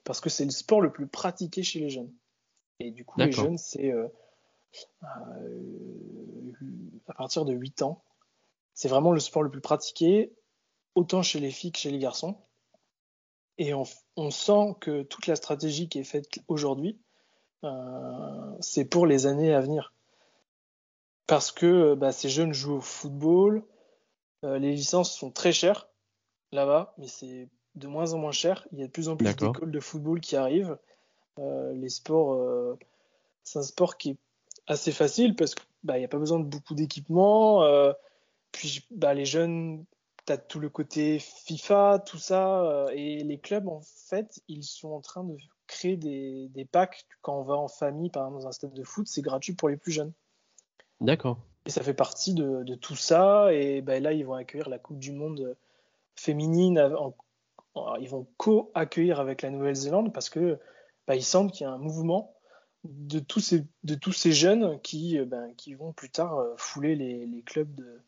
parce 0.08 0.22
que 0.22 0.30
c'est 0.30 0.46
le 0.46 0.50
sport 0.50 0.80
le 0.80 0.90
plus 0.90 1.06
pratiqué 1.06 1.62
chez 1.62 1.80
les 1.80 1.90
jeunes. 1.90 2.10
Et 2.80 2.92
du 2.92 3.04
coup, 3.04 3.20
les 3.20 3.30
jeunes, 3.30 3.58
c'est 3.58 3.92
euh, 3.92 4.08
euh, 5.02 6.52
à 7.08 7.12
partir 7.12 7.44
de 7.44 7.52
8 7.52 7.82
ans. 7.82 8.02
C'est 8.72 8.88
vraiment 8.88 9.12
le 9.12 9.20
sport 9.20 9.42
le 9.42 9.50
plus 9.50 9.60
pratiqué, 9.60 10.32
autant 10.94 11.20
chez 11.20 11.40
les 11.40 11.50
filles 11.50 11.72
que 11.72 11.78
chez 11.78 11.90
les 11.90 11.98
garçons. 11.98 12.38
Et 13.58 13.74
on, 13.74 13.84
sent 14.30 14.76
que 14.80 15.02
toute 15.02 15.26
la 15.26 15.36
stratégie 15.36 15.90
qui 15.90 15.98
est 15.98 16.04
faite 16.04 16.26
aujourd'hui, 16.48 16.98
euh, 17.64 18.56
c'est 18.60 18.86
pour 18.86 19.04
les 19.04 19.26
années 19.26 19.52
à 19.52 19.60
venir. 19.60 19.92
Parce 21.26 21.52
que 21.52 21.92
bah, 21.92 22.12
ces 22.12 22.30
jeunes 22.30 22.54
jouent 22.54 22.76
au 22.76 22.80
football, 22.80 23.62
les 24.42 24.72
licences 24.72 25.14
sont 25.14 25.30
très 25.30 25.52
chères 25.52 25.90
là-bas, 26.50 26.94
mais 26.96 27.08
c'est 27.08 27.50
de 27.78 27.86
moins 27.86 28.12
en 28.12 28.18
moins 28.18 28.32
cher. 28.32 28.66
Il 28.72 28.78
y 28.78 28.82
a 28.82 28.86
de 28.86 28.90
plus 28.90 29.08
en 29.08 29.16
plus 29.16 29.34
d'écoles 29.34 29.70
de 29.70 29.80
football 29.80 30.20
qui 30.20 30.36
arrivent. 30.36 30.76
Euh, 31.38 31.72
les 31.72 31.88
sports, 31.88 32.34
euh, 32.34 32.78
c'est 33.44 33.58
un 33.58 33.62
sport 33.62 33.96
qui 33.96 34.10
est 34.10 34.16
assez 34.66 34.92
facile 34.92 35.36
parce 35.36 35.54
qu'il 35.54 35.66
bah, 35.84 35.98
n'y 35.98 36.04
a 36.04 36.08
pas 36.08 36.18
besoin 36.18 36.38
de 36.38 36.44
beaucoup 36.44 36.74
d'équipement. 36.74 37.62
Euh, 37.64 37.92
puis 38.52 38.86
bah, 38.90 39.14
les 39.14 39.24
jeunes, 39.24 39.84
tu 40.26 40.32
as 40.32 40.38
tout 40.38 40.60
le 40.60 40.68
côté 40.68 41.18
FIFA, 41.18 42.02
tout 42.04 42.18
ça. 42.18 42.86
et 42.92 43.22
les 43.22 43.38
clubs, 43.38 43.68
en 43.68 43.80
fait, 43.80 44.40
ils 44.48 44.64
sont 44.64 44.90
en 44.90 45.00
train 45.00 45.24
de 45.24 45.36
créer 45.66 45.96
des, 45.96 46.48
des, 46.48 46.64
packs. 46.64 47.06
Quand 47.22 47.38
on 47.38 47.42
va 47.42 47.54
en 47.54 47.68
famille, 47.68 48.10
par 48.10 48.24
exemple, 48.24 48.42
dans 48.42 48.48
un 48.48 48.52
stade 48.52 48.74
de 48.74 48.84
foot, 48.84 49.06
c'est 49.06 49.22
gratuit 49.22 49.54
pour 49.54 49.68
les 49.68 49.76
plus 49.76 49.92
jeunes. 49.92 50.12
D'accord. 51.00 51.38
Et 51.66 51.70
ça 51.70 51.82
fait 51.82 51.94
partie 51.94 52.34
de, 52.34 52.64
de 52.64 52.74
tout 52.74 52.96
ça. 52.96 53.52
Et 53.52 53.82
bah, 53.82 54.00
là, 54.00 54.12
ils 54.12 54.24
vont 54.24 54.34
accueillir 54.34 54.68
la 54.68 54.78
Coupe 54.78 54.98
du 54.98 55.12
Monde 55.12 55.56
féminine 56.16 56.78
en, 56.80 57.14
ils 58.00 58.08
vont 58.08 58.26
co-accueillir 58.36 59.20
avec 59.20 59.42
la 59.42 59.50
Nouvelle-Zélande 59.50 60.12
parce 60.12 60.28
que 60.28 60.58
bah, 61.06 61.16
il 61.16 61.24
semble 61.24 61.50
qu'il 61.50 61.64
y 61.64 61.66
a 61.66 61.72
un 61.72 61.78
mouvement 61.78 62.34
de 62.84 63.18
tous 63.18 63.40
ces, 63.40 63.66
de 63.84 63.94
tous 63.94 64.12
ces 64.12 64.32
jeunes 64.32 64.80
qui, 64.80 65.18
euh, 65.18 65.24
ben, 65.24 65.54
qui 65.56 65.74
vont 65.74 65.92
plus 65.92 66.10
tard 66.10 66.38
euh, 66.38 66.54
fouler 66.56 66.94
les, 66.94 67.26
les, 67.26 67.42
clubs 67.42 67.74
de, 67.74 68.00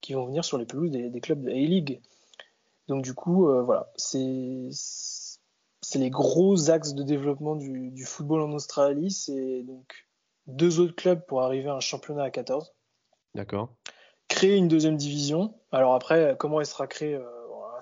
qui 0.00 0.14
vont 0.14 0.26
venir 0.26 0.44
sur 0.44 0.58
les 0.58 0.64
pelouses 0.64 0.90
des, 0.90 1.10
des 1.10 1.20
clubs 1.20 1.42
de 1.42 1.50
A-League. 1.50 2.00
Donc 2.88 3.04
du 3.04 3.14
coup, 3.14 3.48
euh, 3.48 3.62
voilà, 3.62 3.92
c'est 3.96 4.70
les 5.94 6.10
gros 6.10 6.70
axes 6.70 6.94
de 6.94 7.02
développement 7.02 7.56
du, 7.56 7.90
du 7.90 8.04
football 8.04 8.42
en 8.42 8.52
Australie. 8.52 9.10
C'est 9.10 9.62
donc 9.62 10.08
deux 10.46 10.80
autres 10.80 10.94
clubs 10.94 11.24
pour 11.26 11.42
arriver 11.42 11.68
à 11.68 11.74
un 11.74 11.80
championnat 11.80 12.24
à 12.24 12.30
14. 12.30 12.74
D'accord. 13.34 13.74
Créer 14.28 14.56
une 14.56 14.68
deuxième 14.68 14.96
division. 14.96 15.54
Alors 15.70 15.94
après, 15.94 16.36
comment 16.38 16.60
elle 16.60 16.66
sera 16.66 16.86
créée, 16.86 17.18
voilà, 17.48 17.80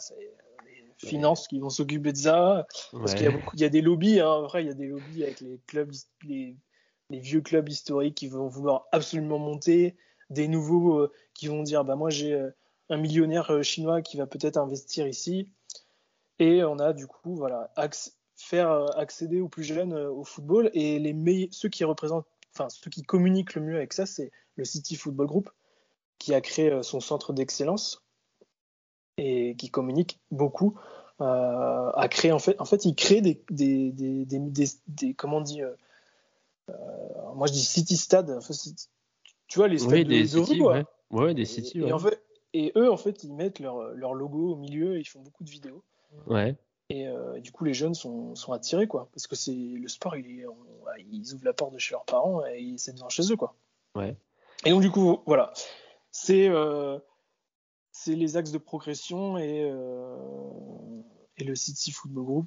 finances 0.98 1.48
qui 1.48 1.58
vont 1.58 1.70
s'occuper 1.70 2.12
de 2.12 2.18
ça. 2.18 2.66
Parce 2.92 3.14
qu'il 3.14 3.24
y 3.24 3.28
a 3.28 3.30
beaucoup, 3.30 3.54
il 3.54 3.60
y 3.60 3.64
a 3.64 3.68
des 3.68 3.82
lobbies, 3.82 4.20
hein, 4.20 4.42
vrai, 4.42 4.64
il 4.64 4.68
y 4.68 4.70
a 4.70 4.74
des 4.74 4.86
lobbies 4.86 5.24
avec 5.24 5.40
les 5.40 5.60
clubs, 5.66 5.92
les, 6.24 6.56
les, 7.10 7.20
vieux 7.20 7.40
clubs 7.40 7.68
historiques 7.68 8.16
qui 8.16 8.28
vont 8.28 8.48
vouloir 8.48 8.86
absolument 8.92 9.38
monter, 9.38 9.96
des 10.30 10.48
nouveaux 10.48 10.98
euh, 10.98 11.12
qui 11.34 11.48
vont 11.48 11.62
dire, 11.62 11.84
bah 11.84 11.96
moi 11.96 12.10
j'ai 12.10 12.32
euh, 12.32 12.50
un 12.88 12.96
millionnaire 12.96 13.50
euh, 13.50 13.62
chinois 13.62 14.02
qui 14.02 14.16
va 14.16 14.26
peut-être 14.26 14.56
investir 14.56 15.06
ici. 15.06 15.52
Et 16.38 16.64
on 16.64 16.78
a 16.78 16.92
du 16.92 17.06
coup, 17.06 17.34
voilà, 17.34 17.72
faire 18.34 18.70
accéder 18.98 19.40
aux 19.40 19.48
plus 19.48 19.64
jeunes 19.64 19.94
au 19.94 20.22
football. 20.22 20.70
Et 20.74 20.98
les 20.98 21.48
ceux 21.50 21.70
qui 21.70 21.82
représentent, 21.84 22.26
enfin 22.54 22.68
ceux 22.68 22.90
qui 22.90 23.02
communiquent 23.02 23.54
le 23.54 23.62
mieux 23.62 23.76
avec 23.76 23.94
ça, 23.94 24.04
c'est 24.04 24.30
le 24.56 24.64
City 24.66 24.96
Football 24.96 25.28
Group 25.28 25.50
qui 26.18 26.34
a 26.34 26.42
créé 26.42 26.82
son 26.82 27.00
centre 27.00 27.32
d'excellence 27.32 28.05
et 29.16 29.54
qui 29.56 29.70
communique 29.70 30.20
beaucoup 30.30 30.78
euh, 31.20 31.90
à 31.92 32.08
créer 32.08 32.32
en 32.32 32.38
fait 32.38 32.60
en 32.60 32.64
fait 32.64 32.84
il 32.84 32.94
crée 32.94 33.20
des 33.20 33.42
des, 33.50 33.90
des, 33.92 34.24
des, 34.24 34.68
des 34.88 35.14
comment 35.14 35.38
on 35.38 35.40
dit 35.40 35.62
euh, 35.62 35.72
euh, 36.68 36.74
moi 37.34 37.46
je 37.46 37.52
dis 37.52 37.64
city 37.64 37.96
stade 37.96 38.38
tu 39.48 39.58
vois 39.58 39.68
les 39.68 39.78
stades 39.78 40.06
des 40.06 40.22
de, 40.22 40.26
city, 40.26 40.60
ouais. 40.60 40.84
ouais. 41.10 41.34
des 41.34 41.44
city 41.44 41.78
et, 41.80 41.88
et, 41.88 41.92
en 41.92 41.98
fait, 41.98 42.20
et 42.52 42.72
eux 42.76 42.90
en 42.90 42.96
fait 42.96 43.22
ils 43.24 43.34
mettent 43.34 43.60
leur, 43.60 43.94
leur 43.94 44.14
logo 44.14 44.52
au 44.52 44.56
milieu 44.56 44.96
et 44.96 45.00
ils 45.00 45.08
font 45.08 45.20
beaucoup 45.20 45.44
de 45.44 45.50
vidéos. 45.50 45.82
Ouais. 46.26 46.56
Et 46.88 47.06
euh, 47.06 47.40
du 47.40 47.52
coup 47.52 47.64
les 47.64 47.74
jeunes 47.74 47.94
sont, 47.94 48.34
sont 48.34 48.52
attirés 48.52 48.86
quoi. 48.86 49.08
Parce 49.12 49.26
que 49.26 49.36
c'est 49.36 49.54
le 49.54 49.88
sport 49.88 50.16
il 50.16 50.40
est, 50.40 50.46
on, 50.46 50.56
ils 51.10 51.34
ouvrent 51.34 51.44
la 51.44 51.52
porte 51.52 51.72
de 51.74 51.78
chez 51.78 51.92
leurs 51.92 52.04
parents 52.04 52.44
et 52.46 52.74
c'est 52.78 52.94
devant 52.94 53.08
chez 53.08 53.30
eux 53.30 53.36
quoi. 53.36 53.54
Ouais. 53.94 54.16
Et 54.64 54.70
donc 54.70 54.82
du 54.82 54.90
coup 54.90 55.20
voilà. 55.26 55.52
C'est 56.10 56.48
euh, 56.48 56.98
c'est 57.96 58.14
les 58.14 58.36
axes 58.36 58.50
de 58.50 58.58
progression 58.58 59.38
et, 59.38 59.62
euh, 59.64 60.16
et 61.38 61.44
le 61.44 61.54
City 61.54 61.92
Football 61.92 62.24
Group 62.24 62.46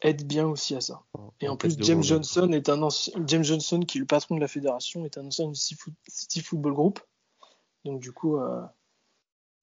aide 0.00 0.26
bien 0.26 0.46
aussi 0.46 0.76
à 0.76 0.80
ça. 0.80 1.02
Et 1.40 1.48
en, 1.48 1.56
plus, 1.56 1.76
James 1.80 2.02
Johnson 2.02 2.50
est 2.52 2.68
un 2.68 2.82
ancien, 2.82 3.14
James 3.26 3.42
Johnson, 3.42 3.80
qui 3.80 3.98
est 3.98 4.00
le 4.00 4.06
patron 4.06 4.36
de 4.36 4.40
la 4.40 4.48
fédération, 4.48 5.04
est 5.04 5.18
un 5.18 5.26
ancien 5.26 5.48
du 5.48 5.54
City 5.56 6.40
Football 6.40 6.74
Group. 6.74 7.00
Donc 7.84 8.00
du 8.00 8.12
coup. 8.12 8.36
Euh, 8.36 8.62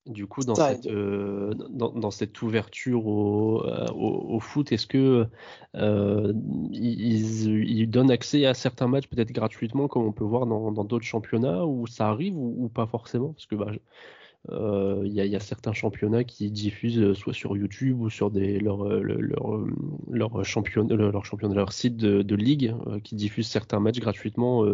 du 0.05 0.27
coup, 0.27 0.43
dans 0.43 0.55
cette, 0.55 0.85
euh, 0.87 1.53
dans, 1.69 1.93
dans, 1.93 2.11
cette 2.11 2.41
ouverture 2.41 3.07
au, 3.07 3.63
au, 3.63 4.35
au 4.35 4.39
foot, 4.41 4.73
est-ce 4.73 4.85
que 4.85 5.29
euh, 5.77 6.33
ils, 6.71 7.47
ils, 7.69 7.89
donnent 7.89 8.11
accès 8.11 8.45
à 8.45 8.53
certains 8.53 8.89
matchs 8.89 9.07
peut-être 9.07 9.31
gratuitement, 9.31 9.87
comme 9.87 10.03
on 10.03 10.11
peut 10.11 10.25
voir 10.25 10.45
dans 10.45 10.83
d'autres 10.83 11.05
championnats, 11.05 11.65
ou 11.65 11.87
ça 11.87 12.09
arrive 12.09 12.35
ou, 12.37 12.65
ou 12.65 12.67
pas 12.67 12.85
forcément? 12.85 13.31
Parce 13.31 13.45
que 13.45 13.55
bah, 13.55 13.71
euh, 14.49 15.01
il 15.05 15.13
y, 15.13 15.25
y, 15.25 15.35
a 15.35 15.39
certains 15.39 15.71
championnats 15.71 16.25
qui 16.25 16.51
diffusent 16.51 16.99
euh, 16.99 17.13
soit 17.13 17.33
sur 17.33 17.55
YouTube 17.55 18.01
ou 18.01 18.09
sur 18.09 18.29
des, 18.29 18.59
leur, 18.59 18.85
euh, 18.85 18.99
leur, 19.01 19.57
leur, 20.09 20.43
championnat, 20.43 20.95
leur, 20.95 21.25
championnat, 21.25 21.55
leur 21.55 21.71
site 21.71 21.95
de, 21.95 22.21
de 22.21 22.35
ligue 22.35 22.75
qui 23.05 23.15
diffusent 23.15 23.47
certains 23.47 23.79
matchs 23.79 23.99
gratuitement 23.99 24.65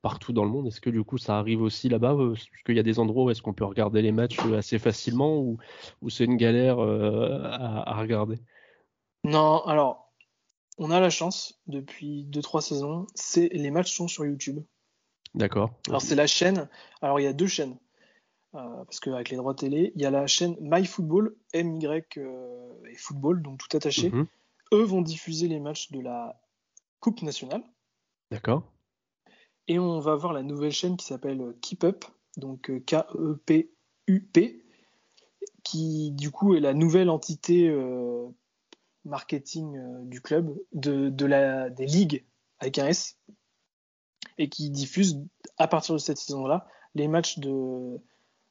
partout 0.00 0.32
dans 0.32 0.44
le 0.44 0.50
monde. 0.50 0.68
Est-ce 0.68 0.80
que 0.80 0.88
du 0.88 1.04
coup 1.04 1.18
ça 1.18 1.38
arrive 1.38 1.60
aussi 1.60 1.90
là-bas 1.90 2.16
Est-ce 2.32 2.64
qu'il 2.64 2.76
y 2.76 2.80
a 2.80 2.82
des 2.82 2.98
endroits 2.98 3.24
où 3.24 3.30
est-ce 3.30 3.42
qu'on 3.42 3.52
peut 3.52 3.66
regarder 3.66 4.00
les 4.00 4.12
matchs 4.12 4.38
assez 4.56 4.78
facilement 4.78 5.36
ou, 5.36 5.58
ou 6.00 6.08
c'est 6.08 6.24
une 6.24 6.36
galère 6.36 6.78
à, 6.78 7.90
à, 7.90 8.00
regarder? 8.00 8.38
Non, 9.24 9.62
alors 9.66 10.10
on 10.78 10.90
a 10.90 11.00
la 11.00 11.10
chance 11.10 11.60
depuis 11.66 12.24
2-3 12.30 12.62
saisons, 12.62 13.06
les 13.36 13.70
matchs 13.70 13.94
sont 13.94 14.08
sur 14.08 14.24
YouTube. 14.24 14.60
D'accord. 15.34 15.74
Alors 15.88 16.00
c'est 16.00 16.14
la 16.14 16.26
chaîne. 16.26 16.68
Alors 17.02 17.20
il 17.20 17.24
y 17.24 17.26
a 17.26 17.34
deux 17.34 17.46
chaînes. 17.46 17.76
Euh, 18.58 18.84
parce 18.84 19.00
qu'avec 19.00 19.30
les 19.30 19.36
droits 19.36 19.54
télé, 19.54 19.92
il 19.94 20.02
y 20.02 20.06
a 20.06 20.10
la 20.10 20.26
chaîne 20.26 20.56
MyFootball, 20.60 21.36
MY 21.54 21.86
euh, 21.86 22.72
et 22.90 22.96
Football, 22.96 23.42
donc 23.42 23.58
tout 23.58 23.76
attaché. 23.76 24.10
Mhm. 24.10 24.26
Eux 24.72 24.82
vont 24.82 25.02
diffuser 25.02 25.48
les 25.48 25.60
matchs 25.60 25.90
de 25.92 26.00
la 26.00 26.40
Coupe 27.00 27.22
nationale. 27.22 27.62
D'accord. 28.30 28.64
Et 29.68 29.78
on 29.78 30.00
va 30.00 30.16
voir 30.16 30.32
la 30.32 30.42
nouvelle 30.42 30.72
chaîne 30.72 30.96
qui 30.96 31.06
s'appelle 31.06 31.54
Keep 31.60 31.84
Up, 31.84 32.04
donc 32.36 32.70
euh, 32.70 32.80
K-E-P-U-P, 32.80 34.64
qui 35.62 36.10
du 36.12 36.30
coup 36.30 36.54
est 36.54 36.60
la 36.60 36.74
nouvelle 36.74 37.10
entité 37.10 37.70
marketing 39.04 39.78
du 40.08 40.20
club, 40.20 40.58
de, 40.72 41.10
de, 41.10 41.26
la, 41.26 41.70
des 41.70 41.86
ligues 41.86 42.24
avec 42.58 42.78
un 42.78 42.86
S, 42.86 43.18
et 44.38 44.48
qui 44.48 44.70
diffuse 44.70 45.22
à 45.58 45.68
partir 45.68 45.94
de 45.94 46.00
cette 46.00 46.18
saison-là 46.18 46.66
les 46.94 47.06
matchs 47.06 47.38
de, 47.38 48.00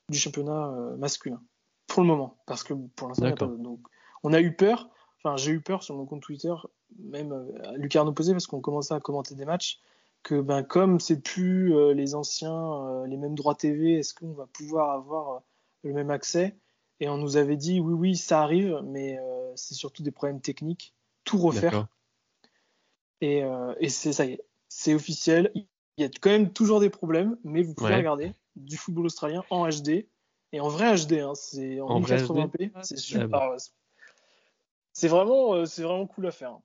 du 0.10 0.18
championnat 0.18 0.70
euh, 0.70 0.98
masculin. 0.98 1.42
Pour 1.88 2.02
le 2.02 2.08
moment. 2.08 2.38
Parce 2.46 2.64
que 2.64 2.74
pour 2.74 3.08
l'instant 3.08 3.48
donc 3.58 3.80
on 4.24 4.34
a 4.34 4.42
eu 4.42 4.56
peur. 4.56 4.90
Enfin 5.18 5.38
j'ai 5.38 5.52
eu 5.52 5.62
peur 5.62 5.84
sur 5.84 5.96
mon 5.96 6.06
compte 6.06 6.22
Twitter 6.22 6.54
même 7.00 7.32
à 7.32 7.36
euh, 7.36 7.78
Lucarno 7.78 8.12
posé 8.14 8.32
parce 8.34 8.48
qu'on 8.48 8.62
commençait 8.62 8.94
à 8.94 9.00
commenter 9.00 9.36
des 9.36 9.46
matchs 9.46 9.80
que 10.24 10.42
ben 10.42 10.64
comme 10.64 11.00
c'est 11.00 11.22
plus 11.22 11.76
euh, 11.76 11.94
les 11.94 12.16
anciens 12.16 13.06
les 13.06 13.18
mêmes 13.18 13.36
droits 13.36 13.56
TV 13.56 14.00
est-ce 14.00 14.14
qu'on 14.14 14.34
va 14.34 14.48
pouvoir 14.48 14.92
avoir 14.92 15.42
le 15.84 15.94
même 15.94 16.12
accès? 16.12 16.56
Et 17.00 17.10
on 17.10 17.18
nous 17.18 17.38
avait 17.38 17.58
dit 17.58 17.80
oui 17.80 17.94
oui 17.94 18.16
ça 18.16 18.42
arrive 18.42 18.82
mais 18.84 19.20
c'est 19.56 19.76
surtout 19.76 20.04
des 20.04 20.12
problèmes 20.12 20.42
techniques. 20.42 20.94
Tout 21.24 21.38
refaire. 21.38 21.88
Et, 23.22 23.44
et 23.80 23.90
c'est 23.90 24.14
ça 24.14 24.26
y 24.26 24.34
est. 24.34 24.44
C'est 24.70 24.94
officiel. 24.94 25.52
Il 25.56 25.66
y 25.98 26.04
a 26.04 26.10
quand 26.10 26.30
même 26.30 26.54
toujours 26.54 26.80
des 26.80 26.90
problèmes 26.90 27.38
mais 27.44 27.64
vous 27.64 27.74
pouvez 27.74 27.96
regarder 27.96 28.34
du 28.58 28.78
football 28.78 29.06
australien 29.06 29.44
en 29.50 29.68
HD 29.68 30.08
et 30.52 30.60
en 30.60 30.68
vrai 30.68 30.96
HD. 30.96 31.14
Hein, 31.14 31.34
c'est 31.36 31.80
en, 31.80 32.02
1080p. 32.02 32.72
C'est 32.84 32.98
super. 32.98 33.56
C'est 34.94 35.08
vraiment, 35.08 35.54
euh, 35.54 35.66
c'est 35.66 35.84
vraiment 35.84 36.08
cool 36.08 36.28
à 36.28 36.32
faire. 36.32 36.58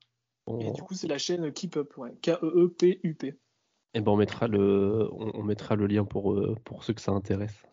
Et 0.59 0.71
du 0.71 0.81
coup, 0.81 0.93
c'est 0.93 1.07
la 1.07 1.17
chaîne 1.17 1.53
Keep 1.53 1.77
Up, 1.77 1.97
ouais. 1.97 2.11
K-E-E-P-U-P. 2.21 3.39
Et 3.95 4.01
ben 4.01 4.11
on 4.11 4.17
mettra 4.17 4.47
le, 4.47 5.07
on, 5.13 5.43
mettra 5.43 5.75
le 5.75 5.85
lien 5.85 6.03
pour, 6.03 6.33
euh, 6.33 6.55
pour 6.63 6.83
ceux 6.83 6.93
que 6.93 7.01
ça 7.01 7.11
intéresse. 7.11 7.63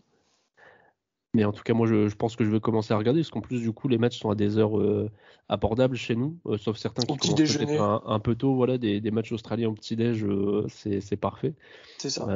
Mais 1.32 1.44
en 1.44 1.52
tout 1.52 1.62
cas, 1.62 1.74
moi, 1.74 1.86
je, 1.86 2.12
pense 2.16 2.34
que 2.34 2.44
je 2.44 2.50
vais 2.50 2.58
commencer 2.58 2.92
à 2.92 2.96
regarder, 2.96 3.20
parce 3.20 3.30
qu'en 3.30 3.40
plus, 3.40 3.60
du 3.60 3.72
coup, 3.72 3.86
les 3.86 3.98
matchs 3.98 4.18
sont 4.18 4.30
à 4.30 4.34
des 4.34 4.58
heures 4.58 4.76
euh, 4.78 5.08
abordables 5.48 5.96
chez 5.96 6.16
nous, 6.16 6.36
euh, 6.46 6.58
sauf 6.58 6.76
certains 6.76 7.02
qui 7.02 7.16
commencent 7.16 7.56
peut-être 7.56 8.02
un, 8.04 8.18
peu 8.18 8.34
tôt. 8.34 8.54
Voilà, 8.54 8.78
des, 8.78 9.10
matchs 9.12 9.30
australiens 9.30 9.68
au 9.68 9.74
petit-déj, 9.74 10.24
euh, 10.24 10.66
c'est 10.68 11.16
parfait. 11.16 11.54
C'est 11.98 12.10
ça. 12.10 12.26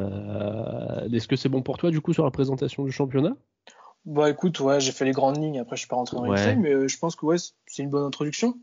Est-ce 1.13 1.27
que 1.27 1.35
c'est 1.35 1.49
bon 1.49 1.63
pour 1.63 1.77
toi, 1.77 1.91
du 1.91 2.01
coup, 2.01 2.13
sur 2.13 2.25
la 2.25 2.31
présentation 2.31 2.85
du 2.85 2.93
championnat? 2.93 3.37
Bah 4.07 4.29
écoute, 4.29 4.61
ouais, 4.61 4.81
j'ai 4.81 4.93
fait 4.93 5.07
les 5.07 5.13
grandes 5.13 5.43
lignes, 5.43 5.59
après, 5.59 5.77
je 5.77 5.81
suis 5.81 5.89
pas 5.89 5.97
rentré 5.97 6.17
dans 6.17 6.25
les 6.25 6.35
détails, 6.35 6.59
mais 6.59 6.89
je 6.89 6.99
pense 6.99 7.17
que 7.17 7.27
ouais, 7.27 7.37
c'est 7.67 7.83
une 7.83 7.91
bonne 7.91 8.05
introduction. 8.05 8.55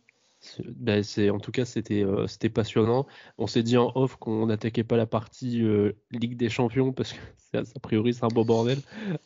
Ben, 0.66 1.04
c'est 1.04 1.30
en 1.30 1.40
tout 1.40 1.52
cas 1.52 1.66
c'était 1.66 2.04
euh, 2.04 2.26
c'était 2.28 2.50
passionnant. 2.50 3.06
On 3.38 3.46
s'est 3.46 3.62
dit 3.62 3.78
en 3.78 3.92
off 3.96 4.16
qu'on 4.16 4.48
n'attaquait 4.48 4.84
pas 4.84 4.98
la 4.98 5.06
partie 5.06 5.62
euh, 5.62 5.94
Ligue 6.10 6.36
des 6.36 6.50
Champions 6.50 6.92
parce 6.94 7.14
que 7.14 7.20
a 7.58 7.80
priori 7.80 8.14
c'est 8.14 8.24
un 8.24 8.30
beau 8.30 8.44
bordel. 8.44 8.80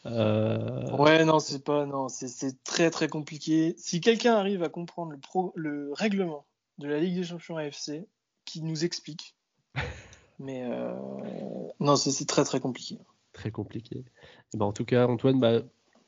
Euh, 0.05 0.91
ouais 0.97 1.23
non 1.23 1.39
c'est 1.39 1.63
pas 1.63 1.85
non 1.85 2.09
c'est 2.09 2.61
très 2.63 2.91
très 2.91 3.07
compliqué. 3.07 3.75
Si 3.77 4.01
quelqu'un 4.01 4.35
arrive 4.35 4.61
à 4.61 4.69
comprendre 4.69 5.11
le, 5.11 5.17
pro, 5.17 5.53
le 5.55 5.91
règlement 5.93 6.45
de 6.79 6.87
la 6.89 6.99
Ligue 6.99 7.15
des 7.15 7.23
Champions 7.23 7.57
AFC, 7.57 8.05
qui 8.43 8.61
nous 8.61 8.83
explique. 8.83 9.35
Mais 10.39 10.67
non 11.79 11.95
c'est 11.95 12.25
très 12.27 12.43
très 12.43 12.59
compliqué. 12.59 12.99
Très 13.31 13.51
compliqué. 13.51 14.03
Et 14.53 14.57
ben, 14.57 14.65
en 14.65 14.73
tout 14.73 14.85
cas 14.85 15.07
Antoine 15.07 15.39
bah, 15.39 15.61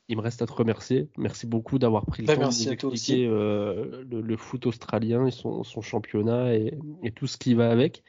il 0.08 0.16
me 0.16 0.22
reste 0.22 0.40
à 0.42 0.46
te 0.46 0.52
remercier. 0.52 1.08
Merci 1.16 1.46
beaucoup 1.46 1.78
d'avoir 1.78 2.06
pris 2.06 2.22
le 2.22 2.26
bah, 2.26 2.36
temps 2.36 2.48
de 2.48 2.54
nous 2.54 2.68
expliquer 2.68 3.26
euh, 3.26 4.04
le, 4.10 4.36
foot 4.36 4.66
australien 4.66 5.26
et 5.26 5.30
son, 5.30 5.62
championnat 5.62 6.54
et, 6.54 6.72
tout 7.14 7.26
ce 7.26 7.36
qui 7.36 7.54
va 7.54 7.70
avec. 7.70 8.02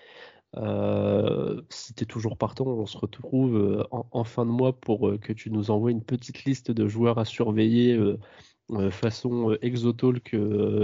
Euh, 0.56 1.62
si 1.70 1.94
tu 1.94 2.04
es 2.04 2.08
toujours 2.08 2.38
partant, 2.38 2.66
on 2.66 2.86
se 2.86 2.98
retrouve 2.98 3.56
euh, 3.56 3.84
en, 3.92 4.24
fin 4.24 4.46
de 4.46 4.52
mois 4.52 4.80
pour 4.80 5.20
que 5.20 5.34
tu 5.34 5.52
nous 5.52 5.72
envoies 5.72 5.92
une 5.92 6.04
petite 6.04 6.46
liste 6.46 6.72
de 6.72 6.88
joueurs 6.88 7.20
à 7.20 7.26
surveiller 7.26 8.00
façon 8.92 9.58
Exotalk 9.62 10.36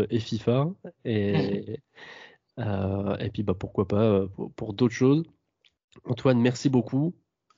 et 0.09 0.19
FIFA. 0.19 0.69
Et, 1.05 1.79
et 2.57 3.29
puis 3.31 3.43
bah, 3.43 3.53
pourquoi 3.57 3.87
pas 3.87 4.27
pour 4.57 4.73
d'autres 4.73 4.93
choses. 4.93 5.23
Antoine, 6.03 6.41
merci 6.41 6.67
beaucoup. 6.69 7.15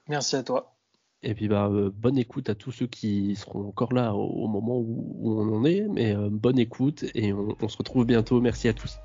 Merci 0.07 0.35
à 0.35 0.43
toi. 0.43 0.76
Et 1.23 1.33
puis 1.33 1.47
bah, 1.47 1.67
euh, 1.71 1.89
bonne 1.93 2.17
écoute 2.17 2.49
à 2.49 2.55
tous 2.55 2.71
ceux 2.71 2.87
qui 2.87 3.35
seront 3.35 3.67
encore 3.67 3.93
là 3.93 4.13
au, 4.13 4.47
moment 4.47 4.77
où, 4.77 5.17
on 5.23 5.55
en 5.55 5.65
est, 5.65 5.87
mais 5.89 6.15
euh, 6.15 6.29
bonne 6.31 6.59
écoute 6.59 7.05
et 7.15 7.33
on 7.33 7.67
se 7.67 7.77
retrouve 7.77 8.05
bientôt. 8.05 8.39
Merci 8.39 8.67
à 8.67 8.73
tous. 8.73 8.99